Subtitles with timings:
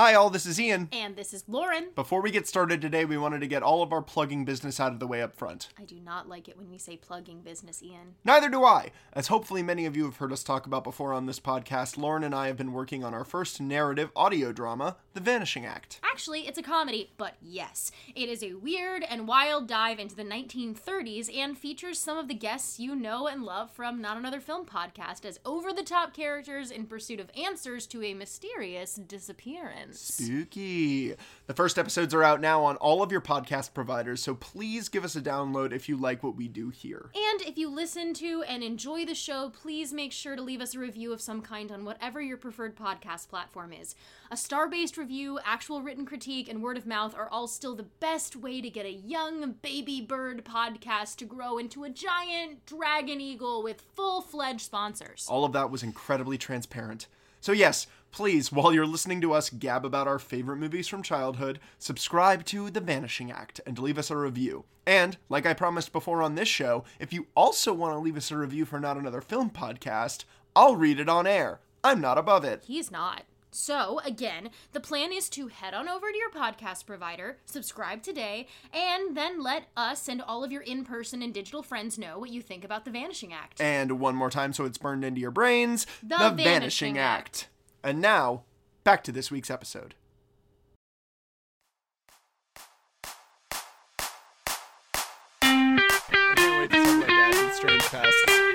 [0.00, 0.88] Hi, all, this is Ian.
[0.92, 1.88] And this is Lauren.
[1.94, 4.92] Before we get started today, we wanted to get all of our plugging business out
[4.92, 5.68] of the way up front.
[5.78, 8.14] I do not like it when we say plugging business, Ian.
[8.24, 8.92] Neither do I.
[9.12, 12.24] As hopefully many of you have heard us talk about before on this podcast, Lauren
[12.24, 16.00] and I have been working on our first narrative audio drama, The Vanishing Act.
[16.02, 20.24] Actually, it's a comedy, but yes, it is a weird and wild dive into the
[20.24, 24.64] 1930s and features some of the guests you know and love from Not Another Film
[24.64, 29.89] podcast as over the top characters in pursuit of answers to a mysterious disappearance.
[29.94, 31.14] Spooky.
[31.46, 35.04] The first episodes are out now on all of your podcast providers, so please give
[35.04, 37.10] us a download if you like what we do here.
[37.14, 40.74] And if you listen to and enjoy the show, please make sure to leave us
[40.74, 43.94] a review of some kind on whatever your preferred podcast platform is.
[44.30, 47.82] A star based review, actual written critique, and word of mouth are all still the
[47.82, 53.20] best way to get a young baby bird podcast to grow into a giant dragon
[53.20, 55.26] eagle with full fledged sponsors.
[55.28, 57.08] All of that was incredibly transparent.
[57.40, 61.60] So, yes, please, while you're listening to us gab about our favorite movies from childhood,
[61.78, 64.64] subscribe to The Vanishing Act and leave us a review.
[64.86, 68.30] And, like I promised before on this show, if you also want to leave us
[68.30, 70.24] a review for Not Another Film podcast,
[70.56, 71.60] I'll read it on air.
[71.84, 72.64] I'm not above it.
[72.66, 73.22] He's not.
[73.52, 78.46] So, again, the plan is to head on over to your podcast provider, subscribe today,
[78.72, 82.30] and then let us and all of your in person and digital friends know what
[82.30, 83.60] you think about The Vanishing Act.
[83.60, 87.48] And one more time so it's burned into your brains The Vanishing Act.
[87.82, 88.42] And now,
[88.84, 89.94] back to this week's episode.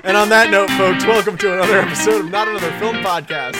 [0.03, 3.53] And on that note, folks, welcome to another episode of Not Another Film Podcast.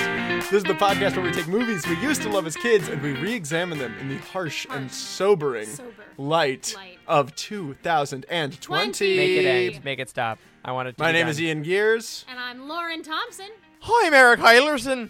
[0.43, 3.01] This is the podcast where we take movies we used to love as kids and
[3.01, 5.91] we re-examine them in the harsh, and sobering Sober.
[6.17, 6.99] light, Light.
[7.07, 9.17] of 2020.
[9.17, 9.83] Make it end.
[9.83, 10.37] Make it stop.
[10.63, 11.31] I want it to My be name done.
[11.31, 12.25] is Ian Gears.
[12.29, 13.47] And I'm Lauren Thompson.
[13.81, 15.09] Hi, I'm Eric Heilerson.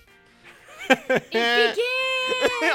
[0.89, 1.78] It begins!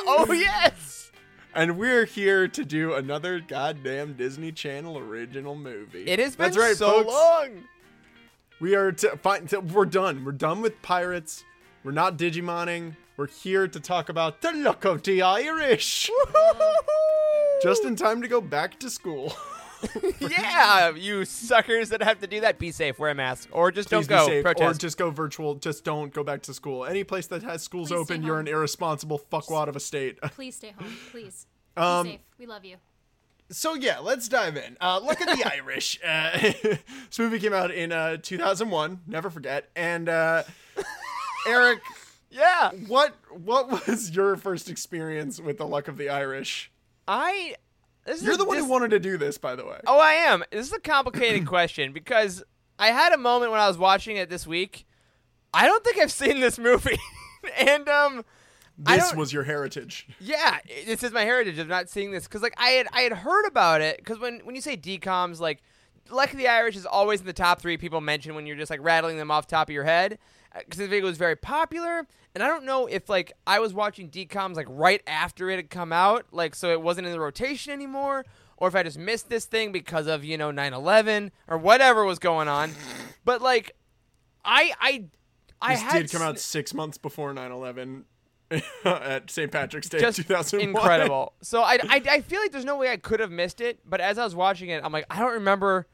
[0.06, 1.10] oh yes.
[1.54, 6.04] And we're here to do another goddamn Disney Channel original movie.
[6.04, 7.12] It has been That's right, so folks.
[7.12, 7.64] long.
[8.60, 9.46] We are t- fine.
[9.46, 10.24] T- we're done.
[10.24, 11.44] We're done with pirates.
[11.82, 12.94] We're not Digimoning.
[13.16, 16.10] We're here to talk about the luck of the Irish.
[17.62, 19.34] Just in time to go back to school.
[20.20, 22.58] yeah, you suckers that have to do that.
[22.58, 22.98] Be safe.
[22.98, 24.26] Wear a mask, or just Please don't go.
[24.26, 25.54] be safe, or just go virtual.
[25.54, 26.84] Just don't go back to school.
[26.84, 28.46] Any place that has schools Please open, you're home.
[28.46, 30.20] an irresponsible fuckwad of a state.
[30.22, 30.96] Please stay home.
[31.10, 31.46] Please.
[31.76, 32.20] Um, Be safe.
[32.38, 32.76] We love you.
[33.50, 34.76] so yeah, let's dive in.
[34.80, 35.98] Uh, look at the Irish.
[36.06, 39.00] Uh, this movie came out in uh, 2001.
[39.06, 39.70] Never forget.
[39.76, 40.42] And uh,
[41.46, 41.80] Eric,
[42.30, 46.70] yeah, what what was your first experience with the luck of the Irish?
[47.08, 47.54] I.
[48.04, 49.80] This You're is, the one this, who wanted to do this, by the way.
[49.86, 50.42] Oh, I am.
[50.50, 52.42] This is a complicated question because
[52.78, 54.86] I had a moment when I was watching it this week.
[55.52, 56.98] I don't think I've seen this movie,
[57.58, 58.24] and um.
[58.82, 60.08] This was your heritage.
[60.20, 63.12] Yeah, this is my heritage of not seeing this because like I had I had
[63.12, 65.60] heard about it because when when you say decoms like
[66.08, 68.70] Luck of the Irish is always in the top three people mention when you're just
[68.70, 70.18] like rattling them off the top of your head
[70.58, 74.10] because the video was very popular and I don't know if like I was watching
[74.10, 77.72] decoms like right after it had come out like so it wasn't in the rotation
[77.72, 78.24] anymore
[78.56, 82.18] or if I just missed this thing because of you know 9/11 or whatever was
[82.18, 82.72] going on
[83.24, 83.76] but like
[84.44, 85.04] I I
[85.62, 88.04] I This had did come out six months before 9/11
[88.84, 89.52] at St.
[89.52, 90.70] Patrick's Day, just 2001.
[90.70, 91.34] incredible.
[91.40, 94.00] So I, I I feel like there's no way I could have missed it, but
[94.00, 95.86] as I was watching it, I'm like I don't remember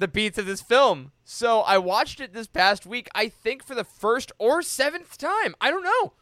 [0.00, 1.12] the beats of this film.
[1.24, 3.08] So I watched it this past week.
[3.14, 5.54] I think for the first or seventh time.
[5.60, 6.14] I don't know.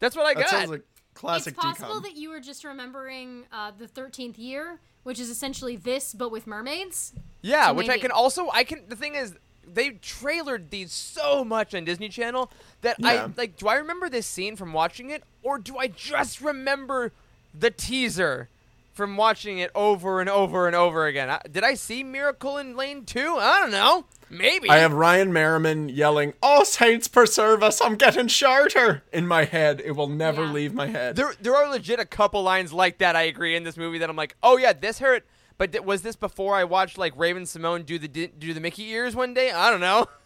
[0.00, 0.50] That's what I That got.
[0.50, 0.82] sounds like
[1.14, 2.02] classic it's possible decom.
[2.02, 6.46] that you were just remembering uh, the 13th year, which is essentially this, but with
[6.46, 7.12] mermaids.
[7.42, 8.82] yeah, so which I can also I can.
[8.88, 9.34] The thing is.
[9.64, 13.08] They trailered these so much on Disney Channel that Yeah.
[13.08, 13.56] I like.
[13.56, 17.12] Do I remember this scene from watching it, or do I just remember
[17.54, 18.48] the teaser
[18.92, 21.30] from watching it over and over and over again?
[21.30, 23.36] I, did I see Miracle in Lane Two?
[23.38, 24.04] I don't know.
[24.30, 24.70] Maybe.
[24.70, 27.80] I have Ryan Merriman yelling, All saints preserve us!
[27.82, 29.82] I'm getting shorter!" in my head.
[29.84, 30.52] It will never Yeah.
[30.52, 31.16] leave my head.
[31.16, 33.14] There, there are legit a couple lines like that.
[33.14, 35.26] I agree in this movie that I'm like, oh yeah, this hurt.
[35.58, 39.14] But th- was this before I watched like Raven-Symoné do the do the Mickey ears
[39.14, 39.50] one day?
[39.52, 40.06] I don't know.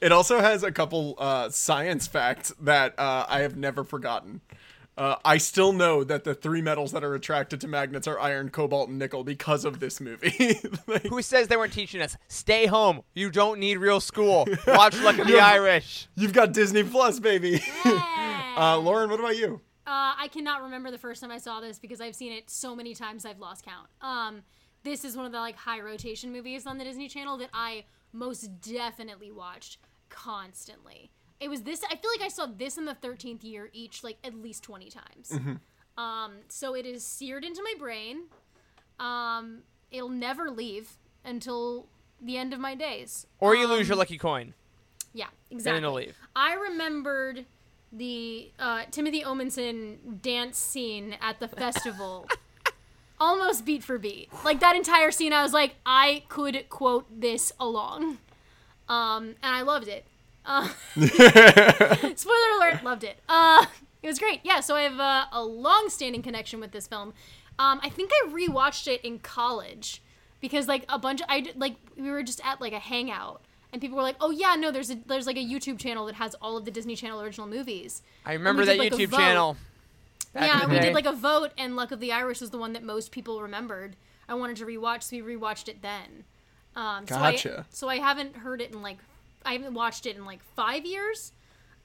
[0.00, 4.42] It also has a couple uh, science facts that uh, I have never forgotten.
[5.00, 8.50] Uh, I still know that the three metals that are attracted to magnets are iron,
[8.50, 10.60] cobalt, and nickel because of this movie.
[10.86, 12.18] Like, Who says they weren't teaching us?
[12.28, 13.00] Stay home.
[13.14, 14.46] You don't need real school.
[14.66, 16.06] Watch Luck of the Irish.
[16.16, 17.62] you've got Disney Plus, baby.
[17.84, 18.54] Yeah.
[18.58, 19.62] uh, Lauren, what about you?
[19.86, 22.76] Uh, I cannot remember the first time I saw this because I've seen it so
[22.76, 23.88] many times I've lost count.
[24.02, 24.42] Um,
[24.82, 27.84] this is one of the like high rotation movies on the Disney Channel that I
[28.12, 29.78] most definitely watched
[30.10, 31.10] constantly.
[31.40, 31.82] It was this.
[31.90, 34.90] I feel like I saw this in the thirteenth year each, like at least twenty
[34.90, 35.32] times.
[35.98, 38.24] Um, so it is seared into my brain.
[38.98, 39.60] Um,
[39.90, 41.86] it'll never leave until
[42.20, 43.26] the end of my days.
[43.38, 44.54] Or you lose Um, your lucky coin.
[45.12, 45.78] Yeah, exactly.
[45.78, 46.16] it'll leave.
[46.36, 47.46] I remembered
[47.92, 52.28] the uh, Timothy Omundson dance scene at the festival.
[53.20, 54.30] Almost beat for beat.
[54.44, 58.18] Like that entire scene, I was like, I could quote this along.
[58.88, 60.06] Um, and I loved it.
[60.44, 60.68] Uh,
[62.16, 63.18] spoiler alert, loved it.
[63.28, 63.66] Uh,
[64.02, 64.40] it was great.
[64.42, 67.12] Yeah, so I have uh, a long standing connection with this film.
[67.58, 70.02] Um, I think I rewatched it in college
[70.40, 73.42] because like a bunch of I like we were just at like a hangout
[73.72, 76.16] and people were like, "Oh yeah, no, there's a there's like a YouTube channel that
[76.16, 79.56] has all of the Disney Channel original movies." I remember that like, YouTube channel.
[80.34, 80.86] yeah, we day.
[80.86, 83.40] did like a vote, and Luck of the Irish was the one that most people
[83.42, 83.96] remembered.
[84.28, 86.24] I wanted to rewatch, so we rewatched it then.
[86.76, 87.66] Um, so I- Gotcha.
[87.70, 88.98] So I, haven't heard it in like
[89.44, 91.32] I haven't watched it in like five years.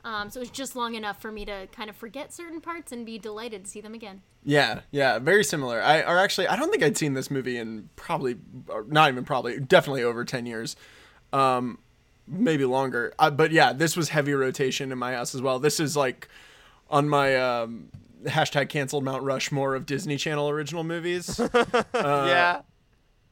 [0.04, 3.08] Um, so it's just long enough for me to kind of forget certain parts and
[3.08, 4.22] be delighted to see them again.
[4.44, 5.82] Yeah, yeah, very similar.
[5.82, 8.38] I or actually, I don't think I'd seen this movie in probably,
[8.88, 10.76] not even probably, definitely over ten years,
[11.34, 11.80] um,
[12.28, 13.16] maybe longer.
[13.18, 15.58] Uh, but yeah, this was heavy rotation in my house as well.
[15.58, 16.28] This is like
[16.92, 17.90] on my um,
[18.26, 21.42] hashtag canceled Mount Rushmore of Disney Channel original movies.
[21.96, 22.62] yeah.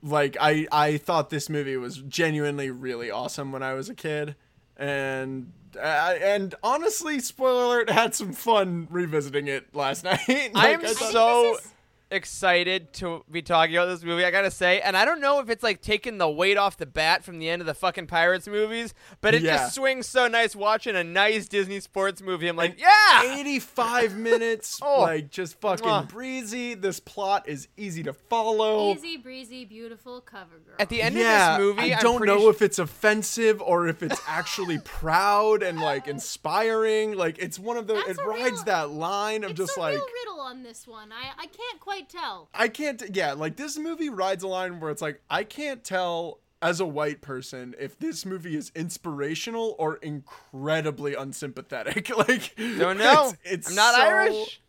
[0.04, 4.36] Like I I thought this movie was genuinely really awesome when I was a kid,
[4.78, 10.20] and uh, and honestly, spoiler alert, had some fun revisiting it last night.
[10.28, 11.73] Like, I am I thought- so is-
[12.14, 14.24] excited to be talking about this movie.
[14.26, 16.86] I gotta say, and I don't know if it's like taking the weight off the
[16.86, 19.58] bat from the end of the fucking Pirates movies, but it Yeah.
[19.58, 22.48] just swings so nice watching a nice Disney sports movie.
[22.48, 25.02] I'm like, yeah, 85 minutes, Oh.
[25.02, 26.08] like just fucking Mwah.
[26.08, 26.74] breezy.
[26.74, 28.94] This plot is easy to follow.
[28.94, 30.76] Easy breezy, beautiful cover girl.
[30.80, 33.62] At the end yeah, of this movie, I don't pretty know su- if it's offensive
[33.62, 37.16] or if it's actually proud and like inspiring.
[37.16, 40.40] Like it's one of the That's it rides real- that line of just like riddle
[40.42, 41.12] on this one.
[41.12, 42.50] I I can't quite tell.
[42.54, 43.02] I can't.
[43.16, 46.86] Yeah, like this movie rides a line where it's like I can't tell as a
[46.86, 52.16] white person if this movie is inspirational or incredibly unsympathetic.
[52.18, 53.34] like don't know.
[53.44, 54.62] It's, it's I'm not so- Irish.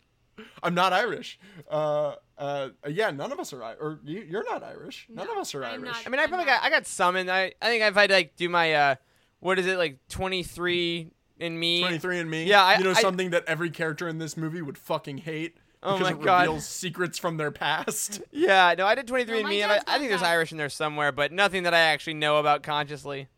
[0.64, 1.38] I'm not Irish.
[1.70, 3.78] Uh, uh, yeah, none of us are Irish.
[3.80, 5.06] Or you, you're not Irish.
[5.08, 5.84] None No, of us are I'm Irish.
[5.94, 6.06] not.
[6.06, 8.10] I mean, I I'm probably got I got some, and I I think if I'd
[8.10, 8.94] like do my uh,
[9.38, 11.80] what is it like 23 in me?
[11.82, 12.44] 23 and me.
[12.44, 15.56] Yeah, I- you know I- something that every character in this movie would fucking hate
[15.84, 16.40] Oh because my it God.
[16.46, 18.22] reveals secrets from their past.
[18.32, 20.30] Yeah, no, I did 23 No, and me, and I, I think there's that.
[20.30, 23.28] Irish in there somewhere, but nothing that I actually know about consciously.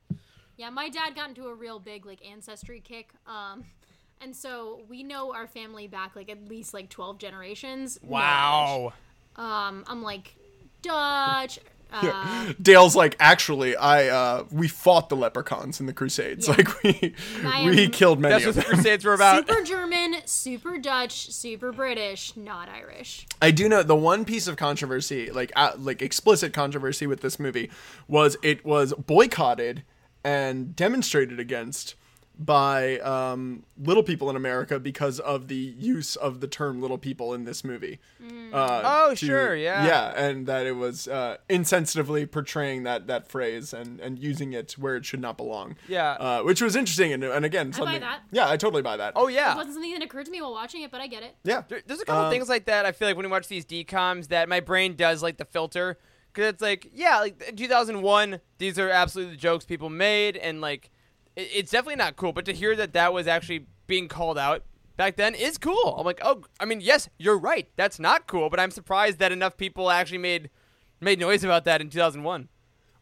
[0.57, 3.11] Yeah, my dad got into a real big like ancestry kick.
[3.27, 3.65] Um,
[4.21, 7.99] and so we know our family back like at least like twelve generations.
[8.03, 8.93] Wow.
[9.37, 9.51] Irish.
[9.51, 10.35] Um, I'm like
[10.83, 11.59] Dutch.
[12.03, 16.49] Uh, Dale's like, actually, I uh, we fought the leprechauns in the Crusades.
[16.49, 16.55] Yeah.
[16.57, 17.15] Like we
[17.45, 18.75] I we killed many That's of what the.
[18.75, 19.47] Crusades were about.
[19.49, 23.27] super German, super Dutch, super British, not Irish.
[23.41, 27.39] I do know the one piece of controversy, like uh, like explicit controversy with this
[27.39, 27.71] movie,
[28.09, 29.83] was it was boycotted
[30.25, 31.95] and demonstrated against
[32.39, 37.33] by um, little people in America because of the use of the term "little people"
[37.33, 37.99] in this movie.
[38.53, 39.87] Uh, Oh, to- sure, yeah.
[39.87, 44.73] yeah, and that it was uh, insensitively portraying that that phrase and and using it
[44.73, 45.77] where it should not belong.
[45.89, 46.13] Yeah.
[46.13, 48.01] uh, which was interesting and, and again something.
[48.01, 48.21] that.
[48.31, 49.15] Yeah, I totally buy that.
[49.17, 51.23] Oh yeah, It wasn't something that occurred to me while watching it, but I get
[51.23, 51.37] it.
[51.45, 51.63] yeah.
[51.69, 52.85] There- There's a couple Um, things like that.
[52.87, 55.99] I feel like when you watch these decoms, that my brain does like the filter
[56.33, 60.61] because it's like, yeah, like in 2001, these are absolutely the jokes people made, and
[60.61, 60.91] like,
[61.37, 62.33] it, it's definitely not cool.
[62.33, 64.65] But to hear that that was actually being called out
[64.97, 65.95] back then is cool.
[65.99, 67.69] I'm like, oh, I mean, yes, you're right.
[67.77, 70.51] That's not cool, but I'm surprised that enough people actually made
[71.01, 72.49] made noise about that in 2001.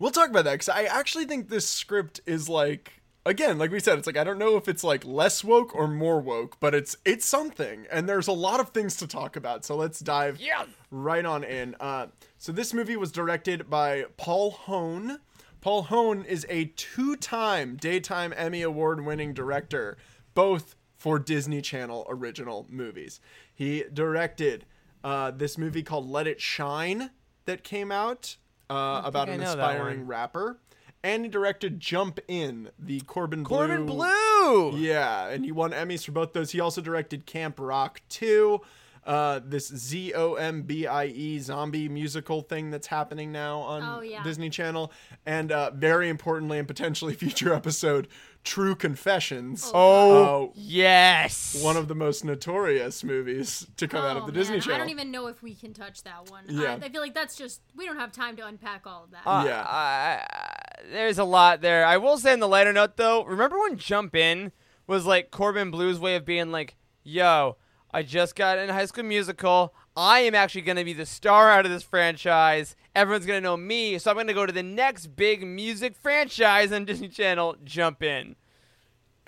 [0.00, 3.80] We'll talk about that because I actually think this script is like again, like we
[3.80, 6.74] said, it's like I don't know if it's like less woke or more woke, but
[6.74, 9.64] it's it's something, and there's a lot of things to talk about.
[9.64, 10.64] So let's dive Yeah.
[10.90, 11.76] right on in.
[11.80, 15.18] Uh, so this movie was directed by Paul Hoen.
[15.64, 19.96] Paul Hoen is a two-time daytime Emmy award-winning director,
[20.34, 23.18] both for Disney Channel original movies.
[23.54, 24.66] He directed
[25.02, 27.12] uh, this movie called Let It Shine
[27.46, 28.36] that came out
[28.68, 30.60] uh, about an aspiring rapper,
[31.02, 33.56] and he directed Jump In, the Corbin Bleu.
[33.56, 34.76] Corbin Bleu.
[34.76, 36.50] Yeah, and he won Emmys for both those.
[36.50, 38.60] He also directed Camp Rock 2,
[39.06, 43.82] uh, this Z O M B I E zombie musical thing that's happening now on
[43.82, 44.22] Oh, yeah.
[44.22, 44.90] Disney Channel,
[45.26, 48.08] and uh, very importantly and potentially future episode,
[48.44, 49.70] True Confessions.
[49.74, 51.62] Oh, Uh, yes.
[51.62, 54.76] one of the most notorious movies to come out of Oh, the Disney Channel.
[54.76, 56.44] I don't even know if we can touch that one.
[56.48, 56.78] Yeah.
[56.80, 59.22] I, I feel like that's just we don't have time to unpack all of that.
[59.26, 59.62] Uh, Yeah.
[59.66, 61.86] I- I- there's a lot there.
[61.86, 64.52] I will say on the lighter note though, remember when Jump In
[64.86, 67.56] was like Corbin Bleu's way of being like, "Yo,
[67.94, 69.72] I just got in High School Musical.
[69.96, 72.74] I am actually going to be the star out of this franchise.
[72.92, 75.94] Everyone's going to know me, so I'm going to go to the next big music
[75.94, 77.54] franchise on Disney Channel.
[77.62, 78.34] Jump in."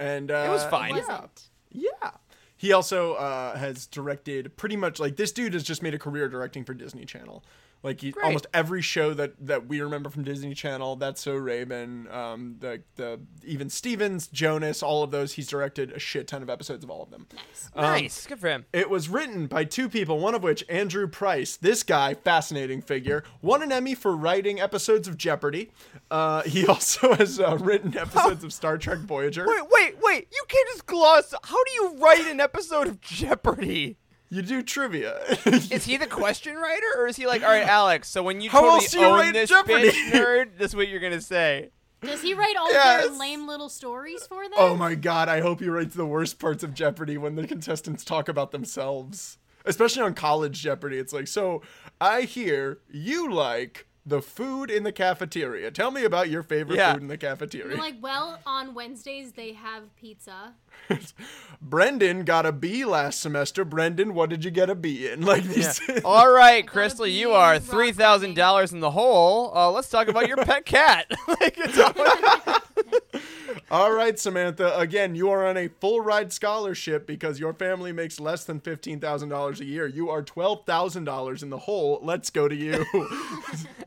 [0.00, 0.96] And uh, It was fine.
[0.96, 1.06] Yeah.
[1.06, 1.48] Wasn't.
[1.70, 2.10] Yeah.
[2.56, 6.28] He also uh, has directed pretty much like this dude has just made a career
[6.28, 7.44] directing for Disney Channel.
[7.82, 12.08] Like he, almost every show that that we remember from Disney Channel, that's so Raven,
[12.10, 15.34] um, the the even Stevens, Jonas, all of those.
[15.34, 17.26] He's directed a shit ton of episodes of all of them.
[17.32, 17.70] Nice.
[17.76, 18.64] Um, nice, good for him.
[18.72, 21.56] It was written by two people, one of which Andrew Price.
[21.56, 25.70] This guy, fascinating figure, won an Emmy for writing episodes of Jeopardy.
[26.10, 29.46] Uh, he also has uh, written episodes of Star Trek Voyager.
[29.46, 30.28] Wait, wait, wait!
[30.32, 31.34] You can't just gloss.
[31.44, 33.96] How do you write an episode of Jeopardy?
[34.28, 35.18] You do trivia.
[35.46, 38.08] Is he the question writer, or is he like, all right, Alex?
[38.08, 40.72] So when you How totally else do you own write this Jeopardy?" bitch, nerd, this
[40.72, 41.70] is what you're gonna say.
[42.02, 43.06] Does he write all Yes.
[43.06, 44.54] their lame little stories for them?
[44.58, 48.04] Oh my god, I hope he writes the worst parts of Jeopardy when the contestants
[48.04, 49.38] talk about themselves.
[49.64, 50.98] Especially on college Jeopardy.
[50.98, 51.62] It's like, so
[52.00, 55.72] I hear you like the food in the cafeteria.
[55.72, 56.92] Tell me about your favorite Yeah.
[56.92, 57.68] food in the cafeteria.
[57.68, 60.54] They're like, well, on Wednesdays they have pizza.
[61.62, 63.64] Brendan got a B last semester.
[63.64, 65.20] Brendan, what did you get a B in?
[65.26, 65.80] Like these.
[66.04, 69.52] All right, Crystal, you are three thousand dollars in the hole.
[69.56, 71.06] Uh, let's talk about your pet cat.
[71.26, 71.78] like, it's
[73.70, 74.78] All right, Samantha.
[74.78, 79.00] Again, you are on a full ride scholarship because your family makes less than fifteen
[79.00, 79.86] thousand dollars a year.
[79.86, 81.98] You are twelve thousand dollars in the hole.
[82.02, 82.84] Let's go to you.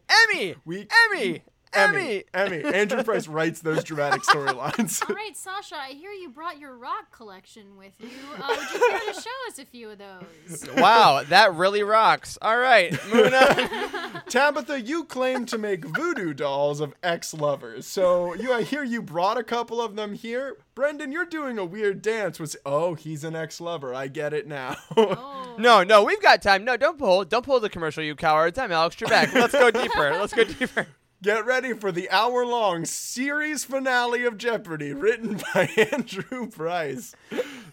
[0.09, 2.63] Emmy, We- Emmy, Emmy, Emmy.
[2.63, 2.73] Emmy.
[2.73, 5.03] Andrew Price writes those dramatic storylines.
[5.09, 8.09] All right, Sasha, I hear you brought your rock collection with you.
[8.41, 10.67] Uh, would you care to show us a few of those?
[10.79, 12.37] Wow, that really rocks.
[12.41, 14.21] All right, moving on.
[14.29, 17.85] Tabitha, you claim to make voodoo dolls of ex-lovers.
[17.85, 20.57] So you, I hear you brought a couple of them here.
[20.75, 22.39] Brendan, you're doing a weird dance.
[22.39, 23.93] Was oh, he's an ex-lover.
[23.93, 24.77] I get it now.
[24.95, 25.55] Oh.
[25.57, 26.63] No, no, we've got time.
[26.63, 28.57] No, don't pull, don't pull the commercial, you cowards.
[28.57, 29.33] I'm Alex Trebek.
[29.33, 30.11] Let's go deeper.
[30.11, 30.87] Let's go deeper.
[31.21, 37.13] Get ready for the hour-long series finale of Jeopardy, written by Andrew Price.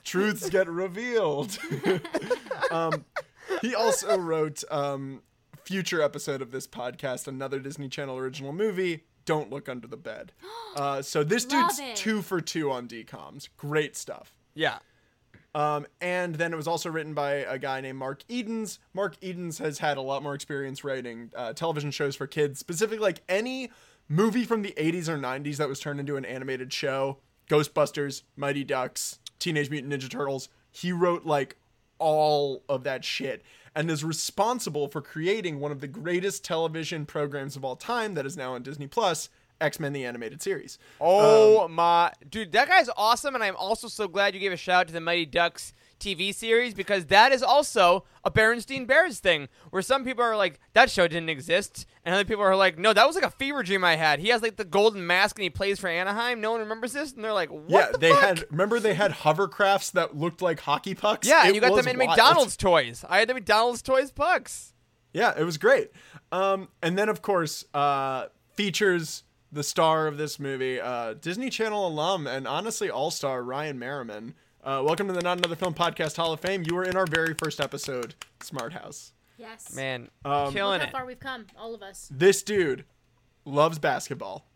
[0.03, 1.57] Truths get revealed.
[2.73, 3.05] um,
[3.63, 5.23] he also wrote um,
[5.63, 9.05] future episode of this podcast, another Disney Channel original movie.
[9.27, 10.33] Don't look under the bed.
[10.77, 11.97] Uh, so this Love dude's it.
[11.97, 13.49] two for two on DComs.
[13.57, 14.35] Great stuff.
[14.53, 14.81] Yeah.
[15.57, 18.79] Um, and then it was also written by a guy named Mark Edens.
[18.93, 22.99] Mark Edens has had a lot more experience writing uh, television shows for kids, specifically
[22.99, 23.71] like any
[24.07, 27.17] movie from the 80s or 90s that was turned into an animated show
[27.49, 30.51] Ghostbusters, Mighty Ducks, Teenage Mutant Ninja Turtles.
[30.73, 31.57] He wrote like
[31.99, 33.43] all of that shit
[33.75, 38.27] and is responsible for creating one of the greatest television programs of all time that
[38.27, 39.31] is now on Disney Plus.
[39.61, 40.79] X-Men the animated series.
[41.01, 44.81] Oh my dude, that guy's awesome, and I'm also so glad you gave a shout
[44.83, 49.49] out to the Mighty Ducks TV series because that is also a Berenstein Bears thing,
[49.71, 52.93] where some people are like, that show didn't exist, and other people are like, no,
[52.93, 54.19] that was like a fever dream I had.
[54.21, 56.41] He has like the golden mask and he plays for Anaheim.
[56.43, 58.21] No one remembers this, and they're like, what yeah, the they fuck?
[58.21, 61.27] had remember they had hovercrafts that looked like hockey pucks.
[61.27, 62.11] Yeah, and It you got them in wild.
[62.11, 63.05] McDonald's toys.
[63.09, 64.75] I had the McDonald's toys pucks.
[65.15, 65.93] Yeah, it was great.
[66.31, 69.23] Um, and then of course, uh, features
[69.53, 74.35] the star of this movie, uh, Disney Channel alum and honestly all star Ryan Merriman.
[74.63, 76.65] Uh, welcome to the Not Another Film Podcast Hall of Fame.
[76.69, 79.13] You were in our very first episode, Smart House.
[79.39, 79.75] Yes.
[79.75, 80.93] Man, Um, killing Look how it.
[80.93, 82.09] far we've come, all of us.
[82.13, 82.85] This dude
[83.45, 84.47] loves basketball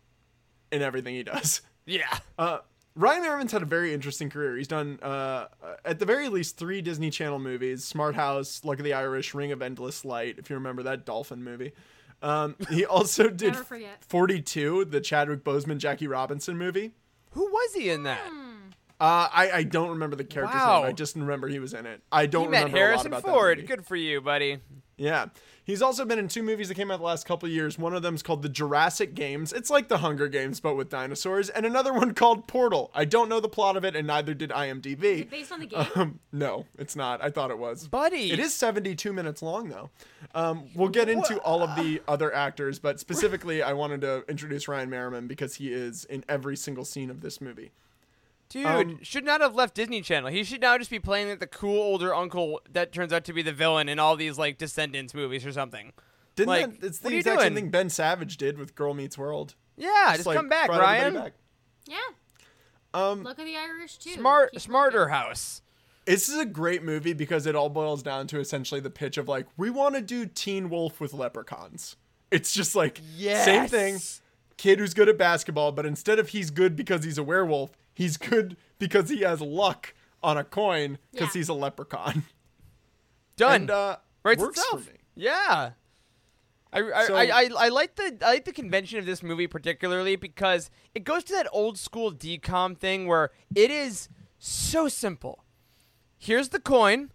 [0.71, 1.61] in everything he does.
[1.87, 2.19] Yeah.
[2.37, 2.59] Uh,
[2.95, 4.55] Ryan Merriman's had a very interesting career.
[4.55, 5.47] He's done, uh,
[5.83, 9.51] at the very least, three Disney Channel movies: Smart House, Luck of the Irish, Ring
[9.51, 10.35] of Endless Light.
[10.37, 11.71] If you remember that dolphin movie.
[12.21, 13.55] Um, he also did
[14.07, 16.91] 42, the Chadwick Boseman Jackie Robinson movie.
[17.31, 18.19] Who was he in that?
[18.99, 20.81] Uh, I, I don't remember the character's Wow.
[20.81, 20.89] name.
[20.89, 22.01] I just remember he was in it.
[22.11, 23.57] I don't He met remember a lot Harrison about that Ford.
[23.57, 23.67] movie.
[23.67, 24.59] Good for you, buddy.
[24.97, 25.27] Yeah.
[25.63, 27.77] He's also been in two movies that came out the last couple of years.
[27.77, 29.53] One of them's called The Jurassic Games.
[29.53, 31.49] It's like The Hunger Games, but with dinosaurs.
[31.49, 32.89] And another one called Portal.
[32.95, 35.29] I don't know the plot of it, and neither did IMDb.
[35.29, 35.85] Based on the game.
[35.95, 37.23] Um, no, it's not.
[37.23, 37.87] I thought it was.
[37.87, 38.31] Buddy.
[38.31, 39.89] It is 72 minutes long, though.
[40.33, 44.67] Um, we'll get into all of the other actors, but specifically, I wanted to introduce
[44.67, 47.71] Ryan Merriman because he is in every single scene of this movie.
[48.51, 50.29] Dude, Um, should not have left Disney Channel.
[50.29, 53.33] He should now just be playing like the cool older uncle that turns out to
[53.33, 55.93] be the villain in all these like Descendants movies or something.
[56.35, 57.63] Didn't Like, that, it's what the are you exact same doing?
[57.65, 59.55] thing Ben Savage did with Girl Meets World.
[59.77, 61.13] Yeah, just, like, come back, Ryan.
[61.13, 61.33] back.
[61.87, 61.97] yeah.
[62.93, 64.11] Um, Look at the Irish too.
[64.11, 65.13] Smart, Keep smarter looking.
[65.13, 65.61] house.
[66.05, 69.27] This is a great movie because it all boils down to essentially the pitch of
[69.29, 71.95] like we want to do Teen Wolf with leprechauns.
[72.31, 73.99] It's just like same thing.
[74.57, 78.17] Kid who's good at basketball, but instead of he's good because he's a werewolf, He's
[78.17, 79.93] good because he has luck
[80.23, 81.39] on a coin because Yeah.
[81.39, 82.23] he's a leprechaun.
[83.37, 83.61] Done.
[83.61, 84.83] And uh, Writes works itself.
[84.85, 84.97] for me.
[85.15, 85.71] Yeah.
[86.73, 89.47] I, I, So- I, I, I like the I like the convention of this movie
[89.47, 94.07] particularly because it goes to that old school decom thing where it is
[94.39, 95.43] so simple.
[96.17, 97.11] Here's the coin.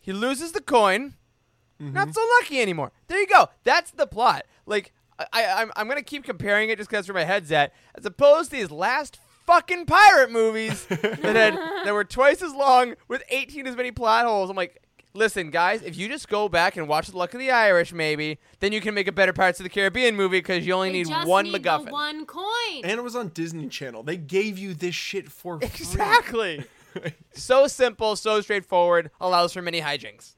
[0.00, 1.14] He loses the coin.
[1.80, 1.94] Mm-hmm.
[1.94, 2.92] Not so lucky anymore.
[3.08, 3.48] There you go.
[3.64, 4.44] That's the plot.
[4.66, 7.50] Like I, I I'm I'm gonna keep comparing it just because that's where my head's
[7.50, 12.54] at, as opposed to these last fucking pirate movies that had that were twice as
[12.54, 14.50] long with 18 as many plot holes.
[14.50, 14.82] I'm like,
[15.14, 18.38] listen, guys, if you just go back and watch The Luck of the Irish, maybe
[18.60, 20.98] then you can make a better Pirates of the Caribbean movie because you only They
[20.98, 21.86] need just one need MacGuffin.
[21.86, 22.82] The one coin.
[22.84, 24.02] And it was on Disney Channel.
[24.02, 25.66] They gave you this shit for free.
[25.66, 26.64] Exactly.
[27.34, 30.34] so simple, so straightforward, allows for many hijinks.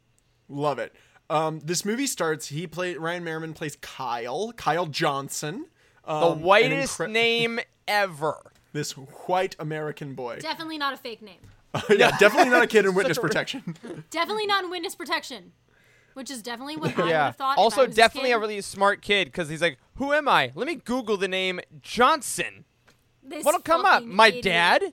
[0.49, 0.95] Love it.
[1.31, 2.49] Um, this movie starts.
[2.49, 4.53] He play Ryan Merriman plays Kyle.
[4.53, 5.67] Kyle Johnson.
[6.07, 8.53] The um, an whitest incre- name ever.
[8.75, 10.41] This white American boy.
[10.41, 11.39] Definitely not a fake name.
[11.91, 13.77] yeah, definitely not a kid in witness protection.
[14.11, 15.53] Definitely not in witness protection.
[16.15, 17.55] Which is definitely what I would have thought.
[17.55, 18.37] if I Also, was this definitely kid.
[18.37, 20.53] a really smart kid because he's like, "Who am I?
[20.57, 22.65] Let me Google the name Johnson.
[23.23, 24.05] This What'll come up?
[24.05, 24.45] My idiot.
[24.45, 24.93] dad?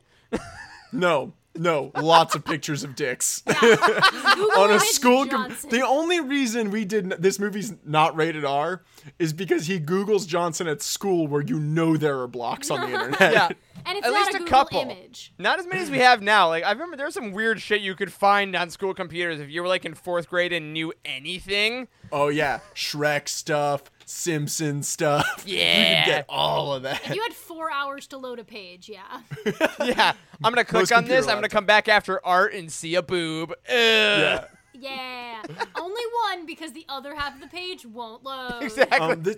[0.91, 5.25] No, no, lots of pictures of dicks Google on a school.
[5.25, 5.69] Com- Johnson.
[5.69, 8.83] the only reason we did n- this movie's not rated R
[9.19, 12.87] is because he Googles Johnson at school, where you know there are blocks on the
[12.95, 13.33] internet.
[13.33, 13.49] Yeah.
[13.85, 14.81] and it's At not least a a Google couple.
[14.81, 15.33] image.
[15.37, 16.47] Not as many as we have now.
[16.47, 19.49] Like I remember there was some weird shit you could find on school computers if
[19.49, 21.87] you were like in fourth grade and knew anything.
[22.11, 25.43] Oh yeah, Shrek stuff, Simpson stuff.
[25.47, 26.03] you Yeah.
[26.05, 27.01] could get all of that.
[27.05, 29.21] If you had four hours to load a page, yeah.
[29.83, 30.13] yeah.
[30.43, 31.27] I'm gonna click Most on this.
[31.27, 31.51] I'm gonna laptops.
[31.51, 33.51] come back after art and see a boob.
[33.51, 33.57] Ugh.
[33.69, 34.45] yeah.
[34.73, 35.41] Yeah.
[35.75, 38.63] Only one because the other half of the page won't load.
[38.63, 38.97] Exactly.
[38.99, 39.35] Um, thi-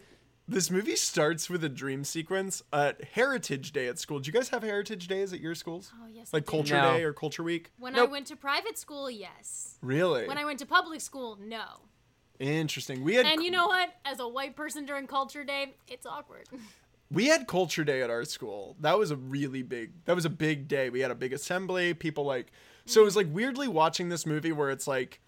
[0.47, 4.19] this movie starts with a dream sequence at Heritage Day at school.
[4.19, 5.91] Do you guys have Heritage Days at your schools?
[6.01, 6.51] Oh, yes, Like do.
[6.51, 6.93] Culture No.
[6.97, 7.71] Day or Culture Week?
[7.77, 8.09] When Nope.
[8.09, 9.77] I went to private school, yes.
[9.81, 10.27] Really?
[10.27, 11.63] When I went to public school, no.
[12.39, 13.03] Interesting.
[13.03, 13.89] We had And you know what?
[14.05, 16.47] As a white person during culture day, it's awkward.
[17.11, 18.75] we had Culture Day at our school.
[18.79, 19.91] That was a really big.
[20.05, 20.89] That was a big day.
[20.89, 21.93] We had a big assembly.
[21.93, 22.51] People like.
[22.85, 25.19] So it was like weirdly watching this movie where it's like.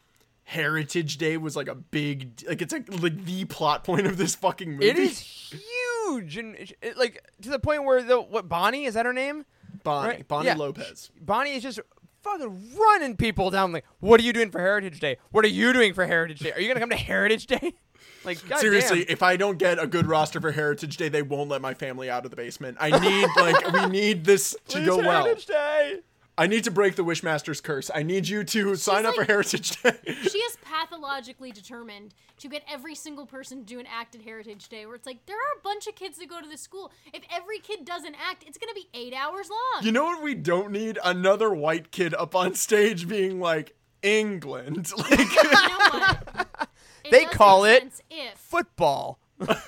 [0.47, 4.35] Heritage Day was like a big, like it's like, like the plot point of this
[4.35, 4.89] fucking movie.
[4.89, 9.07] It is huge and it, like to the point where the what Bonnie is that
[9.07, 9.45] her name?
[9.83, 10.55] Bonnie, Right, Bonnie yeah.
[10.55, 11.09] Lopez.
[11.19, 11.79] Bonnie is just
[12.25, 13.71] fucking running people down.
[13.71, 15.17] Like, what are you doing for Heritage Day?
[15.31, 16.51] What are you doing for Heritage Day?
[16.51, 17.73] Are you gonna come to Heritage Day?
[18.23, 18.59] Like, goddamn.
[18.59, 21.75] Seriously, if I don't get a good roster for Heritage Day, they won't let my
[21.75, 22.75] family out of the basement.
[22.79, 25.25] I need like we need this to Please, go well.
[25.25, 25.99] Heritage Day.
[26.37, 27.89] I need to break the Wishmaster's curse.
[27.93, 29.93] I need you to sign up for Heritage Day.
[30.05, 34.67] she is pathologically determined to get every single person to do an act at Heritage
[34.67, 36.91] Day, where it's like, there are a bunch of kids that go to this school.
[37.13, 39.83] If every kid does an act, it's going to be eight hours long.
[39.85, 40.99] you know what we don't need?
[41.03, 44.91] Another white kid up on stage being like England.
[44.97, 46.69] Like You know what?
[47.11, 49.19] They call it if Football.
[49.39, 49.59] yeah,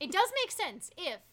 [0.00, 1.27] it does make sense if the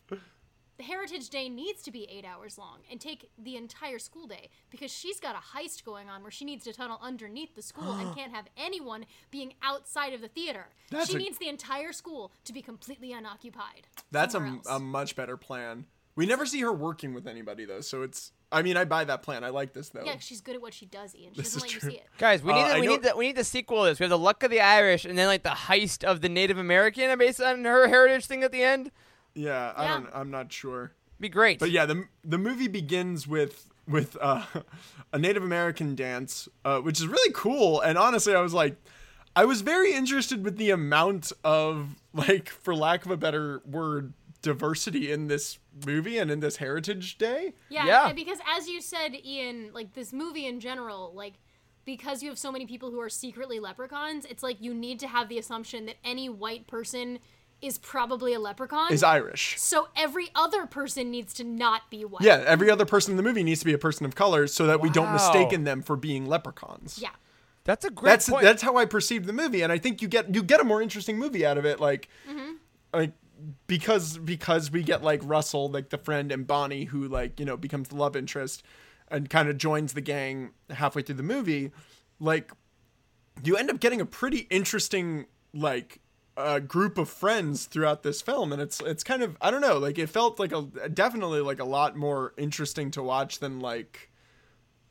[0.83, 4.91] Heritage Day needs to be eight hours long and take the entire school day because
[4.91, 8.13] she's got a heist going on where she needs to tunnel underneath the school and
[8.17, 10.67] can't have anyone being outside of the theater.
[10.91, 13.87] That's she a- needs the entire school to be completely unoccupied.
[14.11, 15.85] that's a, a much better plan.
[16.17, 19.21] We never see her working with anybody though, so it's I mean, I buy that
[19.21, 19.43] plan.
[19.43, 20.03] I like this though.
[20.05, 21.33] yeah, she's good at what she does, Ian.
[21.33, 21.89] She This doesn't is let true.
[21.89, 22.07] you see it.
[22.17, 23.89] Guys, we Uh, need I the, we know- need the we need the sequel to
[23.89, 23.99] this.
[23.99, 26.57] We have the Luck of the Irish, and then like the heist of the Native
[26.57, 28.91] American based on her heritage thing at the end.
[29.35, 29.93] Yeah, I Yeah.
[29.99, 30.91] don't I'm not sure.
[31.19, 31.59] Be great.
[31.59, 34.43] But yeah, the the movie begins with with uh,
[35.13, 37.81] a Native American dance, uh, which is really cool.
[37.81, 38.75] And honestly, I was like,
[39.35, 44.13] I was very interested with the amount of like, for lack of a better word,
[44.41, 47.53] diversity in this movie and in this Heritage Day.
[47.69, 48.13] Yeah, Yeah.
[48.13, 51.33] because as you said, Ian, like this movie in general, like
[51.85, 55.07] because you have so many people who are secretly leprechauns, it's like you need to
[55.07, 57.19] have the assumption that any white person
[57.65, 58.91] is probably a leprechaun.
[58.91, 59.55] Is Irish.
[59.57, 62.21] so every other person needs to not be white.
[62.23, 64.67] Yeah, every other person in the movie needs to be a person of color so
[64.67, 65.13] that we don't Wow.
[65.13, 66.99] mistaken them for being leprechauns.
[67.01, 67.09] Yeah.
[67.63, 68.43] that's a great that's point.
[68.43, 70.81] that's how I perceived the movie, and I think you get you get a more
[70.81, 72.53] interesting movie out of it, like mm-hmm.
[72.93, 73.13] like
[73.67, 77.57] because because we get like Russell, like the friend, and Bonnie, who like you know
[77.57, 78.63] becomes the love interest,
[79.09, 81.71] and kind of joins the gang halfway through the movie,
[82.19, 82.51] like
[83.43, 85.99] you end up getting a pretty interesting like
[86.37, 89.77] uh, group of friends throughout this film, and it's it's kind of I don't know,
[89.77, 94.11] like it felt like a definitely like a lot more interesting to watch than like.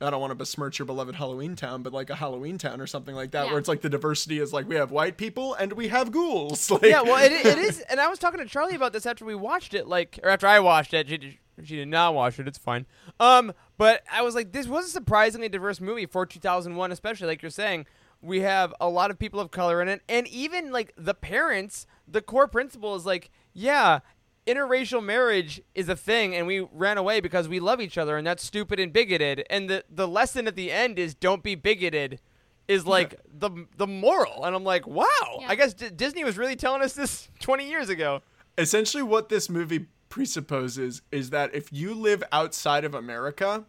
[0.00, 2.86] I don't want to besmirch your beloved Halloween town, but like a Halloween town or
[2.86, 3.50] something like that, Yeah.
[3.52, 6.68] where it's like the diversity is like we have white people and we have ghouls.
[6.70, 9.24] Like, yeah, well, it, it is, and I was talking to Charlie about this after
[9.24, 11.08] we watched it, like, or after I watched it.
[11.08, 12.48] She- She did not watch it.
[12.48, 12.84] It's fine.
[13.20, 17.40] Um, but I was like, this was a surprisingly diverse movie for 2001, especially like
[17.40, 17.86] you're saying.
[18.24, 21.86] We have a lot of people of color in it, and even like the parents.
[22.06, 24.00] The core principle is like, yeah,
[24.46, 28.26] interracial marriage is a thing, and we ran away because we love each other, and
[28.26, 29.44] that's stupid and bigoted.
[29.50, 32.20] And the the lesson at the end is don't be bigoted.
[32.66, 35.04] Is like the the moral, and I'm like, wow.
[35.40, 35.48] Yeah.
[35.48, 38.22] I guess D- Disney was really telling us this 20 years ago.
[38.56, 43.64] Essentially, what this movie presupposes is that if you live outside of America,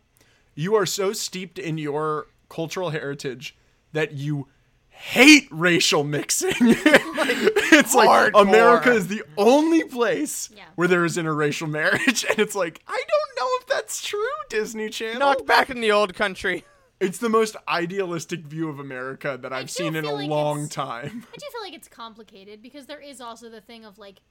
[0.53, 3.57] you are so steeped in your cultural heritage
[3.95, 4.47] that you
[4.87, 6.53] hate racial mixing.
[6.59, 8.41] it's like hardcore.
[8.41, 10.63] America is the only place Yeah.
[10.75, 14.89] where there is interracial marriage, and it's like I don't know if that's true, Disney
[14.89, 15.19] Channel.
[15.19, 16.63] Not back in the old country.
[17.01, 21.25] It's the most idealistic view of America that I've seen in a like long time.
[21.33, 24.21] I do feel like it's complicated because there is also the thing of like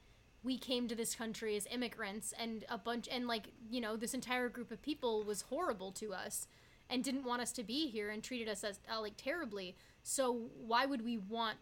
[0.42, 4.14] we came to this country as immigrants and a bunch and like you know this
[4.14, 6.46] entire group of people was horrible to us
[6.90, 10.48] and didn't want us to be here and treated us as uh, like terribly so
[10.66, 11.56] why would we want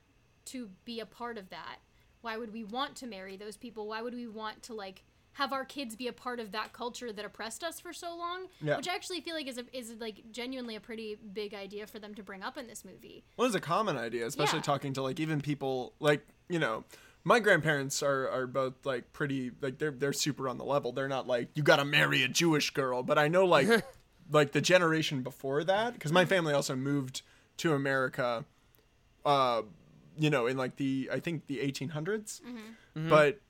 [0.47, 1.77] to be a part of that
[2.21, 5.05] why would we want to marry those people why would we want to like
[5.37, 8.47] have our kids be a part of that culture that oppressed us for so long
[8.61, 8.77] Yeah.
[8.77, 11.99] which I actually feel like is a, is like genuinely a pretty big idea for
[11.99, 14.63] them to bring up in this movie Well, it's a common idea, especially Yeah.
[14.65, 16.85] talking to like even people like you know.
[17.25, 20.91] My grandparents are, are both like pretty like they're they're super on the level.
[20.91, 23.69] They're not like you got to marry a Jewish girl, but I know like
[24.33, 27.23] like the generation before that because my family also moved
[27.59, 28.45] to America,
[29.25, 29.63] uh,
[30.19, 32.41] you know, in like the I think the 1800s,
[32.95, 33.41] but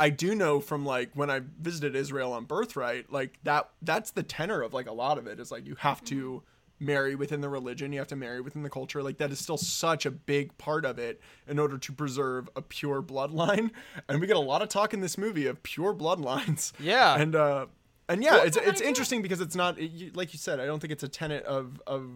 [0.00, 4.22] I do know from like when I visited Israel on birthright, like that that's the
[4.22, 6.42] tenor of like a lot of it is like you have to
[6.80, 9.02] marry within the religion, you have to marry within the culture.
[9.02, 12.62] Like that is still such a big part of it in order to preserve a
[12.62, 13.70] pure bloodline.
[14.08, 16.72] And we get a lot of talk in this movie of pure bloodlines.
[16.80, 17.16] Yeah.
[17.16, 17.66] And uh
[18.12, 18.88] and yeah, it's it's to it.
[18.88, 21.80] interesting because it's not it, like you said, I don't think it's a tenet of
[21.86, 22.10] of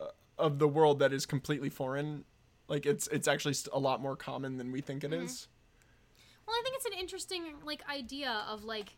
[0.00, 0.06] uh,
[0.38, 2.24] of the world that is completely foreign.
[2.68, 5.24] Like it's it's actually a lot more common than we think it Mm-hmm.
[5.24, 5.48] is.
[6.46, 8.96] Well, I think it's an interesting like idea of like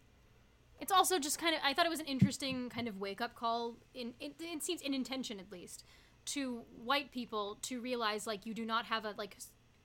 [0.80, 3.34] it's also just kind of I thought it was an interesting kind of wake up
[3.34, 5.84] call in it, it seems in intention at least
[6.26, 9.36] to white people to realize like you do not have a like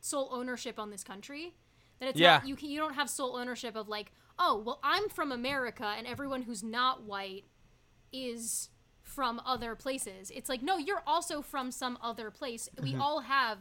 [0.01, 1.53] sole ownership on this country
[1.99, 2.33] that it's Yeah.
[2.37, 5.93] not you can, you don't have sole ownership of like oh well I'm from America
[5.97, 7.45] and everyone who's not white
[8.11, 8.69] is
[9.01, 10.31] from other places.
[10.33, 12.69] It's like no, you're also from some other place.
[12.75, 12.83] Mm-hmm.
[12.83, 13.59] We all have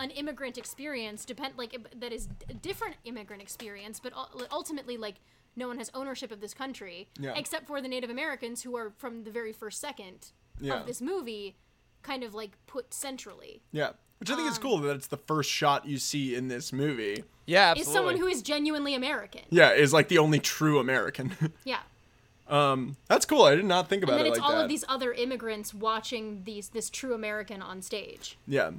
[0.00, 4.12] an immigrant experience depend like that is a different immigrant experience, but
[4.50, 5.16] ultimately like
[5.56, 7.34] no one has ownership of this country Yeah.
[7.36, 10.80] except for the Native Americans who are from the very first second Yeah.
[10.80, 11.56] of this movie
[12.02, 13.62] kind of like put centrally.
[13.72, 13.92] Yeah.
[14.18, 16.72] Which I think Um, is cool that it's the first shot you see in this
[16.72, 17.24] movie.
[17.46, 17.80] Yeah, absolutely.
[17.90, 19.42] Is someone who is genuinely American.
[19.50, 21.32] Yeah, is like the only true American.
[21.64, 21.80] Yeah.
[22.48, 23.42] um, that's cool.
[23.42, 24.62] I did not think about And then it it's like all that.
[24.64, 28.36] of these other immigrants watching these this true American on stage.
[28.46, 28.70] Yeah.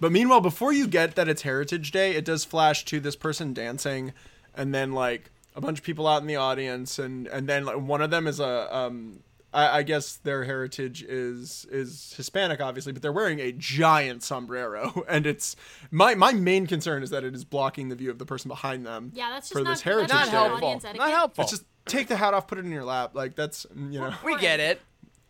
[0.00, 3.52] But meanwhile, before you get that it's Heritage Day, it does flash to this person
[3.52, 4.12] dancing,
[4.56, 7.78] and then like a bunch of people out in the audience, and and then like
[7.80, 9.20] one of them is a um.
[9.52, 15.04] I, I guess their heritage is is Hispanic, obviously, but they're wearing a giant sombrero,
[15.08, 15.56] and it's
[15.90, 18.84] my my main concern is that it is blocking the view of the person behind
[18.84, 19.12] them.
[19.14, 20.68] Yeah, that's just for not, this Heritage that's not not helpful.
[20.68, 21.42] audience Not helpful.
[21.42, 24.14] It's just take the hat off, put it in your lap, like that's you know.
[24.24, 24.80] we get it.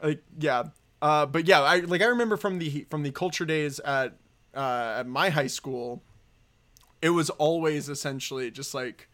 [0.03, 0.65] like yeah
[1.03, 4.15] uh but yeah i like i remember from the from the culture days at
[4.55, 6.03] uh at my high school
[7.01, 9.09] it was always essentially just like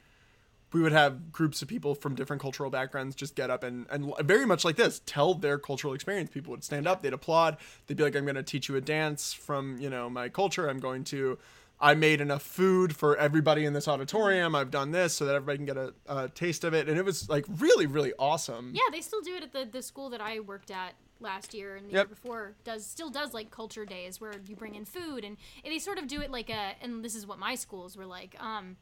[0.74, 4.12] we would have groups of people from different cultural backgrounds just get up and and
[4.24, 7.56] very much like this tell their cultural experience people would stand up they'd applaud
[7.86, 10.68] they'd be like i'm going to teach you a dance from you know my culture
[10.68, 11.38] i'm going to
[11.80, 14.54] I made enough food for everybody in this auditorium.
[14.54, 17.04] I've done this so that everybody can get a, a taste of it, and it
[17.04, 18.70] was like really, really awesome.
[18.72, 21.74] Yeah, they still do it at the, the school that I worked at last year
[21.76, 22.06] and the Yep.
[22.06, 25.72] year before does still does like culture days where you bring in food and, and
[25.74, 28.36] they sort of do it like a and this is what my schools were like
[28.40, 28.76] um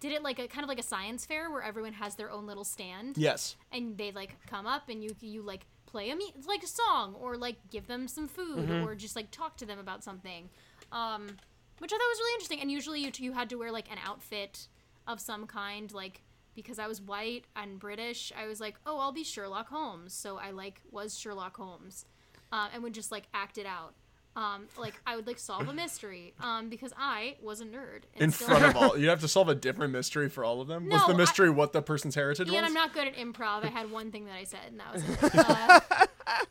[0.00, 2.46] did it like a kind of like a science fair where everyone has their own
[2.46, 3.16] little stand?
[3.18, 3.56] Yes.
[3.72, 7.14] and they like come up and you you like play a me- like a song
[7.20, 10.48] or like give them some food or just like talk to them about something
[10.92, 11.26] um
[11.78, 12.60] which i thought was really interesting.
[12.60, 14.68] And usually you, you had to wear like an outfit
[15.06, 16.22] of some kind like
[16.54, 20.12] because i was white and british i was like oh i'll be sherlock holmes.
[20.12, 22.04] So i like was sherlock holmes
[22.52, 23.94] uh, and would just like act it out
[24.40, 28.22] um like i would like solve a mystery um because i was a nerd and
[28.22, 28.96] in front of all.
[28.96, 30.88] You have to solve a different mystery for all of them.
[30.88, 32.70] was No, the I- mystery what the person's heritage Yeah, and was?
[32.70, 33.64] I'm not good at improv.
[33.64, 35.80] I had one thing that I said, and that was it.
[36.26, 36.44] Uh,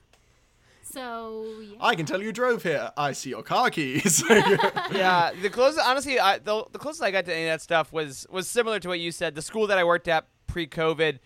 [0.83, 1.77] so yeah.
[1.79, 2.91] I can tell you drove here.
[2.97, 4.23] I see your car keys.
[4.29, 7.93] yeah, the closest, honestly, I, the, the closest I got to any of that stuff
[7.93, 9.35] was was similar to what you said.
[9.35, 11.19] The school that I worked at pre-COVID,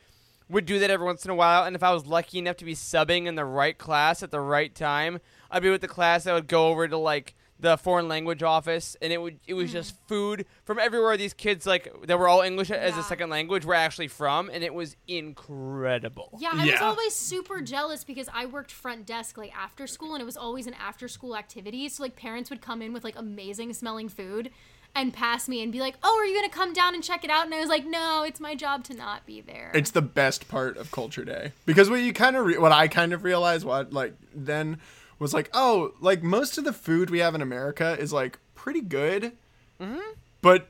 [0.50, 1.64] would do that every once in a while.
[1.64, 4.42] And if I was lucky enough to be subbing in the right class at the
[4.42, 5.20] right time,
[5.54, 8.98] I'd be with the class I would go over to like the foreign language office,
[9.02, 9.74] and it would it was mm-hmm.
[9.74, 11.16] just food from everywhere.
[11.16, 14.64] These kids like that were all English as a second language were actually from, and
[14.64, 16.38] it was incredible.
[16.40, 20.22] Yeah, I was always super jealous because I worked front desk like after school and
[20.22, 21.88] it was always an after school activity.
[21.88, 24.50] So like parents would come in with like amazing smelling food
[24.96, 27.24] and pass me and be like, "Oh, are you going to come down and check
[27.24, 29.92] it out?" And I was like, "No, it's my job to not be there." It's
[29.92, 33.14] the best part of Culture Day because what you kind of re- what I kind
[33.14, 34.80] of realized what like then
[35.20, 38.82] was like oh like most of the food we have in America is like pretty
[38.82, 39.34] good,
[39.80, 40.00] mm-hmm.
[40.42, 40.70] but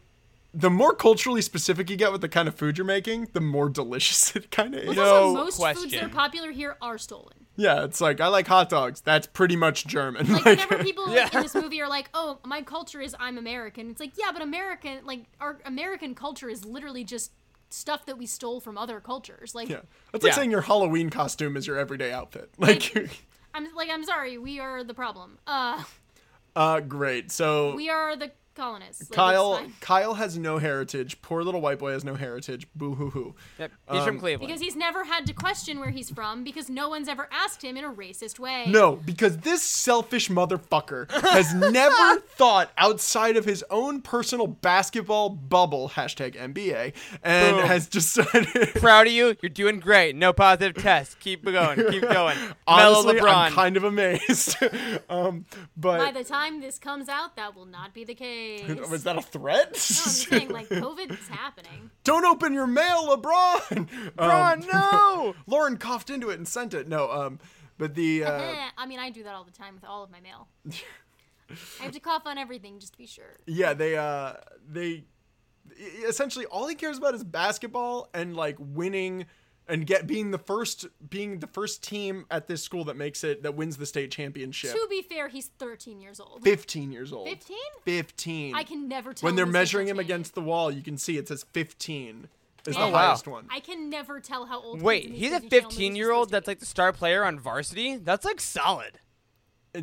[0.54, 3.70] the more culturally specific you get with the kind of food you're making, the more
[3.82, 4.96] delicious it kind of is.
[4.96, 7.34] No also, most foods that are popular here are stolen.
[7.56, 9.02] Yeah, it's like I like hot dogs.
[9.02, 10.28] That's pretty much German.
[10.32, 11.38] Like Like, whenever people like, Yeah.
[11.38, 14.42] in this movie are like, "Oh, my culture is I'm American," it's like, yeah, but
[14.42, 17.32] American like our American culture is literally just
[17.70, 19.54] stuff that we stole from other cultures.
[19.56, 20.36] Like, yeah, that's like Yeah.
[20.36, 22.50] saying your Halloween costume is your everyday outfit.
[22.58, 22.92] Like,
[23.54, 25.38] I'm like, I'm sorry, we are the problem.
[25.46, 25.84] Uh,
[26.56, 27.32] uh, great.
[27.32, 29.10] So we are the colonists.
[29.10, 29.66] Like, Kyle.
[29.82, 31.22] Kyle has no heritage.
[31.22, 32.68] Poor little white boy has no heritage.
[32.76, 33.36] Boo hoo hoo.
[33.60, 33.72] Yep.
[33.92, 34.48] He's from Um, Cleveland.
[34.48, 37.78] Because he's never had to question where he's from because no one's ever asked him
[37.78, 38.66] in a racist way.
[38.68, 45.90] No, because this selfish motherfucker has never thought outside of his own personal basketball bubble,
[45.90, 47.66] hashtag NBA, and Boom.
[47.66, 48.48] has decided.
[48.76, 49.36] Proud of you.
[49.42, 50.16] You're doing great.
[50.16, 51.16] No positive tests.
[51.20, 51.78] Keep going.
[51.90, 52.38] Keep going.
[52.68, 53.34] Honestly, Mellow LeBron.
[53.34, 54.58] I'm kind of amazed.
[55.10, 55.46] um,
[55.78, 58.43] By the time this comes out, that will not be the case.
[58.68, 59.68] No, was that a threat?
[59.70, 61.90] I'm saying like COVID's happening.
[62.04, 63.88] Don't open your mail, LeBron.
[64.18, 65.36] LeBron, Um, no.
[65.48, 66.88] Lauren coughed into it and sent it.
[66.88, 67.40] No, um,
[67.78, 70.20] but the uh, I mean, I do that all the time with all of my
[70.20, 70.48] mail.
[71.80, 73.38] I have to cough on everything just to be sure.
[73.46, 74.34] yeah, they uh,
[74.70, 75.04] they
[76.08, 79.26] essentially all he cares about is basketball and like winning
[79.68, 83.44] and get being the first being the first team at this school that makes it
[83.44, 84.72] that wins the state championship.
[84.72, 86.44] To be fair, he's 13 years old.
[86.44, 87.28] 15 years old.
[87.30, 87.58] 15?
[87.86, 88.56] 15.
[88.56, 89.28] I can never tell.
[89.28, 92.28] when they're his measuring him against the wall, you can see it says 15
[92.68, 92.92] is the wow.
[92.92, 93.46] highest one.
[93.50, 94.76] I can never tell how old.
[94.76, 96.60] kids Wait, in these he's a Disney Channel movies 15 are year old that's like
[96.60, 97.98] the star player on varsity?
[97.98, 99.00] That's like solid.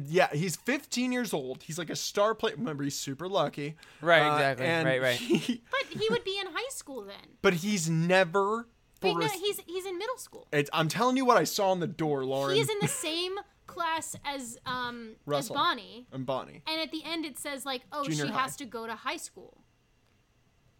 [0.07, 1.65] Yeah, he's 15 years old.
[1.65, 2.55] He's like a star player.
[2.57, 3.75] Remember, he's super lucky.
[4.01, 4.67] Right, Uh, exactly.
[4.67, 5.17] and Right, right.
[5.19, 7.17] he- But he would be in high school then.
[7.43, 8.69] but he's never.
[9.03, 10.47] Wait, no, he's he's in middle school.
[10.53, 12.55] it's, I'm telling you what I saw on the door, Lauren.
[12.55, 13.37] He is in the same
[13.67, 16.63] class as um as Bonnie, and Bonnie.
[16.67, 18.43] and at the end it says like, oh, Junior she high.
[18.43, 19.59] has to go to high school.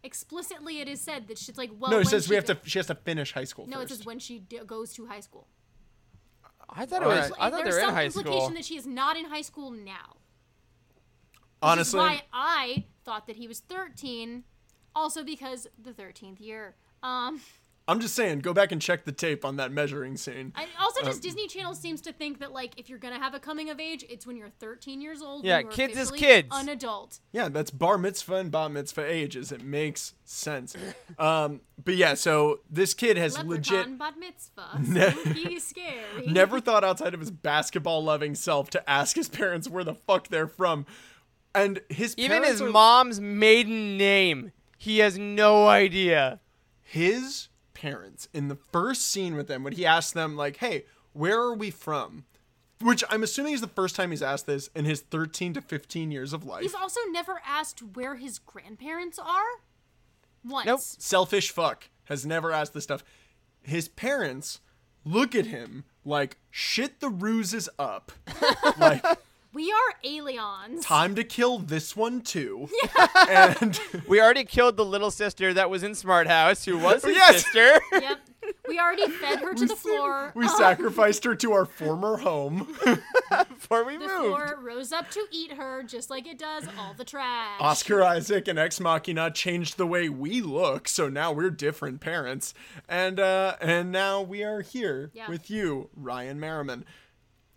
[0.03, 2.45] Explicitly, it is said that she's like, well, no, it when says she we have
[2.47, 2.69] go- to.
[2.69, 5.19] She has to finish high school No, it says when she d- goes to high
[5.19, 5.47] school.
[6.69, 7.29] I thought it was.
[7.29, 7.39] right.
[7.39, 8.49] I thought they There's were in some high implication school.
[8.55, 10.17] that she is not in high school now.
[11.61, 14.43] Honestly, is why I thought that he was 13,
[14.95, 16.75] also because the 13th year.
[17.03, 17.41] Um,
[17.87, 20.53] I'm just saying, go back and check the tape on that measuring scene.
[20.55, 23.33] I, also, Um, just Disney Channel seems to think that like if you're gonna have
[23.33, 25.43] a coming of age, it's when you're 13 years old.
[25.43, 26.47] Yeah, you are kids is kids.
[26.51, 27.19] An adult.
[27.31, 29.51] Yeah, that's bar mitzvah and bat mitzvah ages.
[29.51, 30.75] It makes sense.
[31.19, 34.79] Um, but yeah, so this kid has Leprechaun legit bat mitzvah.
[34.87, 36.25] Ne- Spooky, scary.
[36.27, 40.29] never thought outside of his basketball loving self to ask his parents where the fuck
[40.29, 40.85] they're from.
[41.53, 46.39] And his Even his are- mom's maiden name, he has no idea.
[46.81, 47.49] his
[47.81, 51.55] parents in the first scene with them when he asked them like, "Hey, where are
[51.55, 52.25] we from?"
[52.79, 56.11] Which I'm assuming is the first time he's asked this in his 13 to 15
[56.11, 56.63] years of life.
[56.63, 59.61] He's also never asked where his grandparents are.
[60.43, 60.65] Once.
[60.65, 60.79] Nope.
[60.79, 63.03] selfish fuck has never asked this stuff.
[63.63, 64.59] His parents
[65.03, 68.11] look at him like shit the ruse is up.
[68.79, 69.05] like
[69.53, 70.85] We are aliens.
[70.85, 72.69] time to kill this one too.
[72.95, 73.07] Yeah.
[73.61, 77.15] And We already killed the little sister that was in Smart House, who was his
[77.15, 77.43] Yes!
[77.43, 77.81] sister.
[77.91, 78.19] Yep.
[78.67, 80.31] We already fed her to the floor.
[80.35, 82.75] we Um, sacrificed her to our former home.
[83.49, 84.13] before we The moved.
[84.13, 87.59] The floor rose up to eat her, just like it does all the trash.
[87.59, 92.53] Oscar Isaac and Ex Machina changed the way we look, so now we're different parents.
[92.89, 95.29] And uh and now we are here Yeah.
[95.29, 96.85] with you, Ryan Merriman.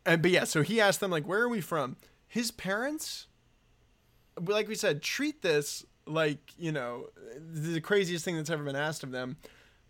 [0.06, 3.26] And but yeah, so he asked them like, "Where are we from?" His parents,
[4.40, 9.02] like we said, treat this like you know the craziest thing that's ever been asked
[9.02, 9.36] of them.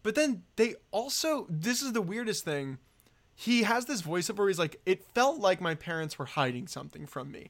[0.03, 2.79] But then they also, this is the weirdest thing.
[3.35, 7.07] He has this voiceover where he's like, "It felt like my parents were hiding something
[7.07, 7.49] from me,"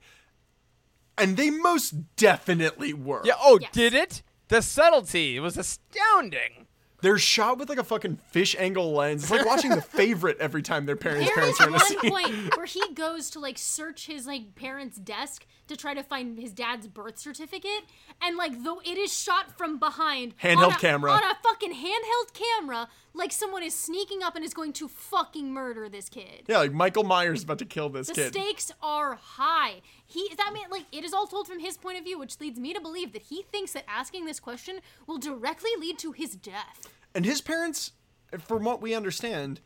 [1.18, 3.22] and they most definitely were.
[3.24, 3.34] Yeah.
[3.38, 3.72] Oh, Yes.
[3.72, 4.22] did it?
[4.48, 6.66] The subtlety was astounding.
[7.04, 9.24] They're shot with like a fucking fish angle lens.
[9.24, 11.76] It's like watching The Favorite every time their parents' There is parents are in a
[11.76, 12.10] one scene.
[12.10, 16.38] point where he goes to like search his like parents' desk to try to find
[16.38, 17.84] his dad's birth certificate,
[18.20, 21.10] and like though it is shot from behind, Handheld on a- camera.
[21.12, 25.52] on a fucking handheld camera, like someone is sneaking up and is going to fucking
[25.52, 26.42] murder this kid.
[26.46, 28.32] Yeah, like Michael Myers is about to kill this The kid.
[28.32, 29.80] The stakes are high.
[30.06, 32.40] He is that man like it is all told from his point of view, which
[32.40, 36.12] leads me to believe that he thinks that asking this question will directly lead to
[36.12, 36.88] his death.
[37.14, 37.92] And his parents,
[38.38, 39.60] from what we understand,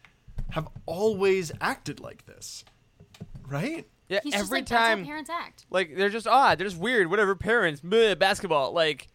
[0.51, 2.65] have always acted like this.
[3.49, 3.89] Right?
[4.09, 5.67] Yeah, He's just every like that's time how parents act.
[5.71, 9.09] like they're just odd, they're just weird, whatever parents, bleh, basketball, like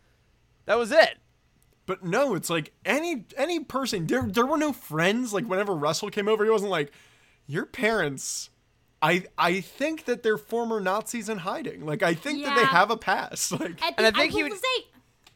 [0.66, 1.18] that was it.
[1.86, 4.08] But no, it's like any any person.
[4.08, 5.34] There there were no friends.
[5.34, 6.92] Like whenever Russell came over, he wasn't like,
[7.48, 8.50] "Your parents."
[9.02, 11.86] I I think that they're former Nazis in hiding.
[11.86, 12.68] Like I think that they Yeah.
[12.68, 13.52] have a past.
[13.60, 14.86] Like At And the, I think I he will would- say,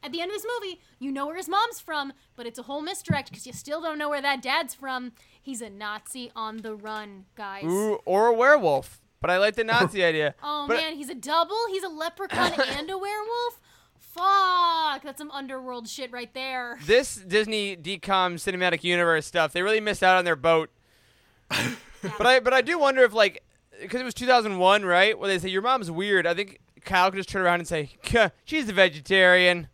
[0.04, 2.64] at the end of this movie, you know where his mom's from, but it's a
[2.64, 5.12] whole misdirect because you still don't know where that dad's from.
[5.42, 7.66] He's a Nazi on the run, guys.
[7.66, 9.02] Ooh, or a werewolf.
[9.20, 10.36] But I like the Nazi idea.
[10.44, 11.58] Oh But- man, he's a double.
[11.70, 13.60] He's a leprechaun and a werewolf.
[14.00, 16.78] Fuck, that's some underworld shit right there.
[16.86, 20.70] This Disney DCOM cinematic universe stuff, they really missed out on their boat.
[21.50, 23.44] but I but I do wonder if like
[23.82, 25.18] because it was 2001, right?
[25.18, 26.26] Where they say your mom's weird.
[26.26, 27.92] I think Kyle could just turn around and say,
[28.46, 29.68] "She's a vegetarian,"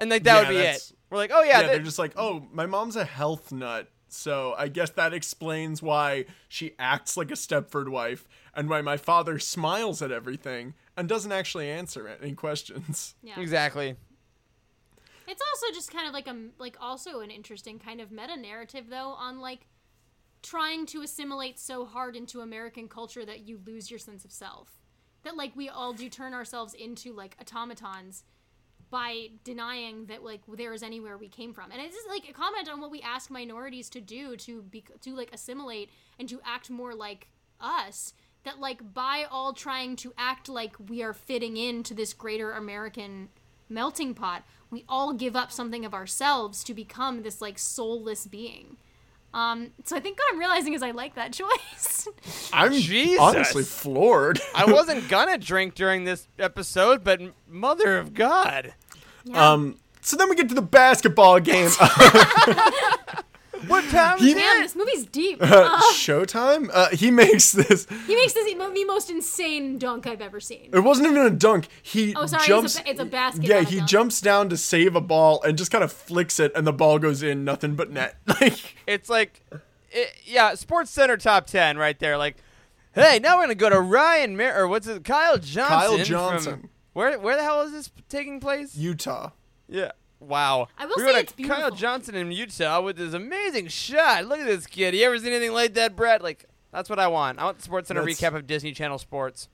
[0.00, 0.92] and like that Yeah, would be it.
[1.10, 4.54] We're like, "Oh yeah, yeah, they're just like, oh, my mom's a health nut, so
[4.56, 9.38] I guess that explains why she acts like a Stepford wife and why my father
[9.38, 13.14] smiles at everything and doesn't actually answer any questions.
[13.22, 13.38] Yeah.
[13.40, 13.96] exactly."
[15.26, 18.86] It's also just kind of like a like also an interesting kind of meta narrative
[18.88, 19.66] though on like
[20.42, 24.80] trying to assimilate so hard into American culture that you lose your sense of self.
[25.22, 28.24] That like we all do turn ourselves into like automatons
[28.90, 31.70] by denying that like there is anywhere we came from.
[31.70, 34.84] And it's just like a comment on what we ask minorities to do to be
[35.02, 37.28] to like assimilate and to act more like
[37.60, 38.14] us.
[38.44, 43.28] That like by all trying to act like we are fitting into this greater American
[43.68, 48.76] melting pot, we all give up something of ourselves to become this like soulless being.
[49.32, 52.08] Um, so I think what I'm realizing is I like that choice.
[52.52, 53.20] I'm Jesus.
[53.20, 54.40] honestly floored.
[54.54, 58.74] I wasn't gonna drink during this episode, but mother of God,
[59.24, 59.52] Yeah.
[59.52, 61.70] um, so then we get to the basketball game.
[63.68, 64.62] what time He- is Man, it?
[64.62, 65.42] this movie's deep.
[65.42, 65.46] Uh,
[65.80, 66.70] Uh, Showtime.
[66.72, 67.86] Uh, he makes this.
[68.06, 70.70] he makes this the most insane dunk I've ever seen.
[70.72, 71.68] It wasn't even a dunk.
[71.82, 72.80] He Oh, sorry, it's a jumps.
[72.86, 73.88] it's a basket, Yeah, he dunk.
[73.88, 76.98] jumps down to save a ball and just kind of flicks it, and the ball
[76.98, 77.44] goes in.
[77.44, 78.16] Nothing but net.
[78.40, 79.44] Like It's like,
[79.90, 82.16] it, yeah, SportsCenter top ten right there.
[82.16, 82.36] Like,
[82.94, 85.68] hey, now we're gonna go to Ryan Mer- or what's it, Kyle Johnson.
[85.78, 86.68] Kyle from- Johnson.
[86.92, 88.76] where where the hell is this taking place?
[88.76, 89.30] Utah.
[89.68, 89.92] Yeah.
[90.20, 90.68] Wow.
[90.78, 91.70] I will we say got it's a Kyle.
[91.70, 94.26] Johnson in Utah with this amazing shot.
[94.26, 94.94] Look at this kid.
[94.94, 96.22] You ever seen anything like that, Brett?
[96.22, 97.38] Like, that's what I want.
[97.38, 99.48] I want the SportsCenter That's- recap of Disney Channel sports.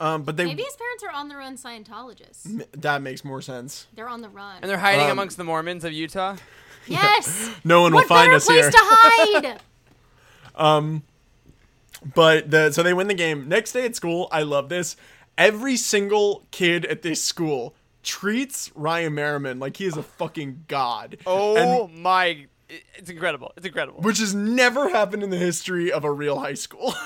[0.00, 2.46] Um, but they Maybe his parents are on the run Scientologists.
[2.46, 3.86] m- that makes more sense.
[3.94, 4.56] They're on the run.
[4.62, 6.36] And they're hiding Um, amongst the Mormons of Utah.
[6.86, 7.50] yes.
[7.64, 8.70] No one will what find better us place here.
[8.70, 9.60] to hide?
[12.14, 13.46] But the so they win the game.
[13.48, 14.96] Next day at school, I love this.
[15.36, 21.18] Every single kid at this school treats Ryan Merriman like he is a fucking god.
[21.26, 22.46] Oh And- my!
[22.96, 23.52] It's incredible.
[23.56, 24.00] It's incredible.
[24.02, 26.94] which has never happened in the history of a real high school.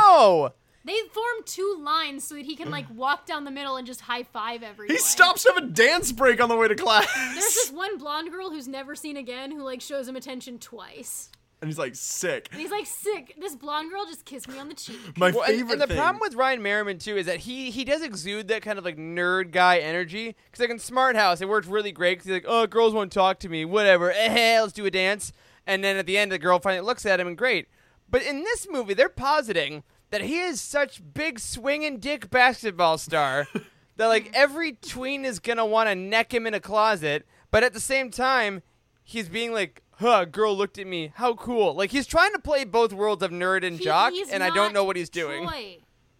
[0.00, 0.52] No.
[0.84, 4.00] they form two lines so that he can like walk down the middle and just
[4.02, 4.94] high five everyone.
[4.94, 7.06] he stops to have a dance break on the way to class.
[7.14, 11.30] There's this one blonde girl who's never seen again who like shows him attention twice.
[11.60, 12.48] And he's like sick.
[12.52, 13.34] And he's like sick.
[13.38, 14.98] This blonde girl just kissed me on the cheek.
[15.16, 15.96] My Well, and, favorite and the thing.
[15.96, 18.96] problem with Ryan Merriman too is that he he does exude that kind of like
[18.96, 20.36] nerd guy energy.
[20.46, 22.12] Because like in Smart House, it worked really great.
[22.18, 24.12] Because he's like, oh, girls won't talk to me, whatever.
[24.16, 25.32] Eh, let's do a dance.
[25.66, 27.68] And then at the end, the girl finally looks at him and great.
[28.10, 33.46] But in this movie, they're positing that he is such big swinging dick basketball star
[33.96, 37.26] that like every tween is gonna want to neck him in a closet.
[37.50, 38.62] But at the same time,
[39.02, 39.82] he's being like.
[39.98, 41.12] Huh, girl looked at me.
[41.16, 41.74] How cool.
[41.74, 44.72] Like he's trying to play both worlds of nerd and He- jock, and I don't
[44.72, 45.42] know what he's doing.
[45.46, 45.78] Troy.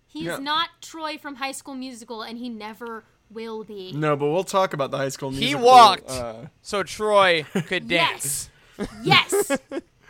[0.08, 0.38] He's Yeah.
[0.38, 3.92] not Troy from High School Musical, and he never will be.
[3.92, 5.60] no, but we'll talk about the high school Musical.
[5.60, 6.10] He walked.
[6.10, 8.48] Uh, So Troy could dance.
[9.02, 9.48] Yes.
[9.50, 9.58] Yes.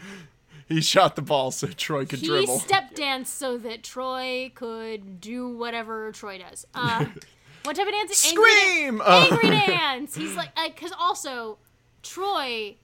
[0.69, 2.61] he shot the ball so Troy could he dribble.
[2.61, 6.65] step danced so that Troy could do whatever Troy does.
[6.75, 7.07] Uh,
[7.65, 8.27] what type of dance?
[8.29, 9.03] Angry dan- Scream!
[9.05, 10.15] Uh, Angry dance.
[10.15, 11.59] He's like, because also,
[12.03, 12.77] Troy,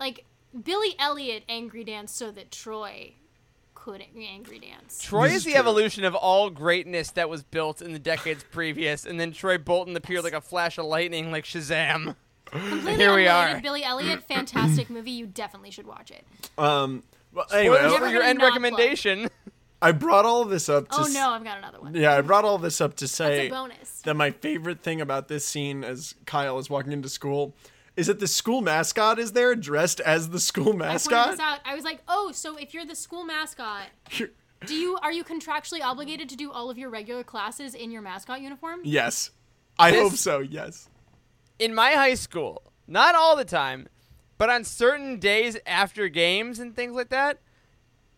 [0.00, 0.24] like
[0.64, 3.14] Billy Elliot, angry dance so that Troy
[3.74, 5.00] could angry dance.
[5.02, 5.60] Troy This is is the true.
[5.60, 9.96] evolution of all greatness that was built in the decades previous, and then Troy Bolton
[9.96, 12.14] appeared like a flash of lightning, like Shazam.
[12.46, 13.60] Completely Here we are.
[13.60, 15.12] Billy Elliot, fantastic movie.
[15.12, 16.24] You definitely should watch it.
[16.58, 17.02] Um.
[17.32, 19.28] Well, anyway, Spoilers for your end not recommendation.
[19.80, 20.96] I brought all this up to.
[20.98, 21.94] Oh no, I've got another one.
[21.94, 24.02] Yeah, I brought all this up to That's say a bonus.
[24.02, 27.54] that my favorite thing about this scene as Kyle is walking into school
[28.00, 31.12] is that the school mascot is there dressed as the school mascot.
[31.12, 31.30] I pointed mascot.
[31.32, 31.58] this out.
[31.64, 33.82] I was like, oh, so if you're the school mascot,
[34.66, 38.02] do you are you contractually obligated to do all of your regular classes in your
[38.02, 38.80] mascot uniform?
[38.84, 39.30] yes.
[39.78, 40.88] I This- hope so, yes.
[41.58, 43.88] in my high school, not all the time,
[44.36, 47.38] but on certain days after games and things like that,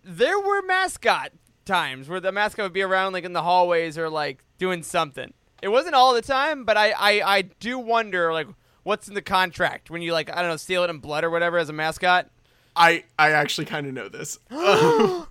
[0.04, 1.30] there were mascot
[1.64, 5.32] times where the mascot would be around like in the hallways or like doing something.
[5.62, 8.48] It wasn't all the time, but I I, I do wonder like
[8.82, 11.30] what's in the contract when you like I don't know steal it in blood or
[11.30, 12.28] whatever as a mascot.
[12.74, 14.38] I I actually kind of know this.
[14.50, 15.26] Go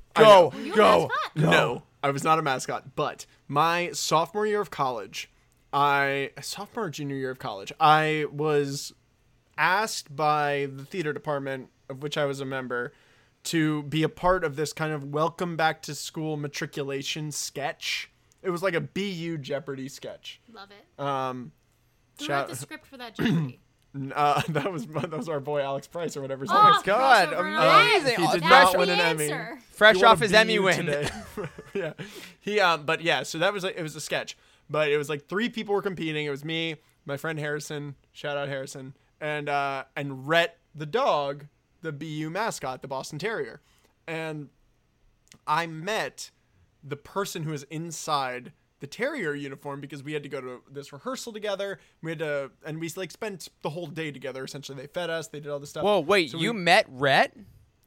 [0.62, 1.10] you a go.
[1.36, 5.30] No, I was not a mascot, but my sophomore year of college,
[5.72, 8.94] I sophomore or junior year of college, I was
[9.58, 12.94] asked by the theater department of which I was a member
[13.44, 18.12] to be a part of this kind of welcome back to school matriculation sketch.
[18.44, 20.42] It was like a BU Jeopardy sketch.
[20.52, 21.04] Love it.
[21.04, 21.52] Um,
[22.22, 23.60] Who shout- wrote the script for that Jeopardy?
[24.16, 26.44] uh, that was that was our boy Alex Price or whatever.
[26.44, 26.84] his Oh, name is.
[26.84, 28.20] God, crossover amazing.
[28.20, 29.24] He Oh, did fresh, not win the an Emmy.
[29.32, 29.60] answer.
[29.72, 30.86] fresh He won off a his Emmy win.
[30.86, 31.10] today.
[31.74, 31.94] yeah,
[32.40, 34.38] he um, but yeah, so that was like it was a sketch,
[34.70, 36.26] but it was like three people were competing.
[36.26, 41.48] It was me, my friend Harrison, shout out Harrison, and uh, and Rhett the dog,
[41.82, 43.60] the BU mascot, the Boston Terrier,
[44.08, 44.48] and
[45.46, 46.32] I met
[46.84, 50.92] the person who was inside the terrier uniform because we had to go to this
[50.92, 51.80] rehearsal together.
[52.04, 54.44] We had to, and we like spent the whole day together.
[54.44, 55.84] Essentially, they fed us, they did all this stuff.
[55.84, 57.38] Whoa, wait, So you we- met Rhett?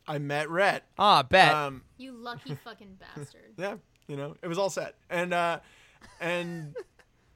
[0.07, 0.85] I met Rhett.
[0.99, 1.53] Ah, bet.
[1.55, 3.43] Um, You lucky fucking bastard.
[3.59, 3.77] yeah,
[4.09, 4.95] you know, it was all set.
[5.11, 5.61] And uh
[6.21, 6.75] and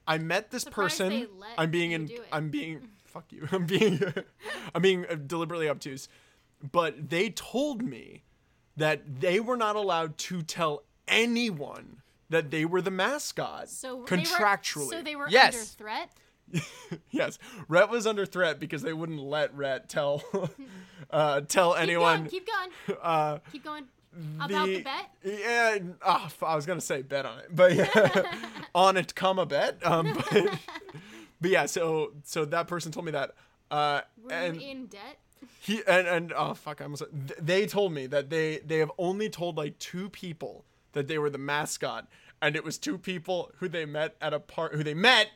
[0.07, 1.09] I met this Surprised person.
[1.09, 2.27] they let I'm being you in do it.
[2.31, 3.47] I'm being fuck you.
[3.51, 4.01] I'm being
[4.75, 6.07] I'm being uh, deliberately obtuse.
[6.71, 8.23] But they told me
[8.77, 14.87] that they were not allowed to tell anyone that they were the mascot So contractually.
[14.87, 15.53] Were, so they were Yes.
[15.55, 16.09] under threat.
[17.11, 20.23] yes, Rhett was under threat because they wouldn't let Rhett tell
[21.11, 22.17] uh, tell Keep anyone.
[22.21, 22.29] going.
[22.29, 22.97] Keep going.
[23.01, 23.83] uh, Keep going.
[24.41, 25.11] About the, bet.
[25.23, 28.23] Yeah, ah, f- I was gonna say bet on it, but yeah,
[28.75, 29.77] on it, comma bet.
[29.85, 30.49] Um, but,
[31.39, 33.35] but yeah, so so that person told me that,
[33.69, 35.19] uh, Were and you in debt?
[35.61, 38.91] he and and oh fuck, I almost th- they told me that they they have
[38.97, 42.07] only told like two people that they were the mascot,
[42.41, 45.29] and it was two people who they met at a part who they met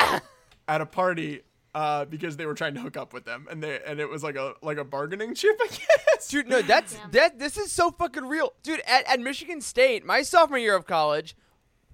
[0.00, 0.20] yeah!
[0.68, 1.42] at a party.
[1.74, 4.22] Uh, because they were trying to hook up with them, and they and it was
[4.22, 6.28] like a like a bargaining chip, I guess.
[6.28, 7.10] Dude, no, that's Damn.
[7.10, 7.38] that.
[7.40, 8.80] This is so fucking real, dude.
[8.86, 11.34] At, at Michigan State, my sophomore year of college,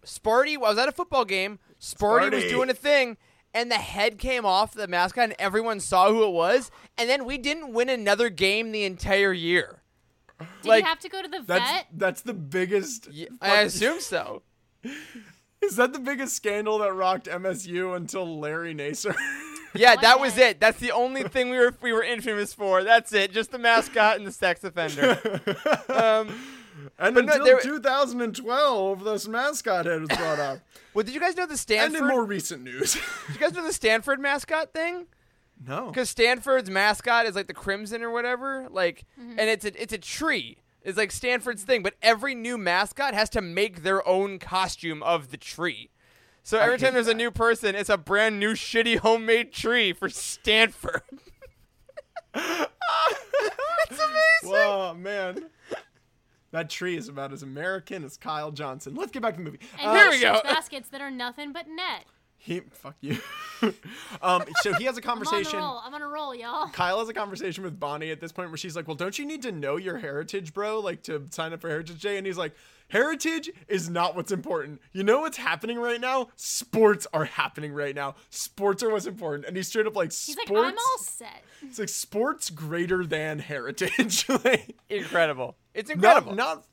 [0.05, 0.57] Sparty.
[0.57, 1.61] I was at a football game.
[1.81, 3.17] Sparty, was doing a thing,
[3.55, 6.71] and the head came off the mascot, and everyone saw who it was.
[6.99, 9.80] And then we didn't win another game the entire year.
[10.63, 11.87] Did like, you have to go to the That's vet?
[11.95, 13.09] that's the biggest.
[13.41, 14.43] I assume so.
[15.63, 19.15] Is that the biggest scandal that rocked MSU until Larry Nassar?
[19.73, 20.59] Yeah, that was it.
[20.59, 22.83] That's the only thing we were we were infamous for.
[22.83, 23.31] That's it.
[23.33, 25.13] Just the mascot and the sex offender.
[25.89, 26.37] um,
[26.99, 30.59] and But no, until there- 2012, this mascot head was brought up.
[30.93, 32.01] well, did you guys know the Stanford?
[32.01, 32.95] and in more recent news.
[32.95, 35.07] did you guys know the Stanford mascot thing?
[35.67, 35.87] No.
[35.89, 39.99] Because Stanford's mascot is like the crimson or whatever, like, and it's a it's a
[39.99, 40.59] tree.
[40.83, 45.31] It's like Stanford's thing, but every new mascot has to make their own costume of
[45.31, 45.91] the tree.
[46.43, 50.09] So every time there's a new person, it's a brand new shitty homemade tree for
[50.09, 51.03] Stanford.
[52.35, 52.71] it's
[53.91, 54.09] amazing.
[54.45, 55.47] Whoa, man.
[56.53, 58.95] That tree is about as American as Kyle Johnson.
[58.95, 59.61] Let's get back to the movie.
[59.79, 60.41] and Uh, Here we go.
[60.43, 62.07] baskets that are nothing but net.
[62.43, 63.19] He, fuck you.
[64.23, 65.59] um, so he has a I'm on the conversation.
[65.59, 65.81] roll.
[65.85, 66.69] I'm on a roll, y'all.
[66.71, 69.27] Kyle has a conversation with Bonnie at this point where she's like, "Well, don't you
[69.27, 70.81] need to know your heritage, bro?
[70.81, 72.55] Like to sign up for Heritage Day?" And he's like,
[72.89, 74.81] "Heritage is not what's important.
[74.93, 76.29] You know what's happening right now?
[76.37, 78.15] Sports are happening right now.
[78.31, 81.43] Sports are what's important." And he's straight up like, He's "Sports." like, I'm all set.
[81.63, 84.27] It's like sports greater than heritage.
[84.45, 85.57] like, Incredible.
[85.75, 86.35] It's incredible.
[86.35, 86.65] not not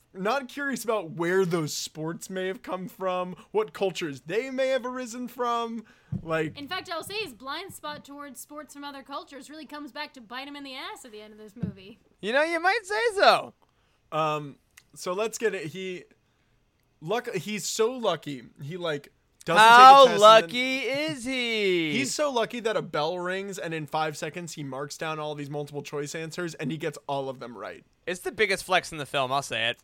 [0.48, 5.28] curious about where those sports may have come from, what cultures they may have arisen
[5.28, 5.84] from.
[6.24, 9.92] Like, In fact, I'll say his blind spot towards sports from other cultures really comes
[9.92, 12.00] back to bite him in the ass at the end of this movie.
[12.22, 13.54] You know, you might say so.
[14.12, 14.56] Um,
[14.96, 15.66] so let's get it.
[15.68, 16.04] He,
[17.02, 17.34] luck.
[17.36, 18.44] He's so lucky.
[18.64, 19.12] He like
[19.46, 21.92] doesn't take a How test and then- lucky is he?
[21.92, 25.36] He's so lucky that a bell rings and in five seconds he marks down all
[25.36, 27.84] these multiple choice answers and he gets all of them right.
[28.06, 29.32] it's the biggest flex in the film.
[29.32, 29.78] I'll say it.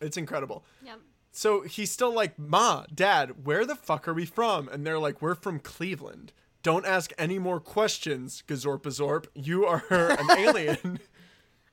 [0.00, 0.64] It's incredible.
[0.84, 1.00] Yep.
[1.32, 4.68] So he's still like, Ma, Dad, where the fuck are we from?
[4.68, 6.32] And they're like, We're from Cleveland.
[6.62, 9.26] Don't ask any more questions, Gazorpazorp.
[9.34, 10.98] You are an alien.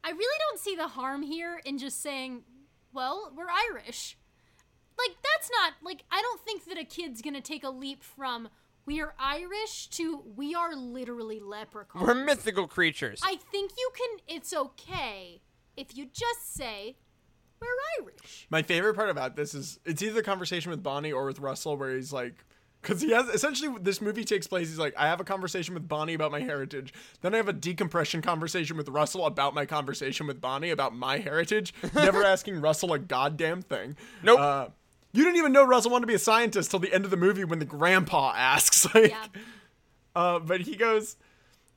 [0.03, 2.43] I really don't see the harm here in just saying,
[2.93, 4.17] well, we're Irish.
[4.97, 8.49] Like, that's not, like, I don't think that a kid's gonna take a leap from
[8.85, 12.05] we are Irish to we are literally leprechauns.
[12.05, 13.21] We're mythical creatures.
[13.23, 15.41] I think you can, it's okay
[15.75, 16.97] if you just say,
[17.63, 18.47] we're Irish.
[18.49, 21.77] My favorite part about this is it's either the conversation with Bonnie or with Russell
[21.77, 22.43] where he's like,
[22.81, 24.67] because he has essentially this movie takes place.
[24.69, 26.93] He's like, I have a conversation with Bonnie about my heritage.
[27.21, 31.17] Then I have a decompression conversation with Russell about my conversation with Bonnie about my
[31.19, 31.73] heritage.
[31.95, 33.95] Never asking Russell a goddamn thing.
[34.21, 34.39] Nope.
[34.39, 34.67] Uh,
[35.13, 37.17] you didn't even know Russell wanted to be a scientist till the end of the
[37.17, 38.85] movie when the grandpa asks.
[38.93, 39.27] Like, Yeah.
[40.15, 41.15] uh, but he goes,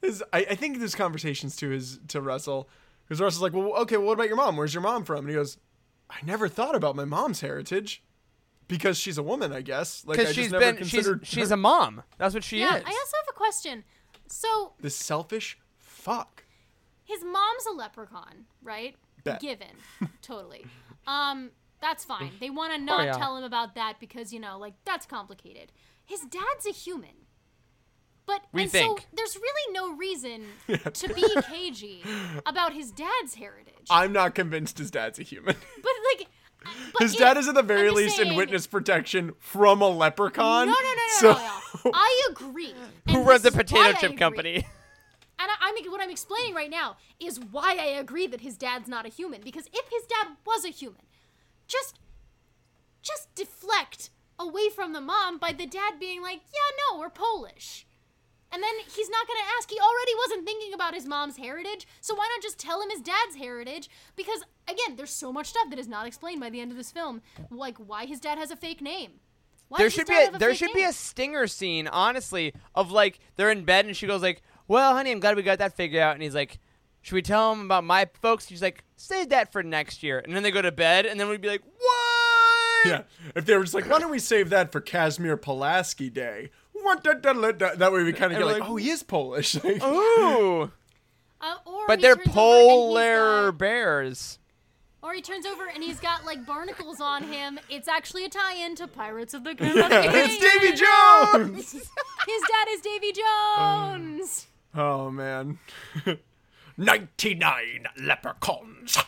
[0.03, 2.69] his, I, I think this conversation's to his to Russell
[3.07, 4.57] because Russell's like, well, okay, well, what about your mom?
[4.57, 5.19] Where's your mom from?
[5.21, 5.57] And he goes,
[6.11, 8.03] I never thought about my mom's heritage
[8.69, 10.05] because she's a woman, I guess.
[10.07, 12.03] Like I Because just she's never been she's considered she's her- a mom.
[12.19, 12.83] That's what she yeah, is.
[12.85, 13.85] I also have a question.
[14.29, 16.45] So, the selfish fuck.
[17.05, 18.97] his mom's a leprechaun, right?
[19.25, 19.41] Bet.
[19.41, 19.69] Given.
[20.23, 20.65] totally.
[21.07, 21.51] Um,
[21.81, 22.33] that's fine.
[22.41, 23.13] They want to not Oh, yeah.
[23.13, 25.71] tell him about that because, you know, like, that's complicated.
[26.05, 27.26] His dad's a human.
[28.27, 29.01] But We and think.
[29.01, 30.47] so there's really no reason
[30.93, 32.03] to be cagey
[32.45, 33.87] about his dad's heritage.
[33.89, 35.55] I'm not convinced his dad's a human.
[35.83, 36.29] but like
[36.93, 40.67] but his it- dad is at the very least in witness protection from a leprechaun.
[40.67, 41.91] No, no, no, no, so, no, no.
[41.95, 42.75] I agree.
[43.11, 44.67] Who runs the is why I potato chip company?
[45.39, 48.89] And I, I'm what I'm explaining right now is why I agree that his dad's
[48.89, 49.43] not a human.
[49.43, 51.03] Because if his dad was a human,
[51.69, 51.99] just
[53.03, 57.87] just deflect away from the mom by the dad being like, "Yeah, no, we're Polish."
[58.53, 59.71] And then he's not going to ask.
[59.71, 63.01] He already wasn't thinking about his mom's heritage, so why not just tell him his
[63.01, 63.91] dad's heritage?
[64.15, 66.93] Because again, there's so much stuff that is not explained by the end of this
[66.93, 69.13] film, like why his dad has a fake name.
[69.69, 72.93] Why there should be dad a, there fake should be a stinger scene, honestly, of
[72.93, 75.77] like they're in bed and she goes like, "Well, honey, I'm glad we got that
[75.77, 76.59] figured out." And he's like,
[77.03, 80.37] "Should we tell him about my folks?" She's like, "Save that for next year." And
[80.37, 82.17] then they go to bed, and then we'd be like, "What?"
[82.87, 83.03] yeah,
[83.35, 86.51] if they were just like, why don't we save that for Casimir Pulaski Day?
[86.87, 88.91] What da- da- da- da- That way we kind of get like, like, oh, he
[88.91, 89.55] is Polish.
[89.65, 90.71] Like, Ooh.
[91.41, 91.55] Uh,
[91.87, 94.39] But they're turns over and he's polar got- bears.
[95.03, 97.61] Or he turns over and he's got like barnacles on him.
[97.69, 99.57] It's actually a tie-in to Pirates of the Yeah,
[99.89, 100.15] Caribbean.
[100.15, 101.73] it's Davy Jones.
[102.27, 104.47] His dad is Davy Jones.
[104.75, 105.59] oh man,
[106.77, 108.99] ninety-nine leprechauns.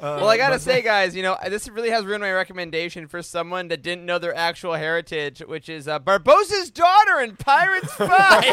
[0.00, 3.68] Well, I gotta say, guys, you know this really has ruined my recommendation for someone
[3.68, 8.44] that didn't know their actual heritage, which is uh, Barbossa's daughter in Pirates Five.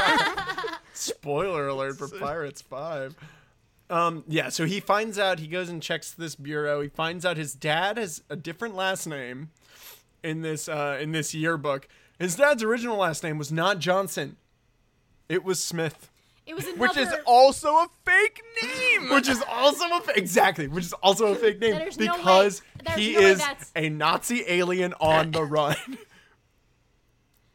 [0.94, 3.16] Spoiler alert for Pirates 5.
[3.90, 6.82] Um, yeah, so he finds out, he goes and checks this bureau.
[6.82, 9.52] He finds out his dad has a different last name
[10.24, 11.88] in this uh, in this yearbook.
[12.20, 14.36] His dad's original last name was not Johnson.
[15.30, 16.10] It was Smith,
[16.48, 16.80] It was another.
[16.82, 19.10] which is also a fake name.
[19.14, 22.18] which is also a fa- exactly, which is also a fake name There's no way-
[22.18, 25.76] because there's he no way is that's- a Nazi alien on the run.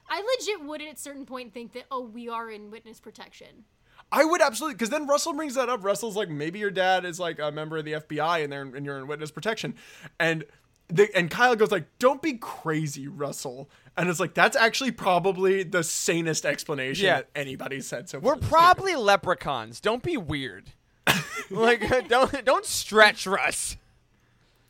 [0.09, 3.65] I legit would at a certain point think that oh we are in witness protection.
[4.11, 5.83] I would absolutely, because then Russell brings that up.
[5.85, 8.85] Russell's like, maybe your dad is like a member of the FBI, and they're and
[8.85, 9.75] you're in witness protection,
[10.21, 10.45] and
[10.89, 15.63] the, and Kyle goes like, "Don't be crazy, Russell," and it's like that's actually probably
[15.63, 17.17] the sanest explanation Yeah.
[17.19, 18.41] that anybody's said so We're far.
[18.41, 19.81] this probably leprechauns.
[19.81, 20.73] Don't be weird.
[21.51, 23.77] like don't don't stretch Russ.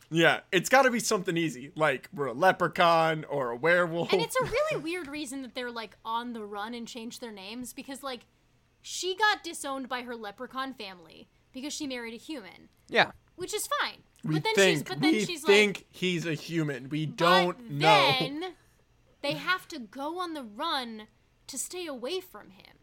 [0.09, 4.13] yeah, it's got to be something easy, like we're a leprechaun or a werewolf.
[4.13, 7.31] And it's a really weird reason that they're like on the run and change their
[7.31, 8.21] names because like
[8.81, 13.11] she got disowned by her leprechaun family because she married a human, Yeah.
[13.35, 13.99] Which is fine.
[14.23, 16.89] we but then think she's but then we she's think like he's a human.
[16.89, 18.15] We don't know.
[18.19, 18.43] then
[19.21, 21.07] they have to go on the run
[21.47, 22.77] to stay away from him.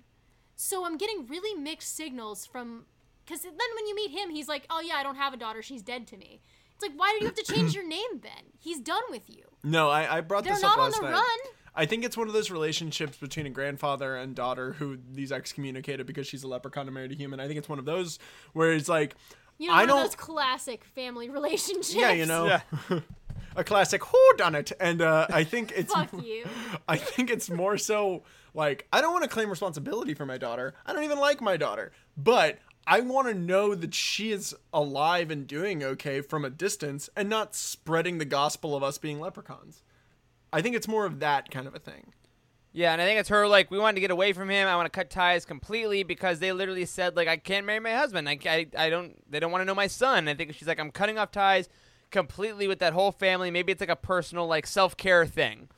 [0.57, 2.85] So I'm getting really mixed signals from
[3.25, 5.63] because then when you meet him, he's like, "Oh yeah, I don't have a daughter.
[5.63, 6.41] She's dead to me."
[6.81, 8.53] It's like, why do you have to change your name then?
[8.59, 9.43] He's done with you.
[9.63, 11.13] No, I, I brought They're this not up on the night.
[11.13, 11.39] run.
[11.75, 16.07] I think it's one of those relationships between a grandfather and daughter who these excommunicated
[16.07, 17.39] because she's a leprechaun and married a human.
[17.39, 18.19] I think it's one of those
[18.55, 19.15] where it's like,
[19.61, 19.99] You know, I one don't.
[19.99, 21.95] of those classic family relationships.
[21.95, 23.01] yeah, you know, Yeah.
[23.57, 25.93] a classic who done it, and uh, I think it's.
[25.93, 26.47] Fuck you.
[26.89, 28.23] I think it's more so
[28.55, 30.73] like I don't want to claim responsibility for my daughter.
[30.87, 35.31] I don't even like my daughter, but I want to know that she is alive
[35.31, 39.83] and doing okay from a distance and not spreading the gospel of us being leprechauns.
[40.53, 42.15] I think it's more of that kind of a thing.
[42.73, 44.69] Yeah, and I think it's her like we wanted to get away from him.
[44.69, 47.95] I want to cut ties completely because they literally said like I can't marry my
[47.95, 48.29] husband.
[48.29, 49.17] I, I, I don't.
[49.31, 50.29] They don't want to know my son.
[50.29, 51.69] I think she's like I'm cutting off ties
[52.11, 53.51] completely with that whole family.
[53.51, 55.69] Maybe it's like a personal like self care thing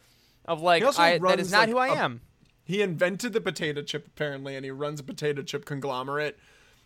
[0.44, 2.20] of like I, that runs, is not like, who I a- am.
[2.64, 6.38] He invented the potato chip apparently, and he runs a potato chip conglomerate.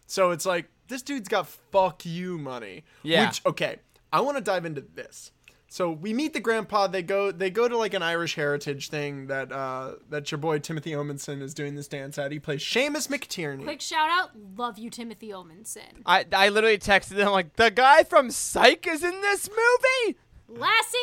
[0.07, 2.84] So it's like this dude's got fuck you money.
[3.02, 3.26] Yeah.
[3.26, 3.76] Which okay,
[4.12, 5.32] I want to dive into this.
[5.68, 6.86] So we meet the grandpa.
[6.86, 7.32] They go.
[7.32, 11.42] They go to like an Irish heritage thing that uh, that your boy Timothy Omundson
[11.42, 12.30] is doing this dance at.
[12.32, 13.64] He plays Seamus McTiernan.
[13.64, 16.02] Quick shout out, love you, Timothy Omundson.
[16.06, 20.18] I, I literally texted him like the guy from Psych is in this movie.
[20.48, 20.96] Lassie.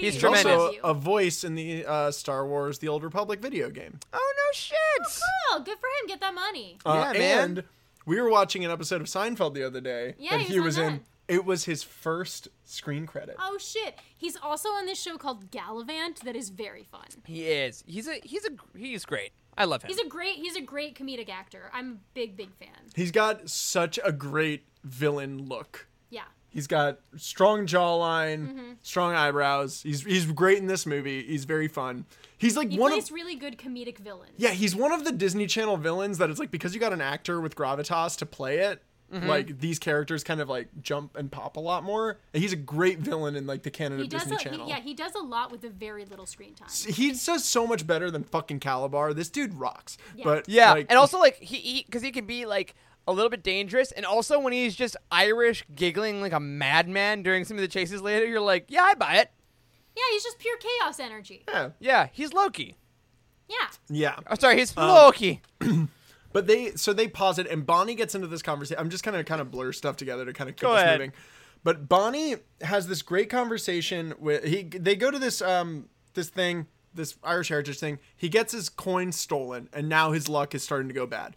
[0.00, 0.46] He's He's tremendous.
[0.46, 3.98] also a voice in the uh, Star Wars: The Old Republic video game.
[4.12, 4.76] Oh no shit.
[5.00, 6.06] Oh, Cool, good for him.
[6.06, 6.78] Get that money.
[6.86, 7.38] Uh, Yeah, man.
[7.44, 7.64] And
[8.06, 10.76] we were watching an episode of Seinfeld the other day Yeah, that he he was
[10.76, 11.00] was on in.
[11.30, 11.34] That.
[11.34, 13.36] It was his first screen credit.
[13.38, 13.98] Oh shit.
[14.16, 17.06] He's also on this show called Galavant that is very fun.
[17.24, 17.84] He is.
[17.86, 19.30] He's a he's a he's great.
[19.56, 19.88] I love him.
[19.88, 21.70] He's a great he's a great comedic actor.
[21.72, 22.68] I'm a big big fan.
[22.94, 25.86] He's got such a great villain look.
[26.10, 26.22] Yeah.
[26.48, 28.72] He's got strong jawline, Mm-hmm.
[28.82, 29.82] strong eyebrows.
[29.82, 31.22] He's he's great in this movie.
[31.24, 32.06] He's very fun.
[32.38, 34.32] He's like He one plays of really good comedic villains.
[34.36, 37.00] yeah, he's one of the Disney Channel villains that it's like because you got an
[37.00, 38.82] actor with gravitas to play it,
[39.12, 39.26] Mm-hmm.
[39.26, 42.18] like these characters kind of like jump and pop a lot more.
[42.32, 44.44] And he's a great villain in like the canon He of does Disney a, he,
[44.44, 44.68] Channel.
[44.68, 46.68] yeah, he does a lot with a very little screen time.
[46.70, 49.12] he does so much better than fucking Kalabar.
[49.14, 49.98] This dude rocks.
[50.14, 50.24] Yeah.
[50.24, 52.74] But yeah, like, and also like he because he, can be like
[53.08, 57.44] a little bit dangerous, and also when he's just Irish giggling like a madman during
[57.44, 59.30] some of the chases later, you're like, yeah, I buy it.
[59.96, 61.44] Yeah, he's just pure chaos energy.
[61.48, 62.76] yeah, Yeah, he's Loki.
[63.48, 63.56] Yeah.
[63.88, 64.16] yeah.
[64.28, 65.42] Oh, sorry, he's Um, Loki.
[66.32, 68.80] But they so they pause it, and Bonnie gets into this conversation.
[68.80, 71.00] I'm just gonna kind of blur stuff together to kind of keep Go us ahead.
[71.00, 71.12] moving.
[71.64, 74.62] But Bonnie has this great conversation with he.
[74.62, 77.98] They go to this um this thing, this Irish heritage thing.
[78.16, 81.36] He gets his coin stolen, and now his luck is starting to go bad.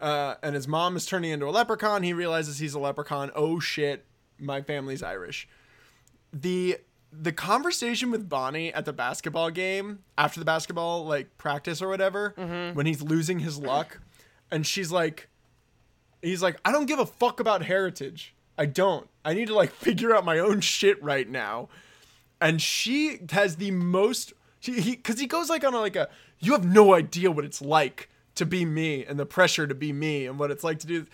[0.00, 2.02] Uh, and his mom is turning into a leprechaun.
[2.02, 3.30] He realizes he's a leprechaun.
[3.36, 4.04] Oh shit,
[4.38, 5.46] my family's Irish.
[6.32, 6.78] The
[7.12, 12.32] the conversation with Bonnie at the basketball game after the basketball like practice or whatever
[12.74, 14.00] when he's losing his luck
[14.52, 15.28] and she's like
[16.20, 18.34] he's like I don't give a fuck about heritage.
[18.56, 19.08] I don't.
[19.24, 21.68] I need to like figure out my own shit right now.
[22.40, 26.08] And she has the most she, he cuz he goes like on a, like a
[26.38, 29.92] you have no idea what it's like to be me and the pressure to be
[29.92, 31.06] me and what it's like to do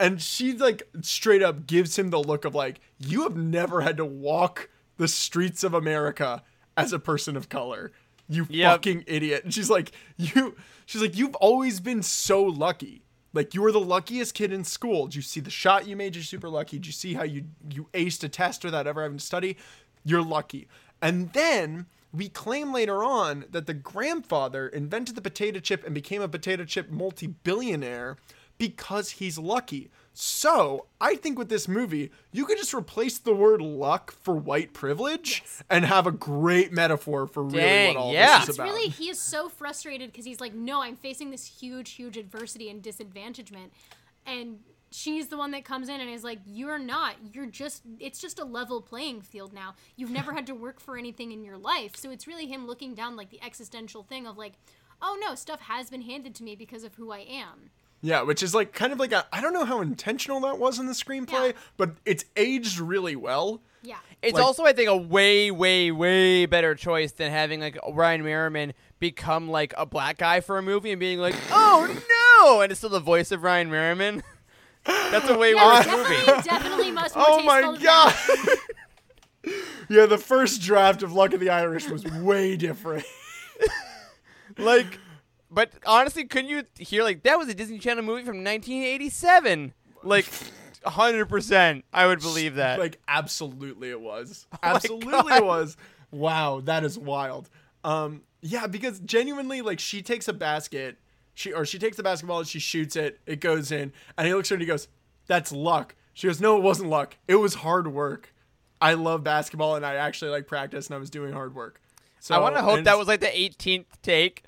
[0.00, 3.96] and she like straight up gives him the look of like you have never had
[3.96, 6.42] to walk the streets of America
[6.76, 7.92] as a person of color.
[8.28, 8.72] You Yep.
[8.72, 9.44] fucking idiot.
[9.44, 10.56] And she's like, you
[10.86, 13.02] she's like, you've always been so lucky.
[13.32, 15.06] Like you were the luckiest kid in school.
[15.06, 16.14] Did you see the shot you made?
[16.14, 16.78] You're super lucky.
[16.78, 19.56] Did you see how you you aced a test without ever having to study?
[20.04, 20.68] You're lucky.
[21.02, 26.22] And then we claim later on that the grandfather invented the potato chip and became
[26.22, 28.16] a potato chip multi-billionaire
[28.58, 29.90] because he's lucky.
[30.16, 34.72] So, I think with this movie, you could just replace the word luck for white
[34.72, 38.34] privilege and have a great metaphor for really Dang, what all yeah.
[38.38, 38.68] this is It's about.
[38.68, 42.70] really he is so frustrated because he's like, no, I'm facing this huge, huge adversity
[42.70, 43.72] and disadvantagement,
[44.24, 44.60] and
[44.92, 47.16] she's the one that comes in and is like, you're not.
[47.32, 47.82] You're just.
[47.98, 49.74] It's just a level playing field now.
[49.96, 52.94] You've never had to work for anything in your life, so it's really him looking
[52.94, 54.52] down like the existential thing of like,
[55.02, 57.70] oh no, stuff has been handed to me because of who I am.
[58.06, 60.78] Yeah, which is like kind of like a I don't know how intentional that was
[60.78, 61.58] in the screenplay, Yeah.
[61.78, 63.62] but it's aged really well.
[63.82, 63.96] Yeah.
[64.20, 68.22] It's like- also, I think, a way, way, way better choice than having like Ryan
[68.22, 71.86] Merriman become like a black guy for a movie and being like, "Oh
[72.46, 74.22] no!" and it's still the voice of Ryan Merriman.
[74.84, 76.42] That's a way Yeah, worse definitely, movie.
[76.42, 78.14] definitely much more Oh my god.
[79.88, 83.04] yeah, the first draft of Luck of the Irish was way different.
[84.58, 84.98] Like,
[85.54, 89.72] but honestly, couldn't you hear like that was a Disney Channel movie from 1987?
[90.02, 90.26] Like,
[90.84, 92.78] hundred percent, I would believe that.
[92.78, 94.46] like absolutely it was.
[94.52, 95.76] my Absolutely it was.
[96.10, 97.48] Wow, that is wild.
[97.84, 100.98] Um yeah, because genuinely like she takes a basket,
[101.34, 104.34] she or she takes the basketball and she shoots it, it goes in, and he
[104.34, 104.88] looks at her and he goes,
[105.26, 107.16] "That's luck." She goes, "No, it wasn't luck.
[107.26, 108.34] It was hard work.
[108.80, 111.80] I love basketball and I actually like practice and I was doing hard work."
[112.20, 114.44] So I want to hope that was like the 18th take,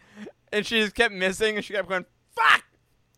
[0.56, 2.64] and she just kept missing, and she kept going, "Fuck,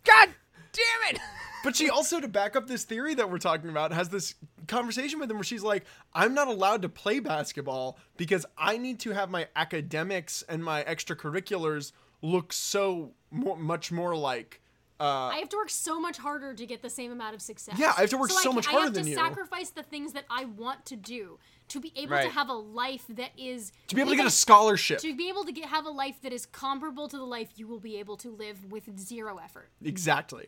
[0.04, 0.28] God
[0.72, 1.20] damn it!"
[1.64, 4.36] But she also, to back up this theory that we're talking about, has this
[4.68, 5.84] conversation with him where she's like,
[6.14, 10.84] I'm not allowed to play basketball because I need to have my academics and my
[10.84, 11.90] extracurriculars
[12.22, 14.60] look so much more like.
[15.00, 17.76] Uh, I have to work so much harder to get the same amount of success.
[17.78, 19.16] Yeah, I have to work so I, much harder than you.
[19.16, 21.38] I have to sacrifice the things that I want to do
[21.68, 24.30] to be able to have a life that is to be able to get a
[24.30, 24.98] scholarship.
[25.00, 27.68] to be able to get have a life that is comparable to the life you
[27.68, 29.70] will be able to live with zero effort.
[29.84, 30.46] Exactly.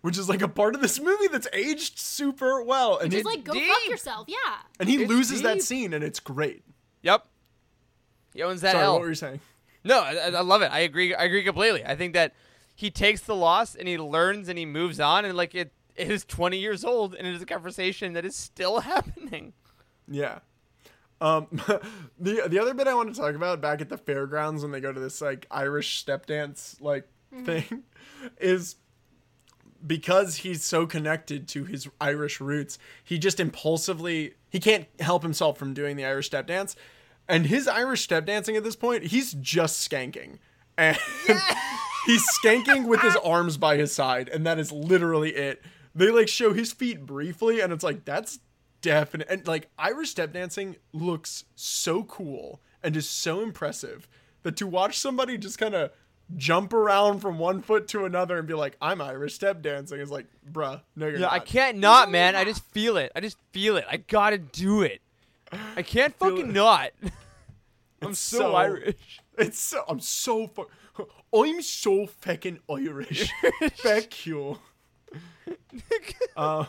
[0.00, 2.98] Which is like a part of this movie that's aged super well.
[2.98, 3.68] And, Just he, like go deep.
[3.68, 4.26] fuck yourself.
[4.28, 4.36] Yeah.
[4.80, 6.64] and he It's loses that scene and it's great.
[7.02, 7.24] Yep,
[8.34, 8.94] he owns that Sorry, L.
[8.94, 9.40] what were you saying?
[9.84, 10.72] No, I, I love it.
[10.72, 11.14] I agree.
[11.14, 11.84] I agree completely.
[11.84, 12.34] I think that
[12.82, 16.10] he takes the loss and he learns and he moves on, and like it, it
[16.10, 19.52] is 20 years old, and it is a conversation that is still happening.
[20.08, 20.40] Yeah.
[21.20, 21.46] Um,
[22.18, 24.80] the the other bit I want to talk about back at the fairgrounds when they
[24.80, 27.08] go to this like Irish step dance like
[27.44, 27.84] thing
[28.40, 28.74] is
[29.86, 35.56] because he's so connected to his Irish roots, he just impulsively he can't help himself
[35.56, 36.74] from doing the Irish step dance.
[37.28, 40.38] And his Irish step dancing at this point, he's just skanking.
[40.76, 40.98] And
[42.06, 45.62] he's skanking with his arms by his side, and that is literally it.
[45.94, 48.38] They like show his feet briefly, and it's like that's
[48.80, 49.28] definite.
[49.30, 54.08] And like Irish step dancing looks so cool and is so impressive
[54.42, 55.90] that to watch somebody just kind of
[56.36, 60.10] jump around from one foot to another and be like, "I'm Irish step dancing," is
[60.10, 61.32] like, bruh, no, you're Yeah, not.
[61.32, 62.34] I can't not, man.
[62.36, 63.12] I just feel it.
[63.14, 63.84] I just feel it.
[63.90, 65.00] I gotta do it.
[65.76, 66.52] I can't fucking it.
[66.54, 66.90] not.
[68.02, 68.94] I'm so, so- Irish.
[69.38, 70.66] It's so I'm so fu-
[71.34, 73.30] I'm so fucking Irish.
[73.76, 74.58] Fuck you.
[76.36, 76.64] Uh,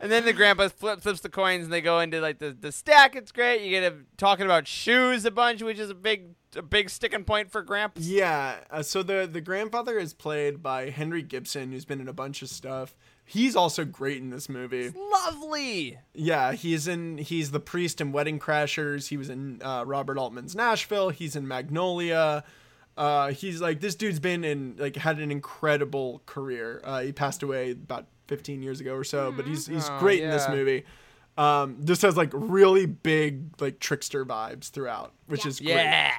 [0.00, 2.72] And then the grandpa flip, flips the coins and they go into like the, the
[2.72, 3.14] stack.
[3.14, 3.62] It's great.
[3.62, 7.22] You get him talking about shoes a bunch, which is a big a big sticking
[7.24, 8.00] point for Gramps.
[8.00, 8.56] yeah.
[8.68, 12.42] Uh, so the the grandfather is played by Henry Gibson, who's been in a bunch
[12.42, 12.96] of stuff.
[13.24, 14.90] He's also great in this movie.
[14.90, 15.98] Lovely.
[16.14, 17.18] Yeah, he's in.
[17.18, 19.06] He's the priest in Wedding Crashers.
[19.08, 21.10] He was in uh, Robert Altman's Nashville.
[21.10, 22.42] He's in Magnolia.
[22.96, 26.80] Uh, he's like this dude's been in like had an incredible career.
[26.84, 30.22] Uh, he passed away about 15 years ago or so, but he's he's Oh, great
[30.22, 30.84] in this movie.
[31.38, 35.48] Um, this has like really big like trickster vibes throughout, which Yeah.
[35.48, 35.74] is great.
[35.74, 36.12] Yeah.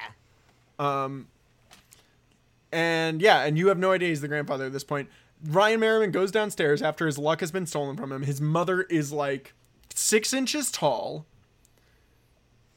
[2.72, 5.10] And yeah, and you have no idea he's the grandfather at this point.
[5.46, 8.24] Ryan Merriman goes downstairs after his luck has been stolen from him.
[8.24, 9.54] His mother is like
[9.94, 11.26] six inches tall.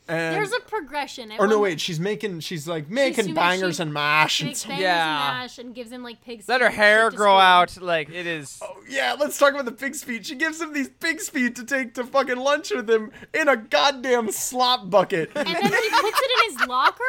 [0.09, 1.33] And There's a progression.
[1.33, 4.49] At or no wait, she's making she's like making doing- bangers she and mash and
[4.49, 4.69] makes stuff.
[4.71, 5.31] bangers Yeah.
[5.31, 6.49] and mash and gives him like pigs.
[6.49, 7.81] Let her hair grow out.
[7.81, 8.59] Like it is.
[8.63, 10.25] Oh, yeah, let's talk about the pig's feet.
[10.27, 13.57] She gives him these pig's feet to take to fucking lunch with him in a
[13.57, 15.31] goddamn slop bucket.
[15.35, 17.03] And then he puts it in his locker.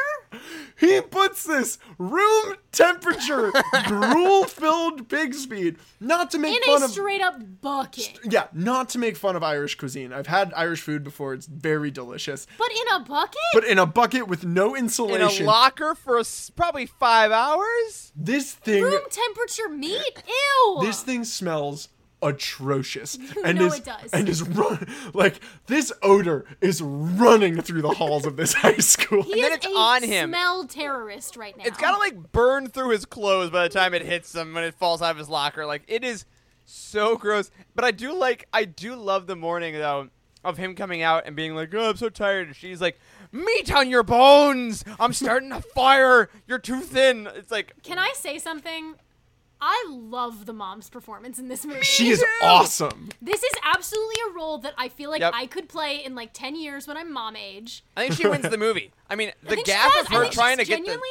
[0.76, 3.52] he puts this room temperature
[3.86, 7.60] gruel filled pig's feet not to make fun of In fun a of straight up
[7.60, 8.18] bucket.
[8.24, 10.12] yeah, not to make fun of Irish cuisine.
[10.12, 12.46] I've had Irish food before; it's very delicious.
[12.58, 13.38] But in a bucket?
[13.54, 15.40] But in a bucket with no insulation.
[15.40, 18.12] In a locker for s- probably five hours.
[18.16, 20.22] this thing, Room temperature meat?
[20.26, 20.78] Ew.
[20.82, 21.88] this thing smells
[22.20, 24.10] atrocious, and know is it does.
[24.12, 29.22] and is run like this odor is running through the halls of this high school.
[29.22, 30.30] he and then is it's a on him.
[30.30, 31.64] smell terrorist right now.
[31.64, 34.74] It's gotta like burn through his clothes by the time it hits him when it
[34.74, 35.64] falls out of his locker.
[35.66, 36.24] Like it is
[36.64, 37.50] so gross.
[37.74, 40.08] But I do like I do love the morning though
[40.44, 42.98] of him coming out and being like, "Oh, I'm so tired." And she's like,
[43.32, 44.84] "Meat on your bones.
[45.00, 46.30] I'm starting a fire.
[46.46, 48.94] You're too thin." It's like Can I say something?
[49.60, 51.82] I love the mom's performance in this movie.
[51.82, 53.08] She is awesome.
[53.20, 55.32] This is absolutely a role that I feel like Yep.
[55.34, 57.82] I could play in like 10 years when I'm mom age.
[57.96, 58.92] I think she wins the movie.
[59.10, 61.08] I mean, the think she gap of her trying to get the genuinely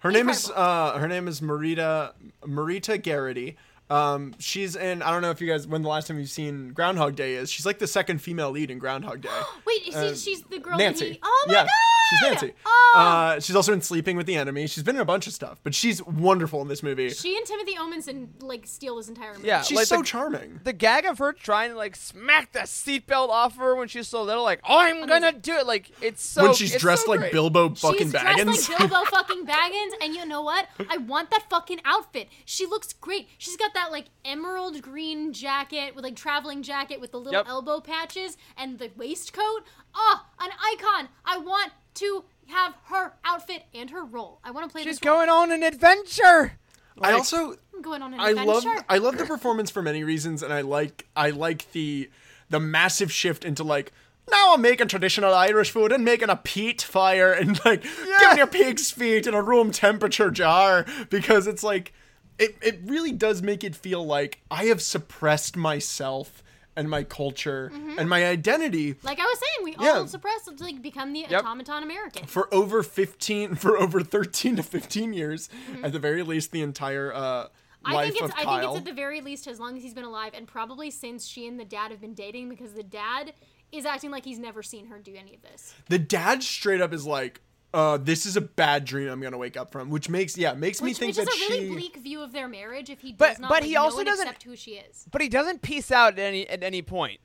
[0.00, 3.56] Her name is uh her name is Marita Marita Geraghty.
[3.90, 5.02] Um, she's in.
[5.02, 7.50] I don't know if you guys when the last time you've seen Groundhog Day is.
[7.50, 9.28] She's like the second female lead in Groundhog Day.
[9.66, 11.12] Wait, she's, Uh, she's the girl Nancy.
[11.12, 11.20] he.
[11.22, 11.70] Oh my yeah, god!
[12.10, 12.52] she's Nancy.
[12.66, 12.92] Oh.
[12.96, 14.68] Uh, she's also in Sleeping with the Enemy.
[14.68, 17.10] She's been in a bunch of stuff, but she's wonderful in this movie.
[17.10, 19.48] she and Timothy Omundson like steal this entire movie.
[19.48, 19.62] Yeah.
[19.62, 20.60] she's like so the- charming.
[20.64, 24.22] the gag of her trying to like smack the seatbelt off her when she's so
[24.22, 26.44] little, like, "Oh, I'm gonna do it!" Like it's so.
[26.44, 27.32] when she's it's dressed so like great.
[27.32, 28.54] Bilbo fucking She's Baggins.
[28.54, 30.68] She's dressed like Bilbo fucking Baggins, and you know what?
[30.88, 32.28] I want that fucking outfit.
[32.46, 33.28] She looks great.
[33.38, 37.48] She's got that like emerald green jacket with like traveling jacket with the little Yep.
[37.48, 39.64] elbow patches and the waistcoat.
[39.94, 41.08] Oh, an icon.
[41.24, 44.40] I want to have her outfit and her role.
[44.44, 45.16] I want to play She's this role.
[45.16, 46.58] going on an adventure.
[47.00, 48.64] I also I'm going on an I love.
[48.88, 52.08] I love the performance for many reasons, and I like I like the
[52.50, 53.92] the massive shift into like
[54.30, 58.46] now I'm making traditional Irish food and making a peat fire and like giving you
[58.46, 61.92] pig's feet in a room temperature jar because it's like
[62.38, 66.42] it it really does make it feel like I have suppressed myself
[66.76, 67.98] and my culture Mm-hmm.
[68.00, 69.92] and my identity like I was saying, we Yeah.
[69.98, 71.44] all suppress to like become the Yep.
[71.44, 72.26] automaton American.
[72.26, 75.84] for over 15 for over 13 to 15 years Mm-hmm.
[75.84, 77.48] at the very least the entire uh
[77.86, 79.76] I life think it's of I Kyle think it's at the very least as long
[79.76, 82.72] as he's been alive and probably since she and the dad have been dating because
[82.72, 83.34] the dad
[83.72, 85.74] is acting like he's never seen her do any of this.
[85.88, 87.40] the dad straight up is like
[87.74, 90.80] uh this is a bad dream i'm gonna wake up from which makes yeah makes
[90.80, 93.00] me Which, think which that is a really she bleak view of their marriage if
[93.00, 95.04] he does But- not but like, he also and doesn't- accept who she is.
[95.10, 97.20] But he doesn't peace out at any at any point.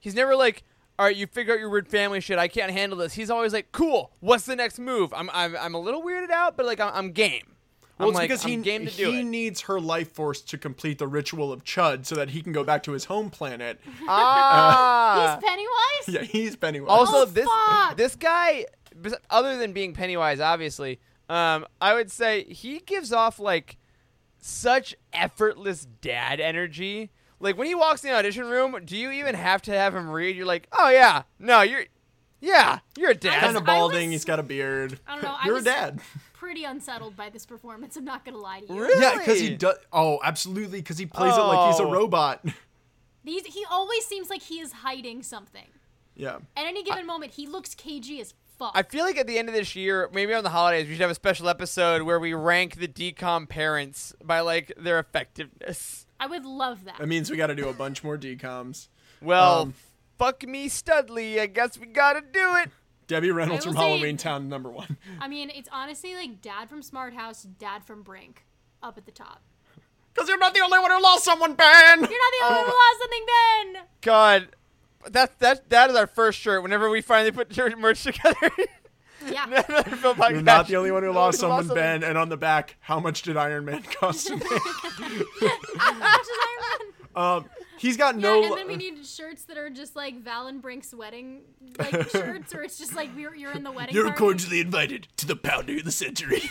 [0.00, 0.62] He's never like,
[0.98, 2.38] all right, you figure out your weird family shit.
[2.38, 3.14] I can't handle this.
[3.14, 4.12] He's always like, cool.
[4.20, 5.12] What's the next move?
[5.12, 7.54] I'm I'm, I'm a little weirded out, but like I'm, I'm game.
[7.98, 9.24] Well, I'm it's like, because I'm he, game to do he it.
[9.24, 12.62] needs her life force to complete the ritual of Chud so that he can go
[12.62, 13.80] back to his home planet.
[14.06, 15.38] ah.
[15.40, 16.06] He's Pennywise.
[16.08, 16.88] yeah, he's Pennywise.
[16.90, 17.96] Also, Oh, this fuck.
[17.96, 18.87] this guy, bes-
[19.30, 23.76] other than being Pennywise, obviously, um, I would say he gives off like
[24.40, 27.10] such effortless dad energy.
[27.40, 30.08] Like when he walks in the audition room, do you even have to have him
[30.10, 30.36] read?
[30.36, 31.84] You're like, oh yeah, no, you're,
[32.40, 33.40] yeah, you're a dad.
[33.40, 34.08] kind of balding.
[34.08, 34.98] was- he's got a beard.
[35.06, 36.00] I don't know, I You're was- a dad.
[36.32, 37.96] Pretty unsettled by this performance.
[37.96, 38.80] I'm not gonna lie to you.
[38.80, 39.02] Really?
[39.02, 39.76] Yeah, because he does.
[39.92, 41.90] Oh, absolutely, because he plays it like he's a Oh.
[41.92, 42.44] robot.
[43.24, 45.66] He's, he always seems like he is hiding something.
[46.16, 46.36] yeah.
[46.56, 48.72] At any given moment, he looks cagey as fuck.
[48.74, 51.00] I feel like at the end of this year, maybe on the holidays, we should
[51.02, 56.06] have a special episode where we rank the DCOM parents by like their effectiveness.
[56.20, 56.98] I would love that.
[56.98, 58.88] That means we got to do a bunch more DCOMs.
[59.22, 59.74] Well, Um,
[60.18, 61.40] fuck me, Studley.
[61.40, 62.70] I guess we gotta do it.
[63.06, 64.96] Debbie Reynolds from say- Halloweentown, number one.
[65.20, 68.44] I mean, it's honestly like dad from Smart House, dad from Brink,
[68.82, 69.42] up at the top.
[70.12, 71.98] Because you're not the only one who lost someone, Ben.
[72.00, 73.26] You're not the only one who lost something,
[73.74, 73.82] Ben.
[74.02, 74.48] God,
[75.10, 76.62] that that that is our first shirt.
[76.62, 78.50] Whenever we finally put shirt merch together,
[79.30, 79.44] Yeah.
[79.68, 80.30] Another Phil podcast.
[80.30, 81.74] You're not the only one who lost Who someone, something.
[81.76, 82.02] Ben.
[82.04, 84.44] And on the back, how much did Iron Man cost to make?
[84.46, 86.60] How much is Iron
[87.16, 87.16] Man?
[87.16, 87.44] um,
[87.78, 88.44] he's got Yeah, no.
[88.44, 91.40] and then we need shirts that are just like Val and Brink's wedding
[91.78, 93.92] like shirts, or it's just like you're, you're in the wedding.
[93.94, 94.18] You're party.
[94.18, 96.42] cordially invited to the Pounder of the Century.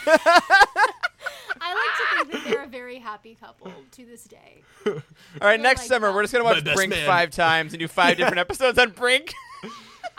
[1.62, 4.64] I like to think that they're a very happy couple to this day.
[4.88, 4.94] All
[5.42, 6.16] right, next my summer God.
[6.16, 7.06] we're just gonna watch Brink man.
[7.06, 9.34] five times and do five different episodes on Brink.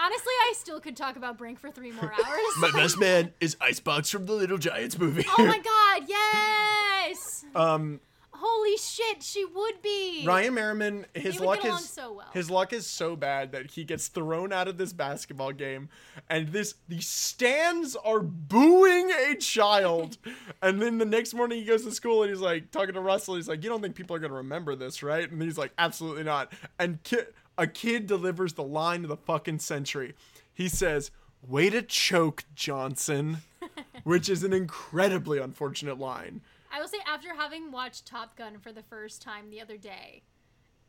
[0.00, 2.40] Honestly, I still could talk about Brink for three more hours.
[2.58, 5.24] My best man is Icebox from the Little Giants movie.
[5.38, 7.44] oh my god, yes!
[7.54, 8.00] um,
[8.40, 10.24] Holy shit, she would be.
[10.26, 12.26] Ryan Merriman, his luck is so well.
[12.32, 15.88] his luck is so bad that he gets thrown out of this basketball game,
[16.30, 20.18] and this the stands are booing a child,
[20.62, 23.34] and then the next morning he goes to school and he's like talking to Russell.
[23.34, 26.24] He's like, "You don't think people are gonna remember this, right?" And he's like, "Absolutely
[26.24, 27.18] not." And ki-
[27.56, 30.14] a kid delivers the line of the fucking century.
[30.54, 31.10] He says,
[31.46, 33.38] "Way to choke, Johnson,"
[34.04, 36.40] which is an incredibly unfortunate line.
[36.72, 40.22] I will say, after having watched Top Gun for the first time the other day,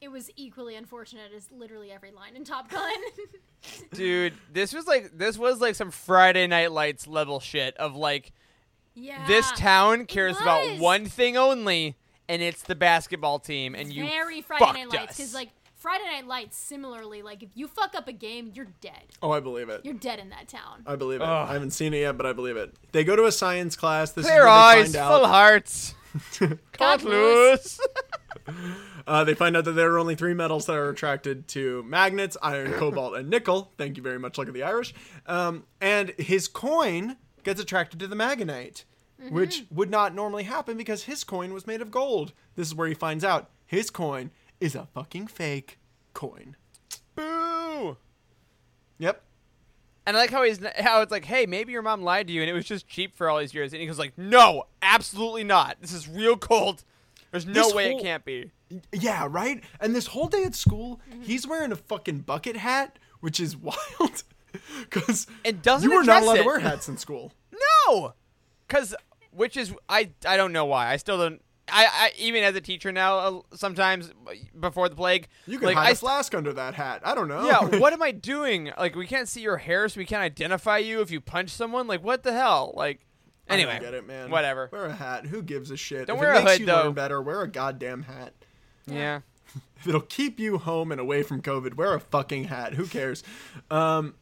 [0.01, 2.93] it was equally unfortunate as literally every line in Top Gun.
[3.93, 8.31] Dude, this was like this was like some Friday Night Lights level shit of like
[8.93, 9.27] yeah.
[9.27, 14.41] this town cares about one thing only, and it's the basketball team, and you very
[14.41, 15.17] Friday Night Lights us.
[15.17, 15.49] because like
[15.79, 19.01] Friday Night Lights, similarly, like if you fuck up a game, you're dead.
[19.23, 19.81] Oh, I believe it.
[19.85, 20.83] You're dead in that town.
[20.85, 21.23] I believe it.
[21.23, 21.49] Ugh.
[21.49, 22.75] I haven't seen it yet, but I believe it.
[22.91, 24.11] They go to a science class.
[24.11, 24.51] This clear is where they
[24.81, 25.29] eyes, find full out.
[25.29, 25.95] hearts,
[26.37, 27.79] Cut cut loose.
[27.79, 28.57] loose.
[29.07, 32.35] Uh, they find out that there are only three metals that are attracted to magnets:
[32.41, 33.71] iron, cobalt, and nickel.
[33.77, 34.93] Thank you very much, Luck of the Irish.
[35.27, 38.83] Um, and his coin gets attracted to the magnite,
[39.29, 42.33] which would not normally happen because his coin was made of gold.
[42.55, 45.79] This is where he finds out his coin is a fucking fake
[46.13, 46.55] coin.
[47.15, 47.97] Boo.
[48.97, 49.21] Yep.
[50.05, 52.41] And I like how he's how it's like, hey, maybe your mom lied to you
[52.41, 53.73] and it was just cheap for all these years.
[53.73, 55.77] And he goes like, no, absolutely not.
[55.81, 56.83] This is real gold.
[57.31, 58.51] There's no This way whole- it can't be.
[58.91, 59.63] Yeah, right?
[59.79, 64.23] And this whole day at school, he's wearing a fucking bucket hat, which is wild.
[64.81, 67.31] Because And doesn't you were not allowed to wear hats in school.
[67.87, 68.13] No,
[68.67, 68.95] because
[69.31, 71.41] which is I I don't know why I still don't.
[71.71, 74.11] I, I even as a teacher now uh, sometimes
[74.59, 77.01] before the plague You can like hide I a flask under that hat.
[77.03, 77.45] I don't know.
[77.45, 80.77] yeah what am I doing like we can't see your hair so we can't identify
[80.77, 82.99] you if you punch someone like what the hell like
[83.49, 84.29] I anyway get it, man.
[84.29, 85.25] whatever Wear a hat.
[85.25, 86.07] Who gives a shit?
[86.07, 86.83] Don't if wear it a makes hood, you though.
[86.83, 88.33] learn better, wear a goddamn hat.
[88.85, 89.21] yeah
[89.77, 92.73] If it'll keep you home and away from COVID, wear a fucking hat.
[92.73, 93.23] Who cares?
[93.71, 94.15] Um,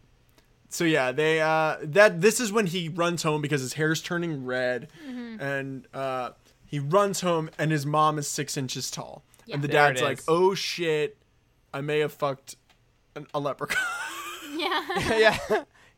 [0.70, 4.46] so yeah, they uh, that this is when he runs home because his hair's turning
[4.46, 5.42] red, Mm-hmm.
[5.42, 6.30] and uh,
[6.68, 9.56] he runs home and his mom is six inches tall, Yeah.
[9.56, 11.18] and the There dad's like, "Oh shit,
[11.74, 12.56] I may have fucked
[13.16, 13.82] an, a leprechaun."
[14.58, 14.82] Yeah.
[15.18, 15.38] yeah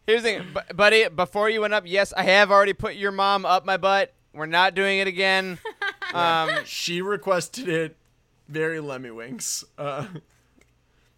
[0.06, 3.12] here's the thing bu- buddy before you went up yes I have already put your
[3.12, 5.60] mom up my butt we're not doing it again
[6.14, 7.96] um she requested it.
[8.50, 9.64] Very Lemmiwinks.
[9.78, 10.08] Uh,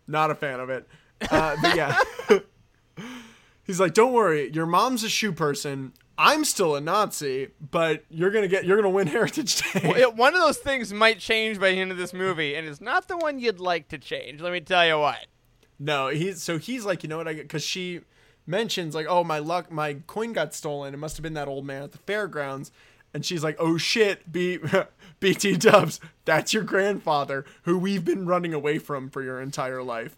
[0.07, 0.85] not a fan of it.
[1.31, 1.97] Uh, but yeah.
[3.63, 5.93] He's like, don't worry, your mom's a shoe person.
[6.17, 9.81] I'm still a Nazi, but you're gonna get, you're gonna win Heritage Day.
[9.83, 12.67] Well, it- one of those things might change by the end of this movie, and
[12.67, 14.41] it's not the one you'd like to change.
[14.41, 15.25] Let me tell you what.
[15.79, 17.27] No, he's so he's like, you know what?
[17.27, 18.01] I because she
[18.45, 20.93] mentions like, oh, my luck, my coin got stolen.
[20.93, 22.71] It must have been that old man at the fairgrounds.
[23.13, 24.59] And she's like, oh shit, B-
[25.19, 30.15] BT Dubs, that's your grandfather who we've been running away from for your entire life.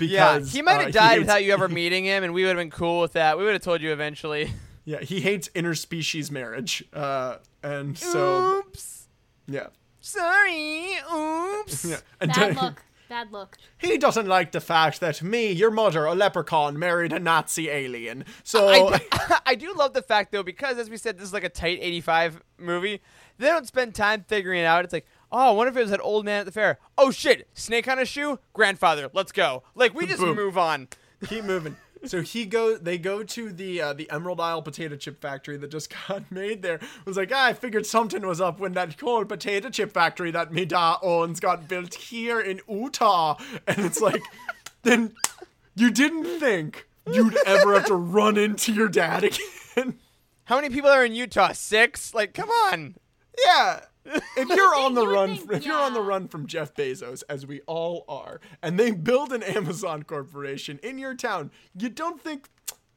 [0.00, 2.56] Yeah, he might uh, have died without you ever meeting him, and we would have
[2.56, 3.38] been cool with that.
[3.38, 4.50] We would have told you eventually.
[4.84, 9.08] Yeah, he hates interspecies marriage, uh, and so Oops.
[9.46, 9.68] yeah,
[10.00, 10.96] Sorry.
[11.12, 11.84] Oops.
[11.88, 11.96] yeah.
[12.20, 12.82] And Bad then- look.
[13.08, 13.58] Bad look.
[13.78, 18.24] He doesn't like the fact that me, your mother, a leprechaun, married a Nazi alien.
[18.42, 21.32] So I do, I do love the fact though because as we said this is
[21.32, 23.02] like a tight 85 movie
[23.38, 25.90] they don't spend time figuring it out it's like oh I wonder if it was
[25.90, 29.64] that old man at the fair oh shit snake on a shoe grandfather let's go
[29.74, 30.36] like we just Boom.
[30.36, 30.88] move on
[31.26, 31.76] keep moving.
[32.06, 32.76] So he go.
[32.76, 36.62] They go to the uh, the Emerald Isle potato chip factory that just got made
[36.62, 36.76] there.
[36.76, 40.30] It was like ah, I figured something was up when that cold potato chip factory
[40.30, 43.36] that me da owns got built here in Utah,
[43.66, 44.22] and it's like,
[44.82, 45.14] then
[45.74, 49.24] you didn't think you'd ever have to run into your dad
[49.76, 49.98] again.
[50.44, 52.94] how many people are in Utah six like come on
[53.44, 53.80] Yeah.
[54.36, 57.22] If you're on the You run, think- if you're on the run from Jeff Bezos,
[57.28, 62.20] as we all are, and they build an Amazon corporation in your town, you don't
[62.20, 62.48] think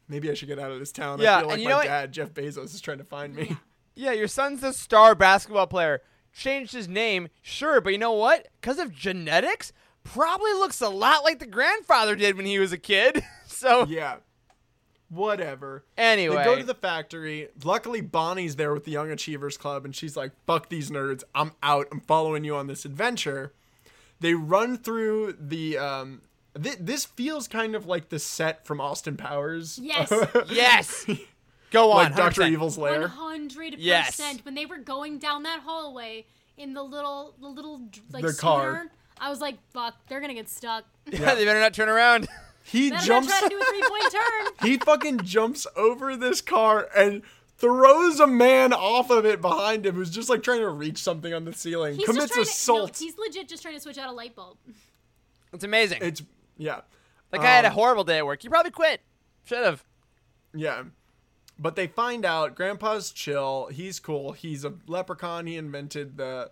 [0.08, 1.20] maybe I should get out of this town.
[1.20, 3.56] Yeah, I feel like you my know dad, Jeff Bezos, is trying to find me.
[3.96, 4.12] yeah.
[4.14, 6.02] Your son's a star basketball player.
[6.34, 8.48] Changed his name sure but you know what?
[8.62, 9.72] Because of genetics?
[10.04, 13.24] Probably looks a lot like the grandfather did when he was a kid.
[13.48, 14.18] So Yeah.
[15.10, 15.84] Whatever.
[15.98, 16.36] Anyway.
[16.36, 17.50] They go to the factory.
[17.64, 21.24] Luckily, Bonnie's there with the Young Achievers Club, and she's like, fuck these nerds.
[21.34, 21.88] I'm out.
[21.92, 23.54] I'm following you on this adventure.
[24.20, 25.78] They run through the.
[25.78, 26.22] Um,
[26.62, 29.80] th- this feels kind of like the set from Austin Powers.
[29.82, 30.12] Yes.
[30.50, 31.06] yes
[31.72, 32.44] go on like Dr.
[32.44, 33.02] Evil's lair.
[33.02, 34.46] One hundred percent.
[34.46, 36.26] When they were going down that hallway
[36.58, 37.82] in the little, the little
[38.12, 38.74] like The car.
[38.76, 42.28] scooter, I was like, "Fuck, they're gonna get stuck." yeah they better not turn around
[42.68, 43.40] He Better jumps.
[43.40, 44.68] to a three point turn.
[44.70, 47.22] he fucking jumps over this car and
[47.58, 51.34] throws a man off of it behind him who's just like trying to reach something
[51.34, 51.96] on the ceiling.
[51.96, 52.94] He's commits just assault.
[52.96, 54.58] To, no, he's legit just trying to switch out a light bulb.
[55.54, 56.22] it's amazing it's
[56.58, 56.82] yeah.
[57.32, 58.44] Like I had a Um, horrible day at work.
[58.44, 59.02] You probably quit.
[59.46, 59.84] Should have.
[60.54, 60.84] Yeah.
[61.60, 63.68] But they find out Grandpa's chill.
[63.72, 64.32] He's cool.
[64.34, 65.48] He's a leprechaun.
[65.48, 66.52] He invented the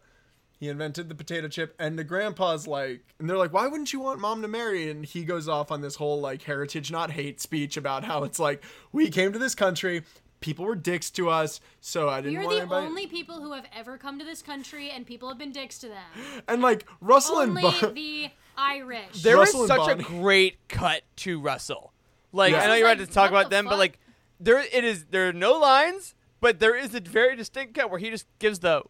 [0.60, 4.00] he invented the potato chip and the grandpa's like and they're like why wouldn't you
[4.00, 7.40] want mom to marry and he goes off on this whole like heritage not hate
[7.42, 10.04] speech about how it's like we came to this country
[10.40, 13.54] people were dicks to us so i didn't You're want the anybody only people who
[13.54, 16.44] have ever come to this country, and people have been dicks to them.
[16.48, 19.22] and like russell Only and Bo- the Irish.
[19.22, 21.92] There Russell is and such a great cut to Russell.
[22.32, 22.62] Like Yeah.
[22.64, 24.00] I know you're was about like, to talk about the them, but like
[24.40, 25.06] there it is.
[25.06, 28.60] There are no lines, but there is a very distinct cut where he just gives
[28.60, 28.84] the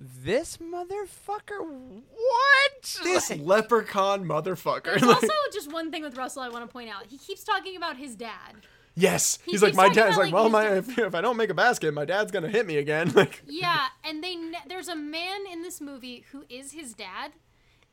[0.00, 1.60] this motherfucker?
[1.60, 2.98] What?
[3.02, 4.84] This Like, leprechaun motherfucker.
[4.84, 7.06] There's Like, also just one thing with Russell I want to point out.
[7.08, 8.54] He keeps talking about his dad.
[8.94, 9.38] yes.
[9.44, 11.50] He he's like my talking dad's like like, well my if, if i don't make
[11.50, 13.12] a basket my dad's gonna hit me again.
[13.14, 17.32] Like Yeah, and they ne- there's a man in this movie who is his dad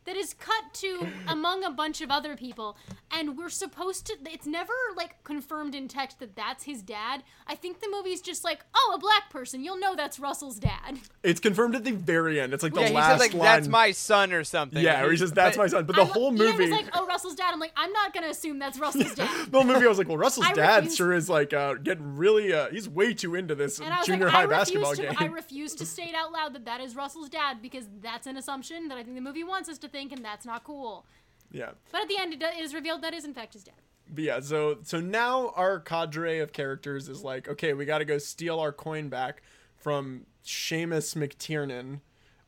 [0.06, 2.76] that is cut to among a bunch of other people
[3.14, 7.24] and we're supposed to it's never like confirmed in text that that's his dad.
[7.48, 9.64] I think the movie's just like, "Oh, a black person.
[9.64, 12.54] You'll know that's Russell's dad." It's confirmed at the very end.
[12.54, 13.42] It's like the yeah, he last says like line.
[13.44, 14.82] that's my son or something.
[14.82, 15.86] yeah, or he says that's but- my son.
[15.86, 18.14] But the I'm- whole Ian movie, was like, "Oh, Russell's dad." I'm like, "I'm not
[18.14, 20.78] going to assume that's Russell's dad." the whole movie, I was like, well, Russell's dad
[20.84, 22.54] refuse- sure is like uh, getting really.
[22.54, 25.10] Uh, he's way too into this And I was junior like, high I basketball refuse,
[25.10, 25.18] game.
[25.20, 28.88] I refuse to state out loud that that is Russell's dad because that's an assumption
[28.88, 31.06] that I think the movie wants us to think, and that's not cool.
[31.52, 33.76] Yeah, But at the end, it is revealed that is in fact his dad.
[34.10, 34.40] but yeah.
[34.40, 38.60] So so now our cadre of characters is like, okay, we got to go steal
[38.60, 39.42] our coin back
[39.76, 42.02] from Seamus McTiernan.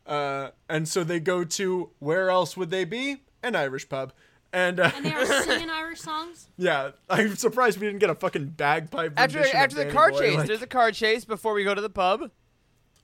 [0.06, 3.24] Uh, and so they go to where else would they be?
[3.42, 4.14] An Irish pub.
[4.52, 6.48] And, uh, And they are singing Irish songs.
[6.58, 9.14] yeah, I'm surprised we didn't get a fucking bagpipe.
[9.18, 11.54] After rendition of after the Danny car Boy, chase, like- there's a car chase before
[11.54, 12.30] we go to the pub.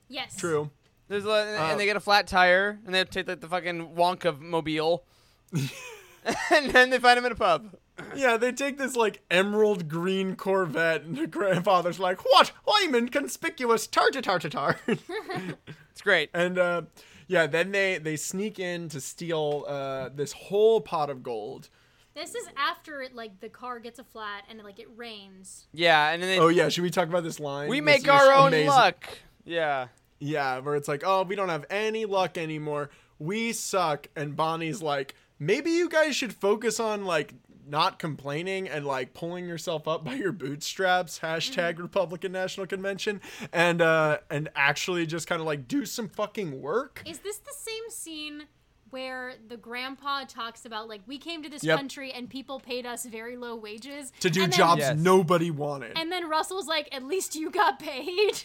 [0.08, 0.36] Yes.
[0.36, 0.70] true.
[1.08, 3.40] There's a, Uh, and they get a flat tire, and they have to take like
[3.40, 5.04] the fucking Wonka mobile,
[6.50, 7.74] and then they find him in a pub.
[8.16, 12.52] Yeah, they take this like emerald green Corvette, and the grandfather's like, "What?
[12.66, 14.76] I'm inconspicuous, tar tar tar tar."
[15.90, 16.30] It's great.
[16.32, 16.82] And uh,
[17.26, 21.68] yeah, then they they sneak in to steal uh, this whole pot of gold.
[22.14, 25.68] This is after it like the car gets a flat and like it rains.
[25.72, 27.68] Yeah, and then they, Oh yeah, should we talk about this line?
[27.68, 28.68] we This make our own amazing.
[28.68, 29.04] luck.
[29.44, 29.88] Yeah.
[30.18, 32.90] Yeah, where it's like, oh, we don't have any luck anymore.
[33.18, 34.08] We suck.
[34.16, 37.34] And Bonnie's like, maybe you guys should focus on like
[37.66, 41.18] not complaining and like pulling yourself up by your bootstraps.
[41.20, 43.20] Hashtag Republican National Convention,
[43.52, 47.02] and uh and actually just kind of like do some fucking work.
[47.06, 48.44] Is this the same scene
[48.90, 51.78] where the grandpa talks about like we came to this Yep.
[51.78, 54.98] country and people paid us very low wages To do then- jobs Yes.
[54.98, 55.96] nobody wanted.
[55.96, 58.42] and then Russell's like, at least you got paid.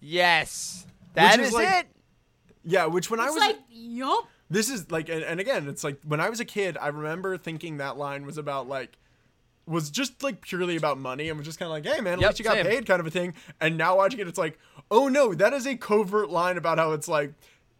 [0.00, 0.86] Yes.
[1.14, 1.86] That is is, like- it.
[2.64, 4.26] yeah, which when I was like, yup.
[4.52, 7.36] This is like and, and again it's like when i was a kid i remember
[7.38, 8.96] thinking that line was about like
[9.66, 12.20] was just like purely about money and was just kind of like hey man at
[12.20, 12.66] Yep, least you got same.
[12.66, 14.58] paid kind of a thing and now watching it it's like
[14.90, 17.32] oh no that is a covert line about how it's like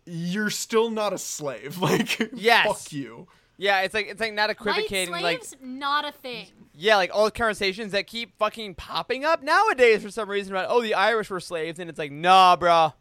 [0.07, 2.66] you're still not a slave like Yes.
[2.66, 3.27] fuck you
[3.59, 6.47] Yeah, it's like it's like not White equivocating like slaves, not a thing.
[6.75, 10.66] yeah, like all the conversations that keep fucking popping up nowadays for some reason about
[10.70, 12.93] oh the Irish were slaves and it's like nah, bruh,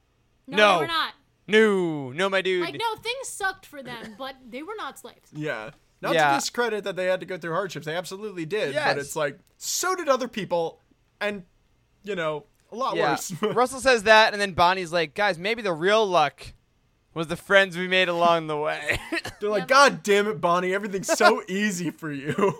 [0.47, 0.79] No, No.
[0.79, 1.13] we're not.
[1.47, 2.61] No, no, my dude.
[2.63, 5.29] Like, no, things sucked for them, but they were not slaves.
[5.33, 5.71] yeah
[6.01, 6.31] not Yeah.
[6.31, 8.87] to discredit that they had to go through hardships they absolutely did Yes.
[8.87, 10.79] but it's like so did other people
[11.19, 11.43] and
[12.03, 13.11] you know a lot yeah.
[13.11, 16.53] worse Russell says that, and then Bonnie's like, guys, maybe the real luck
[17.13, 18.97] was the friends we made along the way.
[19.41, 19.67] they're like Yep.
[19.67, 22.55] god damn it bonnie everything's so easy for you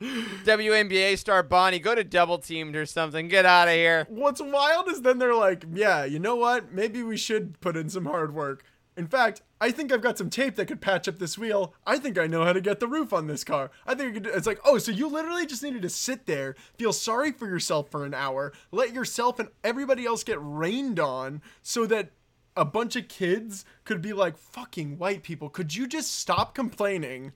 [0.00, 3.28] WNBA star Bonnie, go to double teamed or something.
[3.28, 4.06] Get out of here.
[4.08, 6.72] What's wild is then they're like, yeah, you know what?
[6.72, 8.64] Maybe we should put in some hard work.
[8.96, 11.74] In fact, I think I've got some tape that could patch up this wheel.
[11.86, 13.70] I think I know how to get the roof on this car.
[13.86, 17.30] I think it's like, oh, so you literally just needed to sit there, feel sorry
[17.32, 22.10] for yourself for an hour, let yourself and everybody else get rained on so that
[22.56, 27.32] a bunch of kids could be like, fucking white people, could you just stop complaining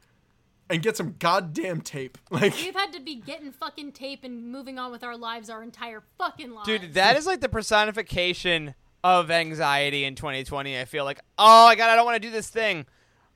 [0.71, 2.19] and get some goddamn tape?
[2.31, 5.63] Like, We've had to be getting fucking tape and moving on with our lives our
[5.63, 6.67] entire fucking lives.
[6.67, 10.79] Dude, that is like the personification of anxiety in 2020.
[10.81, 12.87] I feel like, oh my god, I don't want to do this thing.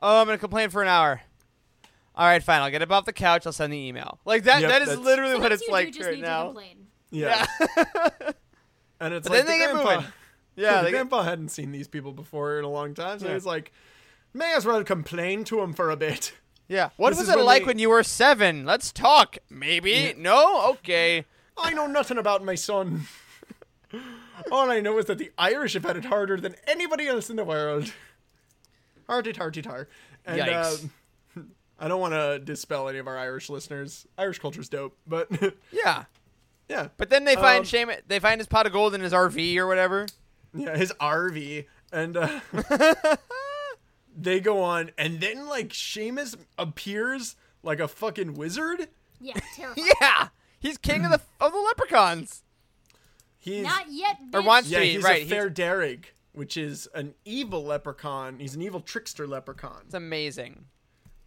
[0.01, 1.21] Oh, I'm gonna complain for an hour.
[2.15, 2.63] All right, fine.
[2.63, 3.47] I'll get up off the couch.
[3.47, 4.19] I'll send the email.
[4.25, 4.61] Like that.
[4.63, 6.39] Yep, that is that's- literally what it's you like do just right need now.
[6.41, 6.87] To complain.
[7.11, 7.47] yeah.
[9.01, 10.13] And it's But like then they the get grandpa, moving.
[10.57, 13.19] Yeah, Yeah, the they get- grandpa hadn't seen these people before in a long time,
[13.21, 13.35] so Yeah.
[13.35, 13.73] he's like,
[14.35, 16.33] may as well complain to him for a bit.
[16.69, 16.91] Yeah.
[16.97, 18.65] What This was is it when like they- when you were seven?
[18.65, 19.39] Let's talk.
[19.51, 20.15] Maybe.
[20.17, 20.69] No.
[20.73, 21.25] Okay.
[21.57, 23.07] I know nothing about my son.
[24.53, 27.37] All I know is that the Irish have had it harder than anybody else in
[27.37, 27.93] the world.
[29.09, 29.89] Hearty, hearty, tar.
[30.25, 30.89] And, Yikes.
[31.37, 31.41] Uh,
[31.81, 34.07] I don't want to dispel any of our Irish listeners.
[34.17, 35.29] Irish culture's dope, but
[35.73, 36.05] Yeah.
[36.69, 37.91] yeah, But then they find Um, shame.
[38.07, 40.07] They find his pot of gold in his RV or whatever.
[40.55, 42.41] yeah, his RV, and uh,
[44.21, 48.89] they go on, and then like Seamus appears like a fucking wizard.
[49.21, 49.89] Yeah, terrifying.
[50.01, 50.29] Yeah.
[50.61, 52.43] He's king of the of the leprechauns.
[53.39, 54.45] He's Not yet, Or bitch.
[54.45, 55.23] wants yeah, to be he's right.
[55.23, 58.41] a he's- Far Darrig, which is an evil leprechaun.
[58.41, 60.65] He's an evil trickster leprechaun It's amazing.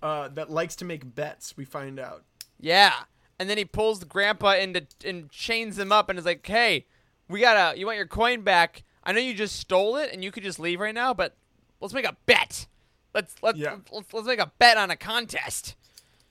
[0.03, 1.55] uh, that likes to make bets.
[1.55, 2.23] We find out.
[2.59, 2.93] Yeah.
[3.39, 6.85] And then he pulls the grandpa into and chains him up and is like, "Hey,
[7.29, 7.77] we gotta.
[7.79, 8.83] You want your coin back?
[9.03, 11.35] I know you just stole it and you could just leave right now, but
[11.79, 12.67] let's make a bet.
[13.13, 13.77] Let's let's Yeah.
[13.91, 15.75] let's, let's make a bet on a contest."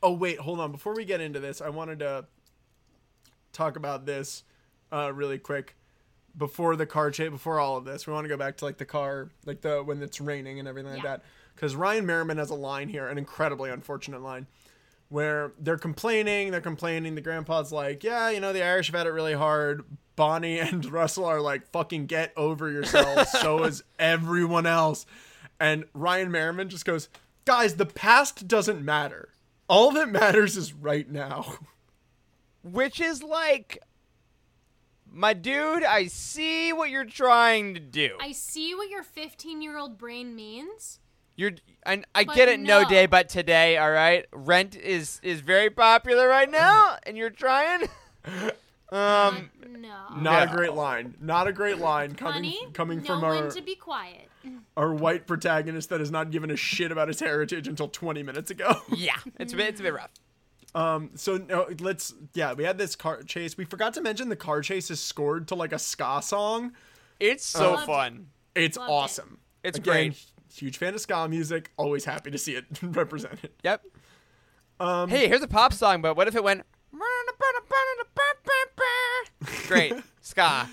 [0.03, 0.73] Oh wait, hold on.
[0.73, 2.27] Before we get into this, I wanted to
[3.53, 4.45] talk about this
[4.93, 5.77] uh, really quick.
[6.37, 8.79] Before the car chase, before all of this, we want to go back to like
[8.79, 11.23] the car, like the when it's raining and everything like that.
[11.55, 14.47] Because Ryan Merriman has a line here, an incredibly unfortunate line,
[15.09, 17.17] where they're complaining, they're complaining.
[17.17, 19.85] The grandpa's like, "Yeah, you know, the Irish have had it really hard."
[20.17, 25.05] Bonnie and Russell are like, "Fucking get over yourselves." so is everyone else.
[25.61, 27.09] And Ryan Merriman just goes,
[27.45, 29.29] "Guys, the past doesn't matter.
[29.69, 31.59] All that matters is right now."
[32.63, 33.79] Which is like,
[35.11, 38.17] my dude, I see what you're trying to do.
[38.21, 40.99] I see what your 15 year old brain means.
[41.37, 41.53] You're,
[41.87, 42.83] I, I But get it, no.
[42.83, 42.89] no.
[42.89, 43.79] day but today.
[43.79, 47.89] All right, Rent is is very popular right now, and you're trying.
[48.93, 49.89] Um, No.
[50.17, 50.53] Not No.
[50.53, 51.15] a great line.
[51.21, 54.29] Not a great line coming Honey, coming know from when our to be quiet.
[54.77, 58.51] Our white protagonist that has not given a shit about his heritage until 20 minutes
[58.51, 58.81] ago.
[58.97, 60.11] yeah, it's a bit, it's a bit rough.
[60.75, 63.57] Um, so no, let's yeah, we had this car chase.
[63.57, 66.73] We forgot to mention the car chase is scored to like a ska song.
[67.19, 67.87] It's so Loved it.
[67.87, 68.27] fun.
[68.55, 68.93] It's Loved it.
[68.93, 69.39] awesome.
[69.65, 70.25] It's Again, great.
[70.55, 71.73] Huge fan of ska music.
[71.77, 73.51] Always happy to see it represented.
[73.65, 73.83] Yep.
[74.81, 76.63] hey, here's a pop song, but what if it went?
[79.69, 80.69] Great, ska.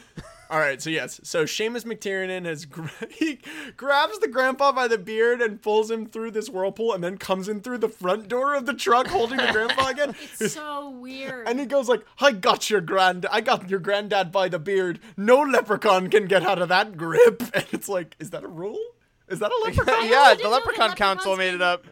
[0.49, 3.39] All right, so yes, so Seamus McTiernan has gra- he
[3.75, 7.49] grabs the grandpa by the beard and pulls him through this whirlpool, and then comes
[7.49, 10.15] in through the front door of the truck holding the grandpa again.
[10.39, 11.47] It's so weird.
[11.49, 14.99] And he goes like, "I got your grand, I got your granddad by the beard.
[15.17, 18.79] No leprechaun can get out of that grip." And it's like, is that a rule?
[19.27, 20.07] Is that a leprechaun?
[20.07, 21.85] yeah, the Leprechaun Council made it up.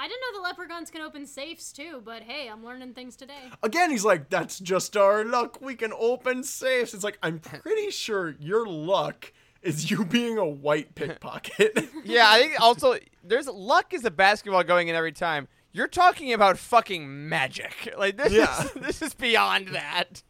[0.00, 3.50] I didn't know the leprechauns can open safes too, but hey, I'm learning things today.
[3.64, 5.60] Again, he's like, "That's just our luck.
[5.60, 10.46] We can open safes." It's like, I'm pretty sure your luck is you being a
[10.46, 11.88] white pickpocket.
[12.04, 15.46] Yeah, I think also there's luck is a basketball going in every time.
[15.72, 17.92] You're talking about fucking magic.
[17.98, 18.62] Like this Yeah.
[18.62, 20.22] is this is beyond that.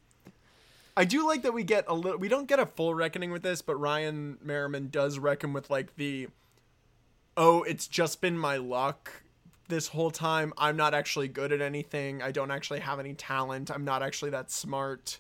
[0.97, 2.19] I do like that we get a little.
[2.19, 5.95] We don't get a full reckoning with this, but Ryan Merriman does reckon with like
[5.97, 6.29] the
[7.37, 9.23] oh, it's just been my luck
[9.69, 10.53] this whole time.
[10.59, 12.23] I'm not actually good at anything.
[12.23, 13.71] I don't actually have any talent.
[13.71, 15.19] I'm not actually that smart.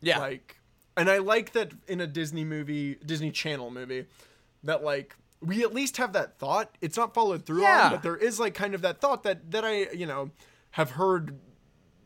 [0.00, 0.18] Yeah.
[0.18, 0.58] Like,
[0.96, 4.06] and I like that in a Disney movie, Disney Channel movie,
[4.64, 6.76] that like we at least have that thought.
[6.80, 7.86] It's not followed through Yeah.
[7.86, 10.30] on, but there is like kind of that thought that that I you know
[10.72, 11.38] have heard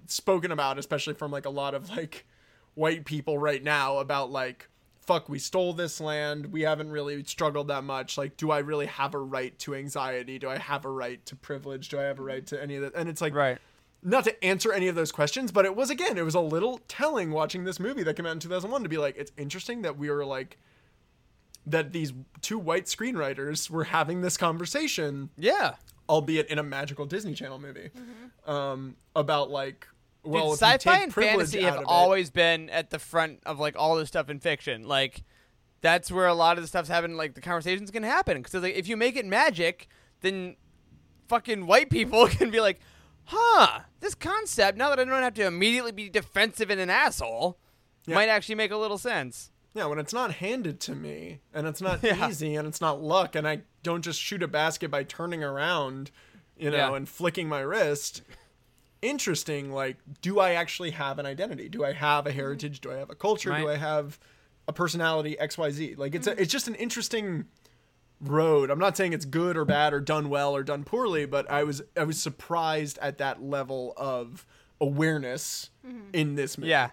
[0.07, 2.27] spoken about, especially from like a lot of like
[2.75, 4.69] white people right now about like
[5.07, 8.87] fuck we stole this land we haven't really struggled that much like do i really
[8.87, 12.19] have a right to anxiety do i have a right to privilege do i have
[12.19, 13.59] a right to any of that and it's like right.
[14.03, 16.79] not to answer any of those questions, but it was again, it was a little
[16.87, 19.97] telling watching this movie that came out in 2001 to be like, it's interesting that
[19.99, 20.59] we were like,
[21.67, 25.75] that these two white screenwriters were having this conversation, Yeah.
[26.09, 27.91] albeit in a magical Disney Channel movie,
[28.47, 29.89] um, about like,
[30.27, 34.09] well, Dude, sci-fi and fantasy have always been at the front of like all this
[34.09, 34.87] stuff in fiction.
[34.87, 35.23] Like
[35.81, 37.17] that's where a lot of the stuff's happening.
[37.17, 39.89] Like the conversations can happen because like if you make it magic,
[40.21, 40.57] then
[41.29, 42.81] fucking white people can be like,
[43.25, 44.77] huh, this concept.
[44.79, 47.59] Now that I don't have to immediately be defensive and an asshole,
[48.07, 48.15] Yeah.
[48.17, 49.51] might actually make a little sense.
[49.75, 52.29] Yeah, when it's not handed to me and it's not Yeah.
[52.29, 56.11] easy and it's not luck and I don't just shoot a basket by turning around,
[56.57, 56.95] you know, Yeah.
[56.95, 58.23] and flicking my wrist.
[59.03, 61.69] Interesting, like, do I actually have an identity?
[61.69, 62.81] Do I have a heritage?
[62.81, 63.51] Do I have a culture?
[63.57, 64.19] Do I have
[64.67, 65.97] a personality XYZ?
[65.99, 67.45] Like it's a, it's just an interesting
[68.21, 68.71] road.
[68.71, 71.63] I'm not saying it's good or bad or done well or done poorly, but I
[71.65, 74.47] was I was surprised at that level of
[74.81, 75.71] awareness
[76.13, 76.71] in this movie.
[76.71, 76.91] Yeah.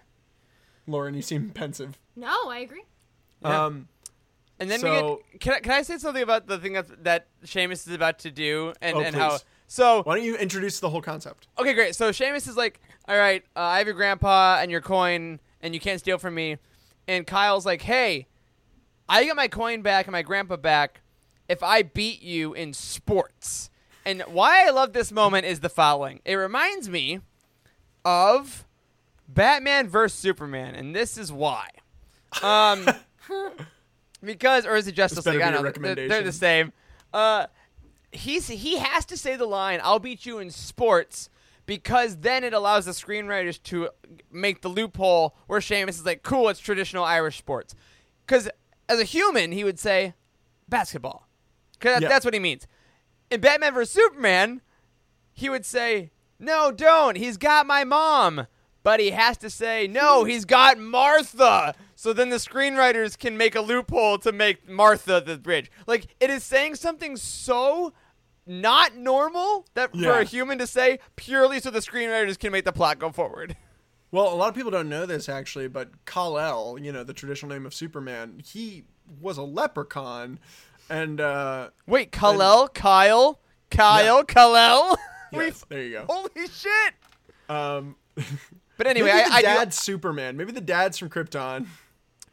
[0.86, 1.98] Lauren, you seem pensive.
[2.14, 2.84] No, I agree.
[3.42, 3.64] Yeah.
[3.64, 3.88] Um
[4.60, 5.40] And then So- we get.
[5.40, 8.30] Can I, can I say something about the thing that that Seamus is about to
[8.30, 9.38] do and Oh, and how?
[9.74, 11.48] So why don't you introduce the whole concept?
[11.58, 11.96] Okay, great.
[11.96, 15.74] So Seamus is like, all right, uh, I have your grandpa and your coin, and
[15.74, 16.58] you can't steal from me.
[17.08, 18.28] And Kyle's like, hey,
[19.08, 21.00] I get my coin back and my grandpa back
[21.48, 23.68] if I beat you in sports.
[24.06, 26.20] And why I love this moment is the following.
[26.24, 27.18] It reminds me
[28.04, 28.64] of
[29.26, 31.68] Batman versus Superman, and this is why.
[32.44, 32.88] Um,
[34.22, 35.40] because, or is it Justice League?
[35.40, 35.94] I don't know.
[35.94, 36.72] They're, they're the same.
[37.12, 37.46] Uh,
[38.14, 41.28] he's he has to say the line "I'll beat you in sports"
[41.66, 43.88] because then it allows the screenwriters to
[44.30, 47.74] make the loophole where Seamus is like, "Cool, it's traditional Irish sports."
[48.26, 48.48] Because
[48.88, 50.14] as a human, he would say
[50.68, 51.28] basketball,
[51.78, 52.08] because Yeah.
[52.08, 52.66] that's what he means.
[53.30, 54.60] In Batman vs Superman,
[55.32, 57.16] he would say, "No, don't.
[57.16, 58.46] He's got my mom."
[58.82, 60.28] But he has to say, "No, hmm.
[60.28, 65.38] he's got Martha." So then the screenwriters can make a loophole to make Martha the
[65.38, 65.70] bridge.
[65.86, 67.94] Like it is saying something so
[68.46, 72.72] not normal that for a human to say purely so the screenwriters can make the
[72.72, 73.56] plot go forward.
[74.10, 77.50] Well, a lot of people don't know this actually, but Kal-El, you know, the traditional
[77.50, 78.84] name of Superman, he
[79.20, 80.38] was a leprechaun,
[80.88, 83.40] and uh, Wait, Kal-El, Kyle,
[83.72, 84.96] Kyle, Kal-El.
[85.32, 86.06] Yes, there you go.
[86.08, 86.94] Holy shit!
[87.48, 87.96] Um,
[88.76, 90.36] But anyway, maybe I, the I do, Superman.
[90.36, 91.66] Maybe the dad's from Krypton,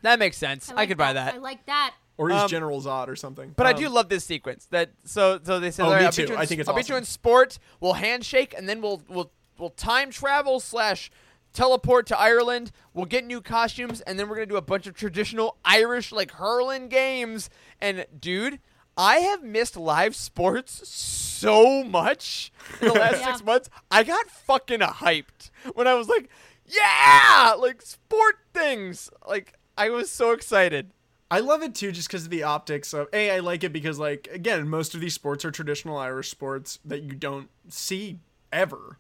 [0.02, 0.72] that makes sense.
[0.72, 1.36] I, like could buy that.
[1.36, 1.96] I like that.
[2.22, 3.54] Or he's Um, General Zod or something.
[3.56, 4.68] But I Um, do love this sequence.
[4.72, 6.22] That so so they said, Oh, "All right, me I'll beat too.
[6.28, 7.58] you in, I think it's I'll beat you in sport.
[7.80, 11.10] We'll handshake, and then we'll we'll we'll time travel slash
[11.54, 12.72] teleport to Ireland.
[12.94, 16.32] We'll get new costumes, and then we're gonna do a bunch of traditional Irish like
[16.32, 17.50] hurling games.
[17.82, 18.60] And dude,
[18.98, 23.26] I have missed live sports so much in the last Yeah.
[23.32, 23.70] six months.
[23.90, 26.30] I got fucking hyped when I was like,
[26.66, 29.10] yeah, like sport things.
[29.28, 30.92] Like I was so excited.
[31.32, 33.32] I love it too, just because of the optics of a.
[33.32, 37.04] I like it because, like, again, most of these sports are traditional Irish sports that
[37.04, 38.20] you don't see
[38.52, 38.98] ever.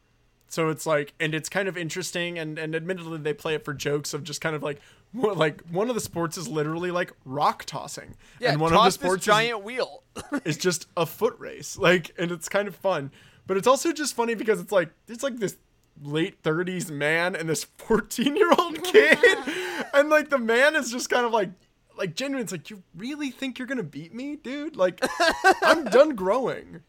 [0.47, 3.73] So it's like, and it's kind of interesting, and and admittedly, they play it for
[3.73, 4.79] jokes of just kind of like,
[5.11, 8.81] what, like one of the sports is literally like rock tossing, Yeah, and one of
[8.83, 10.03] the sports giant wheel.
[10.31, 13.11] is, is just a foot race, like, and it's kind of fun,
[13.45, 15.57] but it's also just funny because it's like it's like this
[16.01, 19.19] late 30s man and this 14 year old kid
[19.93, 21.49] and like the man is just kind of like
[21.97, 25.03] like genuine it's like you really think you're gonna beat me dude like
[25.63, 26.81] i'm done growing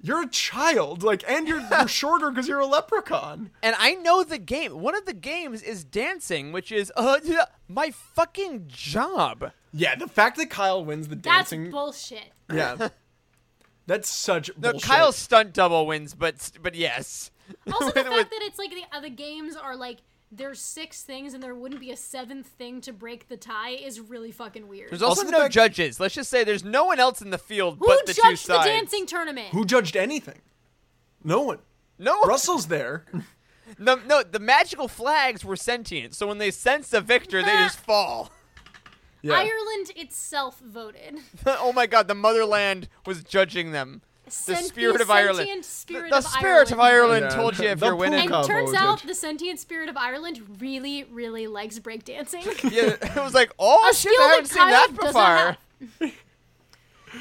[0.00, 4.22] you're a child like and you're, you're shorter because you're a leprechaun And I know
[4.22, 4.80] the game.
[4.80, 7.18] One of the games is dancing, which is uh
[7.66, 9.52] my fucking job.
[9.72, 12.32] yeah the fact that kyle wins the That's dancing That's bullshit.
[12.52, 12.88] yeah
[13.86, 14.88] that's such No, bullshit.
[14.88, 17.30] Kyle's stunt double wins, but but yes.
[17.72, 19.98] Also, the fact that it's like the other games are like
[20.32, 24.00] there's six things and there wouldn't be a seventh thing to break the tie is
[24.00, 24.90] really fucking weird.
[24.90, 26.00] there's also, Also no fact- judges.
[26.00, 28.42] Let's just say there's no one else in the field Who but the two sides.
[28.46, 29.48] Who judged the dancing tournament?
[29.50, 30.40] who judged anything
[31.24, 31.58] no one
[31.98, 32.28] No, One.
[32.28, 33.04] russell's there
[33.78, 34.22] no, no.
[34.22, 38.30] The magical flags were sentient, so when they sense a victor, they just fall.
[39.22, 39.34] Yeah.
[39.34, 41.18] Ireland itself voted.
[41.46, 44.02] oh my god, the motherland was judging them.
[44.26, 45.64] The spirit of Ireland.
[45.64, 47.26] spirit the of spirit of Ireland.
[47.26, 48.32] Ireland Yeah, told you if the you're winning.
[48.32, 48.74] And turns voted.
[48.74, 52.44] out the sentient spirit of Ireland really, really likes breakdancing.
[52.72, 55.56] yeah, it was like, oh A shit, I haven't that seen that
[55.96, 56.10] before.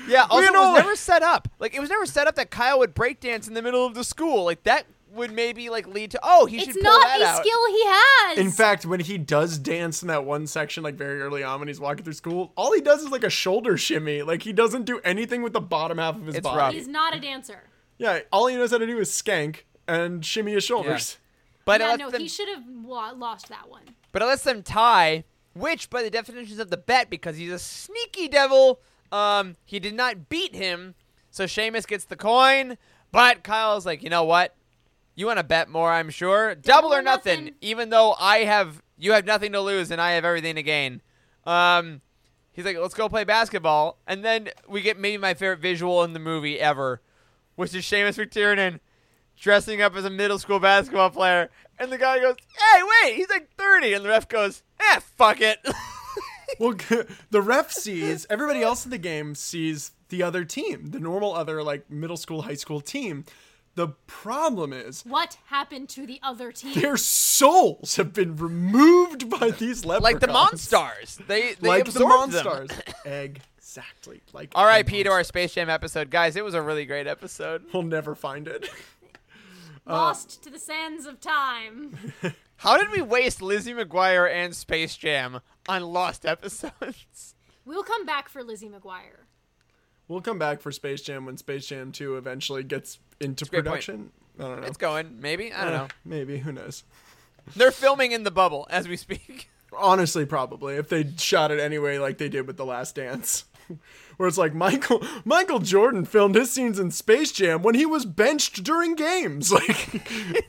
[0.07, 1.48] Yeah, also You it was never set up.
[1.60, 4.03] Like it was never set up that Kyle would breakdance in the middle of the
[4.03, 4.44] school.
[4.44, 4.86] Like that
[5.16, 7.38] would maybe like lead to oh he it's should pull not that a out.
[7.38, 8.38] skill he has.
[8.38, 11.68] In fact, when he does dance in that one section, like very early on when
[11.68, 14.22] he's walking through school, all he does is like a shoulder shimmy.
[14.22, 16.58] Like he doesn't do anything with the bottom half of his It's body.
[16.58, 16.74] rough.
[16.74, 17.64] he's not a dancer.
[17.98, 21.18] Yeah, all he knows how to do is skank and shimmy his shoulders.
[21.66, 23.82] But it yeah, no, them, he should have wa- lost that one.
[24.12, 25.24] but it lets them tie,
[25.56, 28.82] which by the definitions of the bet, because he's a sneaky devil,
[29.12, 30.94] um, he did not beat him.
[31.32, 32.78] So Seamus gets the coin,
[33.12, 34.56] but Kyle's like, you know what?
[35.16, 35.92] You want to bet more?
[35.92, 36.56] I'm sure.
[36.56, 37.46] Double, or or nothing.
[37.46, 37.56] nothing.
[37.62, 41.02] Even though I have, you have nothing to lose, and I have everything to gain.
[41.46, 42.02] Um,
[42.52, 46.14] he's like, let's go play basketball, and then we get maybe my favorite visual in
[46.14, 47.02] the movie ever,
[47.56, 48.80] which is Seamus McTiernan
[49.40, 52.36] dressing up as a middle school basketball player, and the guy goes,
[52.74, 55.60] "Hey, wait, he's like 30," and the ref goes, "Eh, fuck it."
[56.60, 56.76] Well,
[57.32, 61.62] the ref sees everybody else in the game sees the other team, the normal other
[61.64, 63.26] like middle school, high school team.
[63.76, 66.74] The problem is What happened to the other team?
[66.80, 70.04] their souls have been removed by these leprechauns.
[70.04, 72.46] like the Monstars, they they like the absorbed them.
[72.46, 72.82] Monstars.
[73.60, 74.22] exactly.
[74.32, 75.04] Like the R.I.P.
[75.04, 76.36] to our Space Jam episode, guys.
[76.38, 77.64] It was a really great episode.
[77.74, 78.70] We'll never find it.
[79.86, 82.14] Lost to the sands of time.
[82.58, 87.36] How did we waste Lizzie McGuire and Space Jam on lost episodes?
[87.66, 89.25] We'll come back for Lizzie McGuire.
[90.07, 93.65] We'll come back for Space Jam when Space Jam 2 eventually gets into great point.
[93.65, 94.11] production.
[94.40, 94.68] I don't know.
[94.68, 95.52] It's going, maybe.
[95.53, 95.88] I don't Eh, know.
[96.03, 96.38] Maybe.
[96.40, 96.84] Who knows?
[97.56, 99.49] They're filming in the bubble as we speak.
[99.77, 103.45] Honestly, probably if they shot it anyway, like they did with The Last Dance,
[104.18, 108.06] where it's like Michael Michael Jordan filmed his scenes in Space Jam when he was
[108.06, 109.52] benched during games.
[109.68, 110.44] Like,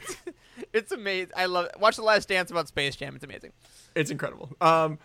[0.73, 1.33] It's amazing.
[1.37, 1.79] I love it.
[1.79, 3.15] Watch the last dance about Space Jam.
[3.15, 3.53] It's amazing.
[3.95, 4.51] it's incredible.
[4.61, 4.99] Um,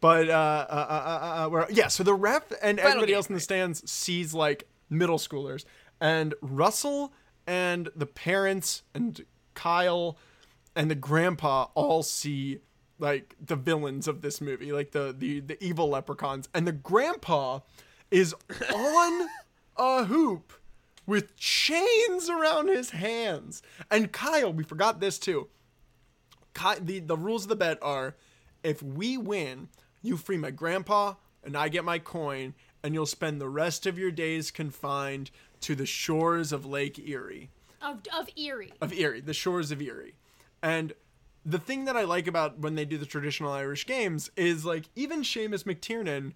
[0.00, 3.28] but uh, uh, uh, uh, uh, where, yeah, so the ref and everybody game, else
[3.28, 5.64] in the stands sees like middle schoolers,
[6.00, 7.12] and Russell
[7.46, 9.24] and the parents and
[9.54, 10.16] Kyle
[10.74, 12.60] and the grandpa all see
[12.98, 17.60] like the villains of this movie, like the the the evil leprechauns, and the grandpa
[18.10, 18.34] is
[18.74, 19.28] on
[19.76, 20.52] a hoop
[21.06, 23.62] with chains around his hands.
[23.90, 25.48] And Kyle, we forgot this too.
[26.54, 28.16] Ki- the the rules of the bet are
[28.64, 29.68] if we win,
[30.02, 31.14] you free my grandpa
[31.44, 35.30] and I get my coin and you'll spend the rest of your days confined
[35.60, 37.50] to the shores of Lake Erie.
[37.80, 38.72] Of, of Erie.
[38.80, 40.14] Of Erie, the shores of Erie.
[40.62, 40.94] And
[41.44, 44.84] the thing that I like about when they do the traditional Irish games is like
[44.96, 46.32] even Seamus McTiernan,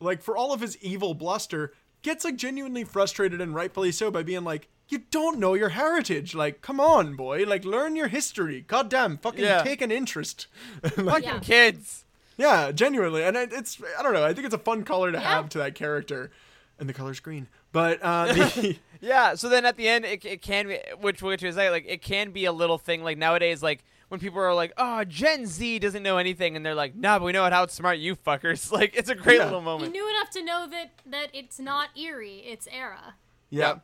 [0.00, 1.72] like for all of his evil bluster,
[2.04, 6.34] gets like genuinely frustrated and rightfully so by being like, you don't know your heritage.
[6.34, 7.44] Like, come on, boy.
[7.44, 8.60] Like, learn your history.
[8.68, 9.62] Goddamn, fucking Yeah.
[9.62, 10.46] take an interest.
[10.84, 11.38] Fucking Yeah.
[11.40, 12.04] kids.
[12.36, 14.24] Yeah, genuinely, and it, it's I don't know.
[14.24, 15.28] I think it's a fun color to Yeah.
[15.28, 16.30] have to that character,
[16.78, 17.46] and the color's green.
[17.72, 19.34] But uh, the, Yeah.
[19.36, 22.02] So then at the end, it, it can be, which which is like, like it
[22.02, 23.02] can be a little thing.
[23.04, 23.84] Like nowadays, like
[24.14, 27.24] when people are like, "Oh, Gen Z doesn't know anything," and they're like, "Nah, but
[27.24, 29.44] we know how smart you fuckers." Like it's a great Yeah.
[29.46, 29.92] little You moment.
[29.92, 33.14] knew enough to know that that it's not eerie; it's Eire.
[33.50, 33.78] yeah,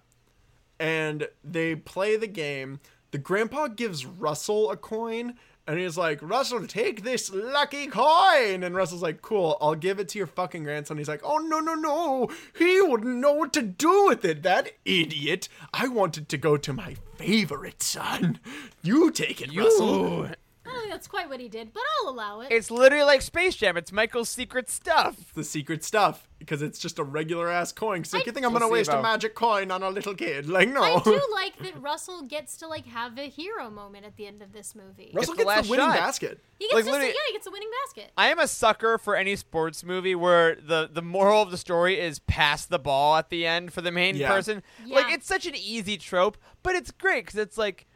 [0.78, 2.80] and they play the game.
[3.10, 5.34] The grandpa gives Russell a coin,
[5.66, 10.08] and he's like, "Russell, take this lucky coin." And Russell's like, "Cool, I'll give it
[10.10, 12.28] to your fucking grandson." He's like, "Oh no, no, no!
[12.56, 14.42] He wouldn't know what to do with it.
[14.42, 15.48] That idiot!
[15.72, 18.40] I want it to go to my favorite son.
[18.82, 20.28] You take it, Russell."
[20.70, 22.52] I don't think that's quite what he did, but I'll allow it.
[22.52, 23.76] It's literally like Space Jam.
[23.76, 25.32] It's Michael's secret stuff.
[25.34, 28.02] the secret stuff because it's just a regular ass coin.
[28.04, 30.48] So I- you think I'm gonna waste a magic coin on a little kid?
[30.48, 30.82] Like no.
[30.82, 34.40] I do like that Russell gets to like have a hero moment at the end
[34.42, 35.10] of this movie.
[35.12, 35.94] Russell It's the gets last the winning shot.
[35.96, 36.40] basket.
[36.58, 38.10] He gets like, just yeah, he gets a winning basket.
[38.16, 41.98] I am a sucker for any sports movie where the the moral of the story
[42.00, 44.28] is pass the ball at the end for the main Yeah.
[44.28, 44.62] person.
[44.86, 47.86] Like it's such an easy trope, but it's great because it's like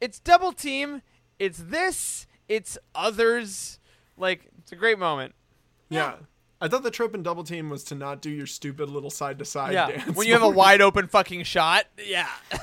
[0.00, 1.02] it's double team,
[1.40, 3.80] it's this, it's others.
[4.16, 5.34] Like it's a great moment.
[5.88, 6.14] Yeah.
[6.60, 9.38] I thought the trope in Double Team was to not do your stupid little side
[9.38, 10.14] to side Yeah, dance.
[10.14, 11.86] when you have a wide open fucking shot.
[12.06, 12.28] Yeah.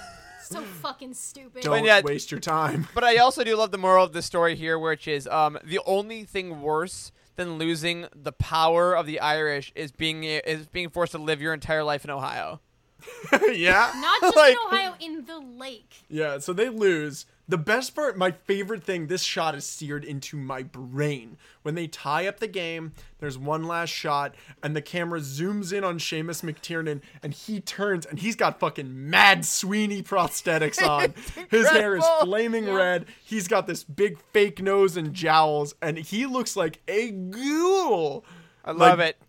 [0.49, 1.61] So fucking stupid.
[1.63, 2.87] Don't yet- waste your time.
[2.95, 5.81] But I also do love the moral of the story here, which is um, the
[5.85, 11.11] only thing worse than losing the power of the Irish is being is being forced
[11.11, 12.61] to live your entire life in Ohio.
[13.51, 13.91] yeah.
[13.95, 16.03] Not just Like- in Ohio, in the lake.
[16.09, 17.25] Yeah, so they lose.
[17.49, 21.37] The best part, my favorite thing, this shot is seared into my brain.
[21.61, 25.85] When they tie up the game, there's one last shot, and the camera zooms in
[25.85, 31.13] on Seamus McTiernan, and he turns, and he's got fucking mad Sweeney prosthetics on.
[31.49, 32.73] His hair is flaming Yeah.
[32.75, 33.05] red.
[33.23, 38.25] He's got this big fake nose and jowls, and he looks like a ghoul.
[38.65, 39.21] I love Like, it.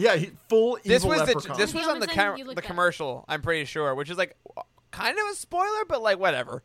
[0.00, 2.62] Yeah, he, full This evil was the this was on the only com- the at-
[2.64, 3.24] commercial.
[3.28, 4.36] I'm pretty sure, which is like
[4.92, 6.62] kind of a spoiler, but like whatever.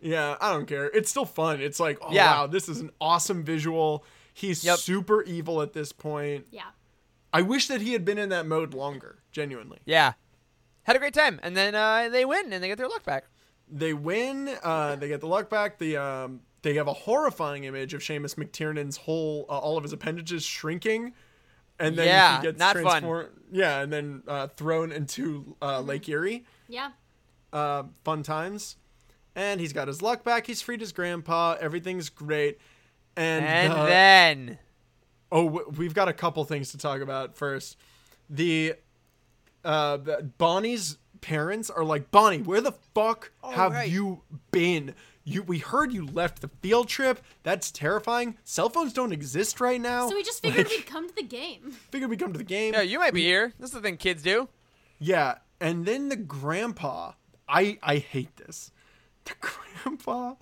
[0.00, 0.86] Yeah, I don't care.
[0.86, 1.60] It's still fun.
[1.60, 2.30] It's like, oh Yeah.
[2.40, 4.02] wow, this is an awesome visual.
[4.32, 4.78] He's Yep.
[4.78, 6.46] super evil at this point.
[6.50, 6.62] Yeah.
[7.34, 9.78] I wish that he had been in that mode longer, genuinely.
[9.84, 10.14] Yeah,
[10.84, 13.24] had a great time, and then uh, they win and they get their luck back.
[13.70, 15.78] They win, uh, they get the luck back.
[15.78, 19.92] The um, they have a horrifying image of Seamus McTiernan's whole uh, all of his
[19.92, 21.12] appendages shrinking.
[21.80, 23.26] And then Yeah, he gets not fun.
[23.50, 26.44] Yeah, and then uh, thrown into uh, Lake Erie.
[26.68, 26.90] Yeah.
[27.52, 28.76] uh, fun times.
[29.34, 30.46] And he's got his luck back.
[30.46, 31.56] He's freed his grandpa.
[31.60, 32.58] Everything's great.
[33.16, 34.58] And, And uh, then
[35.32, 37.76] oh, we've got a couple things to talk about first.
[38.28, 38.74] The
[39.64, 39.98] uh,
[40.38, 43.90] Bonnie's parents are like, Bonnie, where the fuck have right.
[43.90, 44.94] you been?
[45.24, 47.20] You, we heard you left the field trip.
[47.42, 48.38] That's terrifying.
[48.44, 50.08] Cell phones don't exist right now.
[50.08, 51.70] So we just figured Like, we'd come to the game.
[51.90, 52.72] figured we'd come to the game.
[52.74, 53.52] yeah, you might be here.
[53.58, 54.48] This is the thing kids do.
[54.98, 57.12] Yeah, and then the grandpa,
[57.48, 58.72] I I hate this.
[59.24, 59.34] The
[59.84, 60.34] grandpa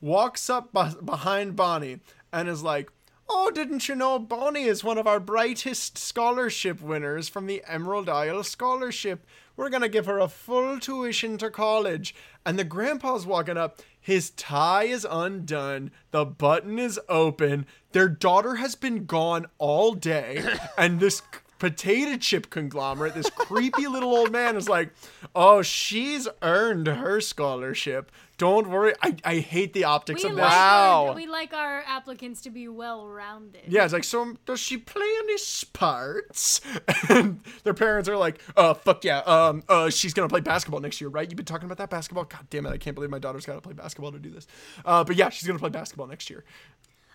[0.00, 2.00] walks up beh- behind Bonnie
[2.32, 2.90] and is like,
[3.28, 8.08] "Oh, didn't you know Bonnie is one of our brightest scholarship winners from the Emerald
[8.08, 9.26] Isle Scholarship?
[9.56, 12.14] We're going to give her a full tuition to college."
[12.46, 17.66] And the grandpa's walking up, his tie is undone, the button is open.
[17.92, 20.42] Their daughter has been gone all day,
[20.78, 21.22] and this
[21.60, 24.92] potato chip conglomerate, this creepy little old man is like,
[25.36, 28.10] "Oh, she's earned her scholarship.
[28.38, 30.52] Don't worry." I, I hate the optics We of like, this.
[30.52, 31.06] Wow.
[31.08, 33.62] our, we like our applicants to be well rounded.
[33.68, 36.60] Yeah, it's like, so does she play any sports?
[37.08, 39.18] And their parents are like, "Uh, fuck yeah.
[39.18, 41.28] Um, uh, she's gonna play basketball next year, right?
[41.28, 42.24] You've been talking about that basketball.
[42.24, 44.46] God damn it, I can't believe my daughter's got to play basketball to do this.
[44.84, 46.44] Uh, but yeah, she's gonna play basketball next year.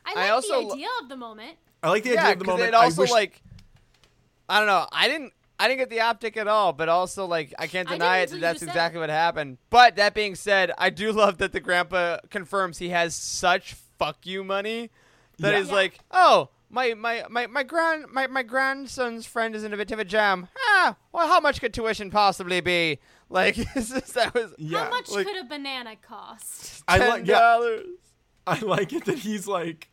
[0.05, 1.57] I I like also the lo- idea of the moment.
[1.81, 2.67] I like the idea yeah, of the moment.
[2.67, 3.41] it also I wish, like
[4.49, 4.87] I don't know.
[4.91, 7.93] I didn't I didn't get the optic at all, but also like I can't I
[7.93, 9.01] deny it that that's exactly it.
[9.01, 9.57] what happened.
[9.69, 14.25] But that being said, I do love that the grandpa confirms he has such fuck
[14.25, 14.91] you money
[15.39, 15.59] that Yeah.
[15.59, 15.75] he's Yeah.
[15.75, 19.91] like, "Oh, my my my my grand my, my grandson's friend is in a bit
[19.91, 20.47] of a jam.
[20.57, 22.99] Ah, well, how much could tuition possibly be?
[23.29, 26.83] Like, just, that was yeah, How much like, could a banana cost?
[26.87, 27.39] I ten like yeah.
[27.39, 27.85] dollars.
[28.45, 29.89] I like it that he's like,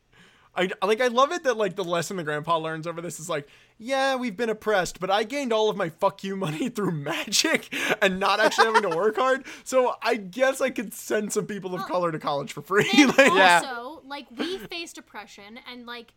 [0.55, 1.01] I like.
[1.01, 4.17] I love it that like the lesson the grandpa learns over this is like, yeah,
[4.17, 8.21] we've been oppressed, but I gained all of my fuck you money through magic and
[8.21, 9.45] not actually having to work hard.
[9.65, 12.91] So I guess I could send some people of color to college for free.
[12.93, 13.63] And like, Yeah.
[13.65, 16.15] also, like we faced oppression, and like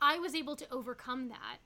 [0.00, 1.58] I was able to overcome that,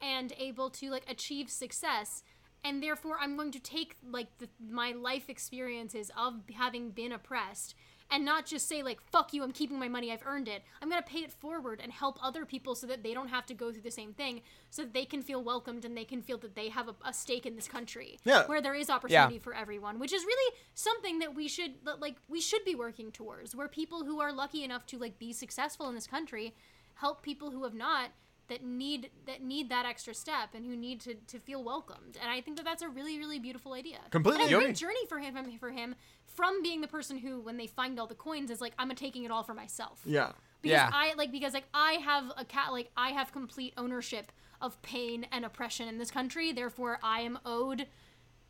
[0.00, 2.22] and able to like achieve success,
[2.64, 7.74] and therefore I'm going to take like the, my life experiences of having been oppressed.
[8.10, 10.62] And not just say like "fuck you," I'm keeping my money, I've earned it.
[10.80, 13.54] I'm gonna pay it forward and help other people so that they don't have to
[13.54, 14.40] go through the same thing,
[14.70, 17.12] so that they can feel welcomed and they can feel that they have a, a
[17.12, 18.46] stake in this country, Yeah.
[18.46, 22.40] where there is opportunity for everyone, which is really something that we should like we
[22.40, 23.54] should be working towards.
[23.54, 26.54] Where people who are lucky enough to like be successful in this country
[26.94, 28.10] help people who have not
[28.48, 32.16] that need that need that extra step and who need to, to feel welcomed.
[32.20, 33.98] And I think that that's a really really beautiful idea.
[34.10, 35.94] Completely and a great journey for him for him
[36.38, 39.24] from being the person who when they find all the coins is like I'm taking
[39.24, 40.30] it all for myself yeah.
[40.62, 40.88] because Yeah.
[40.92, 44.30] I like because like I have a cat like I have complete ownership
[44.62, 46.52] of pain and oppression in this country.
[46.52, 47.88] Therefore, I am owed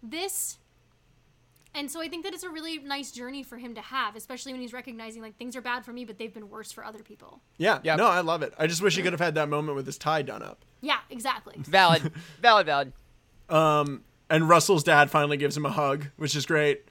[0.03, 0.59] this.
[1.75, 4.53] And so I think that it's a really nice journey for him to have, especially
[4.53, 7.03] when he's recognizing like things are bad for me, but they've been worse for other
[7.03, 7.41] people.
[7.57, 7.79] Yeah.
[7.83, 7.97] Yeah.
[7.97, 8.53] No, I love it.
[8.59, 10.63] I just wish he could have had that moment with his tie done up.
[10.83, 11.55] Yeah, exactly.
[11.59, 12.13] Valid,
[12.43, 12.93] valid, valid.
[13.49, 16.85] Um, and Russell's dad finally gives him a hug, which is great.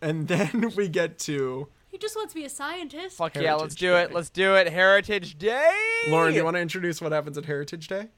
[0.00, 3.16] And then we get to he just wants to be a scientist.
[3.16, 4.12] Fuck yeah, let's Heritage do it.
[4.12, 4.68] Let's do it.
[4.70, 5.72] Heritage Day.
[6.08, 6.32] Lauren.
[6.32, 8.08] Do you want to introduce what happens at Heritage Day?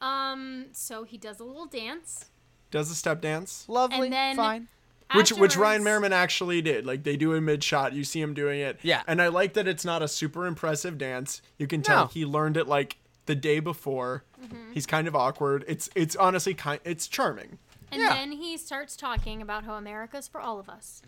[0.00, 2.26] Um, so he does a little dance.
[2.70, 3.66] Does a step dance?
[3.68, 4.06] Lovely.
[4.06, 4.68] And then- Fine.
[5.14, 6.86] which which Ryan Merriman actually did.
[6.86, 8.78] Like they do a mid shot, you see him doing it.
[8.82, 9.02] Yeah.
[9.06, 11.42] And I like that it's not a super impressive dance.
[11.58, 12.06] You can tell No.
[12.06, 12.96] he learned it like
[13.26, 14.24] the day before.
[14.42, 14.72] Mm-hmm.
[14.72, 15.64] He's kind of awkward.
[15.68, 17.58] It's it's honestly kind it's charming.
[17.94, 18.14] And Yeah.
[18.14, 21.00] then he starts talking about how America's for all of us.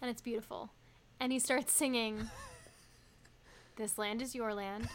[0.00, 0.70] And it's beautiful.
[1.18, 2.30] And he starts singing
[3.76, 4.88] This land is your land.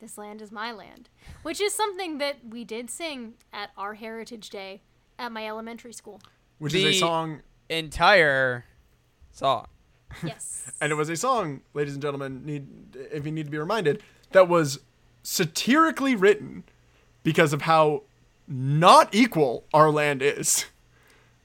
[0.00, 1.08] This land is my land,
[1.42, 4.82] which is something that we did sing at our Heritage Day
[5.18, 6.20] at my elementary school.
[6.58, 8.64] Which is a song, Entire
[9.32, 9.66] song.
[10.22, 10.70] Yes.
[10.80, 12.66] and it was a song, ladies and gentlemen, need
[13.12, 14.02] if you need to be reminded,
[14.32, 14.80] that was
[15.22, 16.64] satirically written
[17.22, 18.02] because of how
[18.52, 20.66] not equal our land is.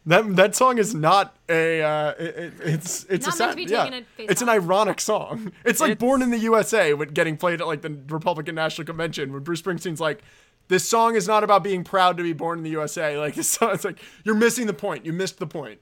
[0.05, 3.49] That that song is not a uh, it, it- it's it's Not a meant sad,
[3.51, 3.83] to be yeah.
[3.83, 5.51] taken at face It's an ironic song.
[5.65, 8.85] It's like It's- "Born in the USA" with getting played at like the Republican National
[8.85, 10.23] Convention when Bruce Springsteen's like,
[10.69, 13.49] "This song is not about being proud to be born in the USA." Like this
[13.49, 15.05] song, it's like you're missing the point.
[15.05, 15.79] You missed the point.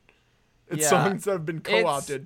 [0.69, 0.89] It's Yeah.
[0.89, 2.26] songs that have been co-opted.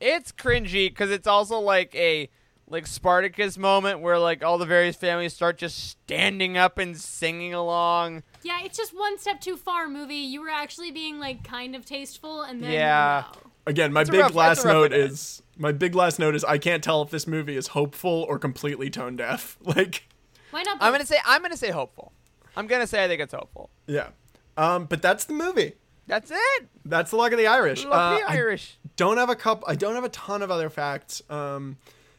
[0.00, 2.30] It's cringy because it's also like a
[2.70, 7.54] like Spartacus moment where like all the various families start just standing up and singing
[7.54, 8.22] along.
[8.42, 10.14] yeah, it's just one step too far, movie.
[10.16, 13.24] You were actually being like kind of tasteful, and then Yeah.
[13.34, 13.40] no.
[13.66, 15.94] Again, my It's big rough- last it's a rough note way to is my big
[15.94, 19.58] last note is I can't tell if this movie is hopeful or completely tone deaf.
[19.64, 20.08] Like,
[20.50, 20.78] Why not?
[20.80, 22.12] I'm gonna say I'm gonna say hopeful.
[22.56, 23.68] I'm gonna say I think it's hopeful.
[23.86, 24.08] yeah.
[24.56, 25.74] Um, but that's the movie.
[26.06, 26.68] That's it.
[26.86, 27.84] That's the luck of the Irish.
[27.84, 28.78] Look Uh, the I Irish.
[28.96, 29.62] don't have a cup.
[29.68, 31.20] I don't have a ton of other facts.
[31.28, 31.76] Um,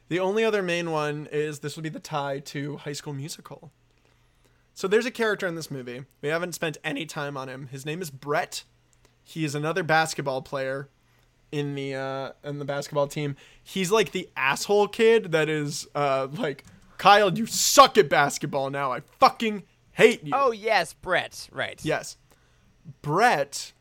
[0.09, 3.71] the only other main one is this will be the tie to High School Musical.
[4.73, 6.05] So there's a character in this movie.
[6.21, 7.67] We haven't spent any time on him.
[7.67, 8.63] His name is Brett.
[9.23, 10.89] He is another basketball player
[11.51, 13.35] in the uh, in the basketball team.
[13.63, 16.63] He's like the asshole kid that is uh, like
[16.97, 17.31] Kyle.
[17.31, 18.91] You suck at basketball now.
[18.91, 20.31] I fucking hate you.
[20.33, 21.49] Oh yes, Brett.
[21.51, 21.79] Right.
[21.83, 22.17] Yes.
[23.01, 23.73] Brett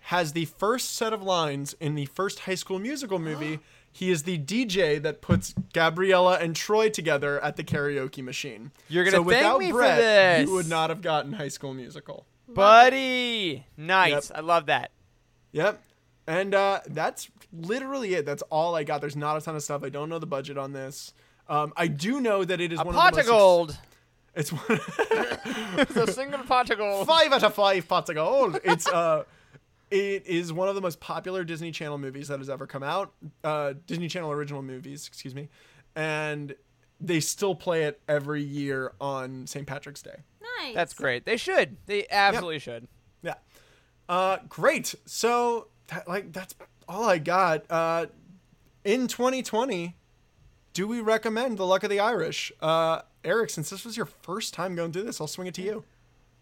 [0.00, 3.60] has the first set of lines in the first high school musical movie.
[3.92, 8.70] He is the DJ that puts Gabriella and Troy together at the karaoke machine.
[8.88, 10.46] You're gonna so thank without me for this.
[10.48, 12.26] you would not have gotten high school musical.
[12.48, 13.66] Buddy.
[13.76, 14.30] Nice.
[14.30, 14.38] Yep.
[14.38, 14.90] I love that.
[15.52, 15.82] Yep.
[16.26, 18.26] And uh, that's literally it.
[18.26, 19.00] That's all I got.
[19.00, 19.82] There's not a ton of stuff.
[19.82, 21.12] I don't know the budget on this.
[21.48, 23.78] Um, I do know that it is A one pot of the of most gold.
[24.34, 24.62] It's one
[25.78, 27.06] it's a single pot of gold.
[27.06, 28.60] five out of five pots of gold.
[28.62, 29.24] It's uh,
[29.90, 33.12] it is one of the most popular Disney Channel movies that has ever come out.
[33.42, 35.48] Uh, Disney Channel original movies, excuse me,
[35.96, 36.54] and
[37.00, 39.66] they still play it every year on St.
[39.66, 40.16] Patrick's Day.
[40.60, 40.74] nice.
[40.74, 41.24] That's great.
[41.24, 41.76] They should.
[41.86, 42.88] They absolutely should.
[43.22, 43.34] Yeah.
[44.08, 44.94] Uh, great.
[45.06, 46.54] So that, like that's
[46.88, 47.64] all I got.
[47.70, 48.06] Uh,
[48.84, 49.96] in 2020,
[50.72, 52.52] do we recommend The Luck of the Irish?
[52.60, 55.62] Uh, Eric, since this was your first time going through this, I'll swing it to
[55.62, 55.84] you.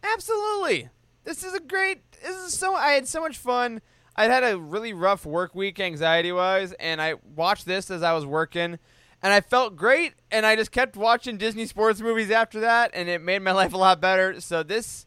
[0.02, 0.88] Absolutely.
[1.26, 2.12] This is a great.
[2.22, 2.74] This is so.
[2.74, 3.82] I had so much fun.
[4.14, 8.12] I had a really rough work week, anxiety wise, and I watched this as I
[8.14, 8.78] was working,
[9.22, 10.14] and I felt great.
[10.30, 13.74] And I just kept watching Disney sports movies after that, and it made my life
[13.74, 14.40] a lot better.
[14.40, 15.04] So this,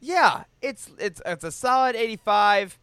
[0.00, 2.78] yeah, it's it's it's a solid 85.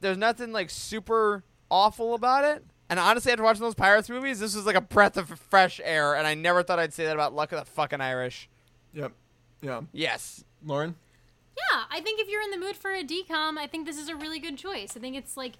[0.00, 2.64] There's nothing like super awful about it.
[2.88, 6.16] And honestly, after watching those Pirates movies, this was like a breath of fresh air,
[6.16, 8.48] and I never thought I'd say that about Luck of the fucking Irish.
[8.94, 9.12] Yep.
[9.62, 9.82] Yeah.
[9.92, 10.42] Yes.
[10.64, 10.96] Lauren?
[11.72, 14.08] Yeah, I think if you're in the mood for a DCOM, I think this is
[14.08, 14.96] a really good choice.
[14.96, 15.54] I think it's like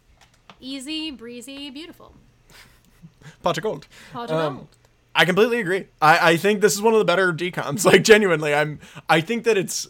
[0.61, 2.15] easy, breezy, beautiful.
[3.43, 3.87] Pot of gold.
[4.13, 4.69] Pot of Um, gold.
[5.15, 5.87] I completely agree.
[6.01, 7.85] I, I think this is one of the better DCOMs.
[7.91, 8.79] Like genuinely, I'm.
[9.09, 9.89] I think that it's,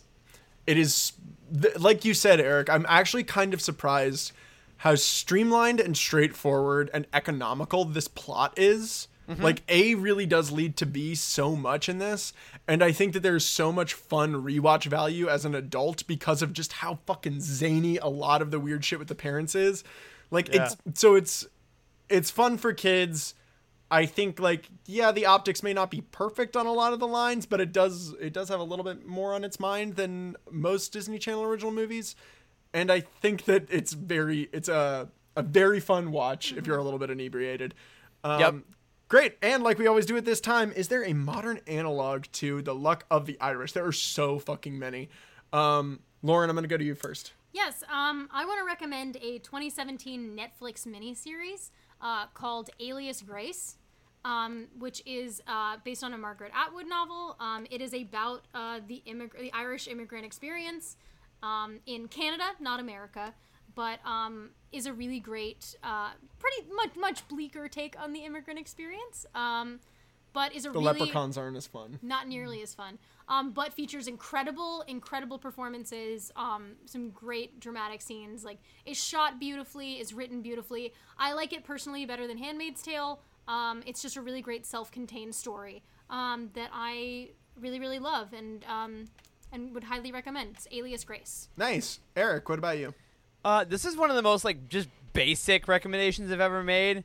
[0.66, 1.12] it is,
[1.60, 2.70] th- like you said, Eric.
[2.70, 4.32] I'm actually kind of surprised
[4.78, 9.08] how streamlined and straightforward and economical this plot is.
[9.38, 12.32] Like A really does lead to B so much in this,
[12.66, 16.52] and I think that there's so much fun rewatch value as an adult because of
[16.52, 19.84] just how fucking zany a lot of the weird shit with the parents is.
[20.30, 21.46] Like it's so it's
[22.08, 23.34] it's fun for kids.
[23.90, 27.08] I think like yeah, the optics may not be perfect on a lot of the
[27.08, 30.36] lines, but it does it does have a little bit more on its mind than
[30.50, 32.16] most Disney Channel original movies.
[32.72, 36.82] And I think that it's very it's a a very fun watch if you're a
[36.84, 37.74] little bit inebriated.
[38.22, 38.54] Um, Yep.
[39.10, 39.36] Great.
[39.42, 42.72] And like we always do at this time, is there a modern analog to The
[42.76, 43.72] Luck of the Irish?
[43.72, 45.08] There are so fucking many.
[45.52, 47.32] Um, Lauren, I'm going to go to you first.
[47.52, 51.70] Yes, um, I want to recommend a 2017 Netflix miniseries
[52.00, 53.78] uh, called Alias Grace,
[54.24, 57.34] um, which is uh, based on a Margaret Atwood novel.
[57.40, 60.96] Um, it is about uh, the, immig- the Irish immigrant experience
[61.42, 63.34] um, in Canada, not America,
[63.74, 68.58] but um, is a really great, uh, pretty much much bleaker take on the immigrant
[68.58, 69.26] experience.
[69.34, 69.80] Um,
[70.32, 71.98] but is a The really leprechauns aren't as fun.
[72.02, 72.98] not nearly as fun.
[73.28, 76.30] Um, but features incredible, incredible performances.
[76.36, 78.44] Um, some great dramatic scenes.
[78.44, 80.92] Like is shot beautifully, is written beautifully.
[81.18, 83.20] I like it personally better than *Handmaid's Tale*.
[83.48, 88.64] Um, it's just a really great self-contained story um, that I really, really love and
[88.68, 89.06] um,
[89.52, 90.50] and would highly recommend.
[90.54, 91.48] It's *Alias Grace*.
[91.56, 91.98] Nice.
[92.14, 92.94] Eric, what about you?
[93.44, 97.04] Uh, this is one of the most like just basic recommendations I've ever made.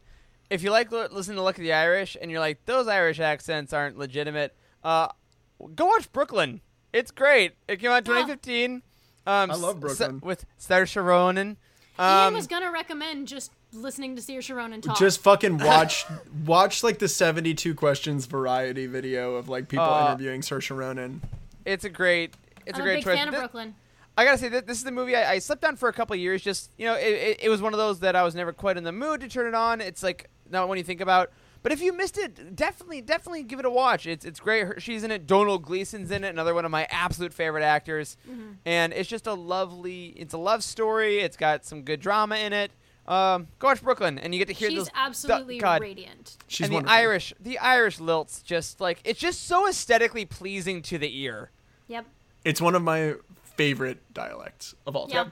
[0.50, 3.20] If you like li- listening to Luck of the Irish and you're like those Irish
[3.20, 5.08] accents aren't legitimate, Uh,
[5.74, 6.62] go watch Brooklyn.
[6.94, 7.54] It's great.
[7.68, 8.22] It came out in Oh.
[8.22, 8.84] 2015.
[9.26, 10.22] Um, I love s- Brooklyn.
[10.24, 11.58] with Saoirse Ronan.
[11.98, 15.00] Ian Um, was gonna recommend just listening to Saoirse Ronan talk.
[15.00, 16.06] Just fucking watch
[16.46, 21.22] watch like the 72 questions variety video of like people Uh, interviewing Saoirse Ronan.
[21.66, 22.36] it's a great.
[22.68, 23.18] It's I'm a a great big choice.
[23.18, 23.76] fan of Thi- Brooklyn.
[24.18, 26.14] I gotta say that this is the movie I, I slept on for a couple
[26.14, 26.42] of years.
[26.42, 28.78] Just you know, it, it, it was one of those that I was never quite
[28.78, 29.82] in the mood to turn it on.
[29.82, 31.32] It's like not when you think about.
[31.64, 34.06] But if you missed it, definitely, definitely give it a watch.
[34.06, 34.68] It's it's great.
[34.68, 35.26] Her- She's in it.
[35.26, 36.30] Domhnall Gleeson's in it.
[36.30, 38.18] Another one of my absolute favorite actors.
[38.30, 38.52] Mm-hmm.
[38.66, 40.14] And it's just a lovely.
[40.16, 41.20] It's a love story.
[41.22, 42.72] It's got some good drama in it.
[43.08, 44.90] Um, go watch Brooklyn, and you get to hear She's those.
[44.96, 45.82] absolutely God.
[45.82, 46.38] radiant.
[46.48, 46.98] She's and the wonderful.
[46.98, 51.52] Irish, the Irish lilts, just like it's just so aesthetically pleasing to the ear.
[51.88, 52.06] Yep.
[52.44, 53.16] It's one of my
[53.58, 55.24] favorite dialects of all Yeah.
[55.24, 55.32] time.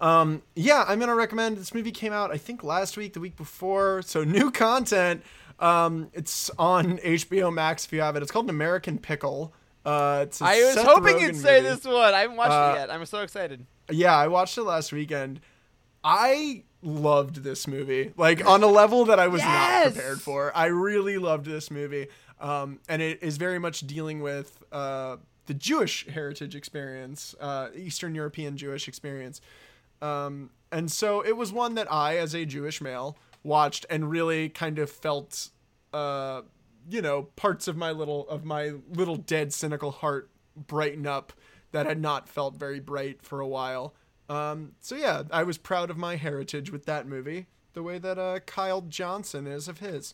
[0.00, 1.56] Um, yeah, I'm gonna recommend.
[1.56, 4.02] This movie came out, I think, last week, the week before.
[4.02, 5.22] So new content.
[5.58, 8.22] Um, it's on HBO Max if you have it.
[8.22, 9.52] It's called An American Pickle.
[9.84, 11.74] Uh, it's I was Seth hoping Rogen you'd say movie.
[11.74, 12.14] this one.
[12.14, 12.90] I haven't watched Uh, it yet.
[12.92, 13.66] I'm so excited.
[13.90, 15.40] Yeah, I watched it last weekend.
[16.04, 19.84] I loved this movie, like on a level that I was Yes!
[19.86, 20.56] not prepared for.
[20.56, 22.06] I really loved this movie,
[22.40, 25.16] um, and it is very much dealing with uh,
[25.48, 29.40] the Jewish heritage experience, uh, Eastern European Jewish experience.
[30.00, 34.50] Um, and so it was one that I, as a Jewish male, watched and really
[34.50, 35.48] kind of felt,
[35.94, 36.42] uh,
[36.88, 41.32] you know, parts of my little of my little dead cynical heart brighten up
[41.72, 43.94] that had not felt very bright for a while.
[44.28, 48.18] Um, so yeah, I was proud of my heritage with that movie, the way that
[48.18, 50.12] uh, Kyle Johnson is of his.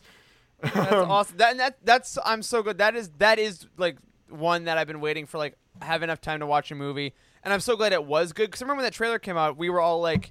[0.61, 1.37] That's awesome.
[1.37, 2.77] That, that that's I'm so good.
[2.77, 3.97] That is that is like
[4.29, 5.37] one that I've been waiting for.
[5.37, 8.45] Like have enough time to watch a movie, and I'm so glad it was good.
[8.47, 10.29] Because I remember when that trailer came out, we were all like,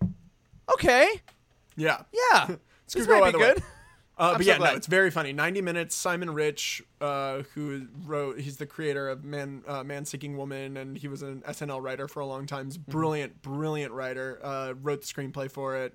[0.73, 1.09] okay,
[1.77, 2.03] Yeah.
[2.12, 2.59] yeah, This
[2.95, 3.55] this could go might be way.
[3.55, 3.62] good.
[4.16, 5.33] Uh, but so yeah, no, it's very funny.
[5.33, 5.97] Ninety minutes.
[5.97, 10.97] Simon Rich, uh, who wrote, he's the creator of Man, uh, Man Seeking Woman, and
[10.97, 12.66] he was an SNL writer for a long time.
[12.66, 12.93] He's a Mm-hmm.
[12.93, 14.39] brilliant, brilliant writer.
[14.43, 15.95] Uh, wrote the screenplay for it.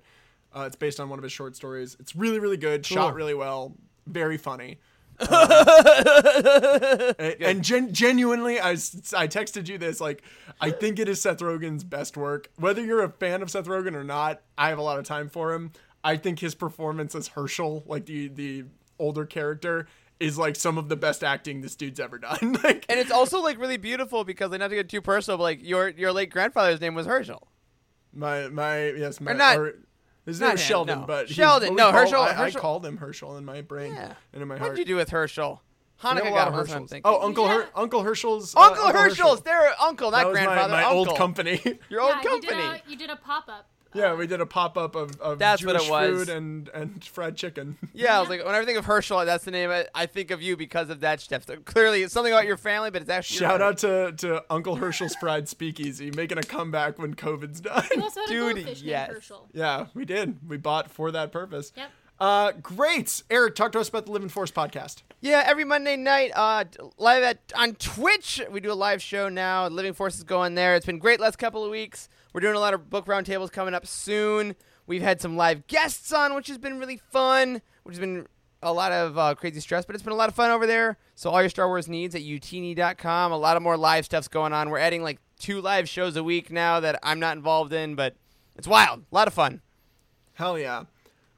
[0.54, 1.96] Uh, it's based on one of his short stories.
[1.98, 2.84] It's really, really good.
[2.84, 3.74] Shot really well.
[4.06, 4.78] Very funny.
[5.20, 10.00] Uh, and and gen- genuinely, I, I texted you this.
[10.00, 10.22] Like,
[10.60, 12.50] I think it is Seth Rogen's best work.
[12.56, 15.28] Whether you're a fan of Seth Rogen or not, I have a lot of time
[15.28, 15.72] for him.
[16.02, 18.64] I think his performance as Herschel, like the the
[18.98, 19.86] older character,
[20.18, 22.58] is like some of the best acting this dude's ever done.
[22.64, 25.42] like, And it's also like really beautiful because like, not to get too personal, but
[25.44, 27.48] like your your late grandfather's name was Herschel.
[28.14, 29.74] my my yes, my not- or-
[30.26, 31.06] his not name was him, Sheldon, no.
[31.06, 33.94] but Sheldon, what we no, Herschel- I, I Herschel- called him Herschel in my brain
[33.94, 34.14] Yeah.
[34.32, 34.70] and in my heart.
[34.70, 35.62] What'd you do with Herschel?
[36.02, 36.60] Hanukkah a lot got of him.
[36.60, 36.90] I'm Herschels.
[36.90, 37.02] thinking.
[37.12, 39.42] Oh, Uncle Her- Uncle Herschel's uh, Uncle Herschel's.
[39.42, 40.72] They're uncle, That not was grandfather.
[40.72, 40.98] my uncle.
[41.10, 41.60] old company.
[41.90, 42.36] Your yeah, old company.
[42.36, 43.68] You did a, you did a pop up.
[43.92, 46.10] Yeah, we did a pop up of, of That's what Jewish it was.
[46.10, 47.76] food and, and fried chicken.
[47.92, 50.30] Yeah, I was like, whenever I think of Herschel, that's the name I, I think
[50.30, 51.44] of you because of that stuff.
[51.46, 54.44] So clearly, it's something about your family, but it's actually Shout your- out to, to
[54.48, 57.84] Uncle Herschel's Fried Speakeasy, making a comeback when COVID's done.
[57.94, 59.08] You also had a Dude, goldfish yes.
[59.08, 59.48] named Herschel.
[59.52, 60.48] yeah, we did.
[60.48, 61.72] We bought for that purpose.
[61.76, 61.90] Yep.
[62.20, 63.22] Uh, great.
[63.30, 65.02] Eric, talk to us about the Living Force podcast.
[65.22, 66.64] Yeah, every Monday night, uh,
[66.98, 68.42] live at on Twitch.
[68.50, 69.68] We do a live show now.
[69.68, 70.74] Living Force is going there.
[70.76, 72.08] It's been great last couple of weeks.
[72.32, 74.54] We're doing a lot of book roundtables coming up soon.
[74.86, 77.62] We've had some live guests on, which has been really fun.
[77.82, 78.26] Which has been
[78.62, 80.98] a lot of uh, crazy stress, but it's been a lot of fun over there.
[81.14, 83.32] So all your Star Wars needs at utini.com.
[83.32, 84.70] A lot of more live stuff's going on.
[84.70, 88.16] We're adding like two live shows a week now that I'm not involved in, but
[88.56, 89.04] it's wild.
[89.10, 89.62] A lot of fun.
[90.34, 90.84] Hell yeah.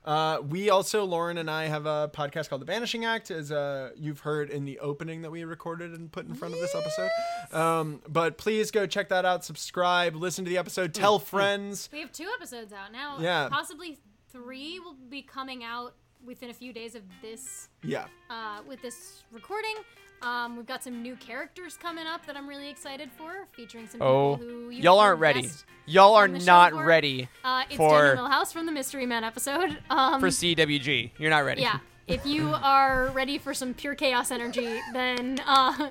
[0.05, 3.91] Uh, we also, Lauren and I, have a podcast called The Vanishing Act, as uh,
[3.97, 7.11] you've heard in the opening that we recorded and put in front of this episode.
[7.57, 11.89] Um, but please go check that out, subscribe, listen to the episode, tell friends.
[11.93, 13.19] We have two episodes out now.
[13.21, 13.49] Yeah.
[13.49, 13.99] Possibly
[14.31, 18.07] three will be coming out within a few days of this Yeah.
[18.31, 19.75] uh, with this recording.
[20.23, 24.01] Um, we've got some new characters coming up that I'm really excited for, featuring some
[24.03, 25.51] Oh, people who y'all aren't ready.
[25.87, 28.73] Y'all are on the show not for- ready Uh, it's For- Daniel Millhouse from the
[28.73, 29.79] Mystery Man episode.
[29.91, 31.11] Um, for CWG.
[31.19, 31.63] You're not ready.
[31.63, 35.91] yeah, if you are ready for some pure chaos energy, then uh,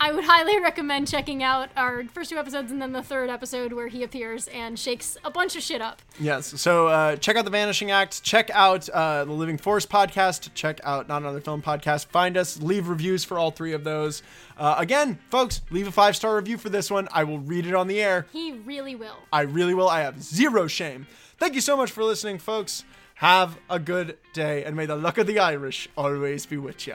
[0.00, 3.72] I would highly recommend checking out our first two episodes and then the third episode
[3.72, 6.00] where he appears and shakes a bunch of shit up.
[6.20, 6.60] Yes.
[6.60, 8.22] So uh, check out The Vanishing Act.
[8.22, 10.50] Check out uh, the Living Force podcast.
[10.54, 12.06] Check out Not Another Film podcast.
[12.06, 12.60] Find us.
[12.62, 14.22] Leave reviews for all three of those.
[14.56, 17.08] Uh, again, folks, leave a five star review for this one.
[17.12, 18.26] I will read it on the air.
[18.32, 19.16] He really will.
[19.32, 19.88] I really will.
[19.88, 21.06] I have zero shame.
[21.38, 22.84] Thank you so much for listening, folks.
[23.18, 26.94] Have a good day, and may the luck of the Irish always be with you.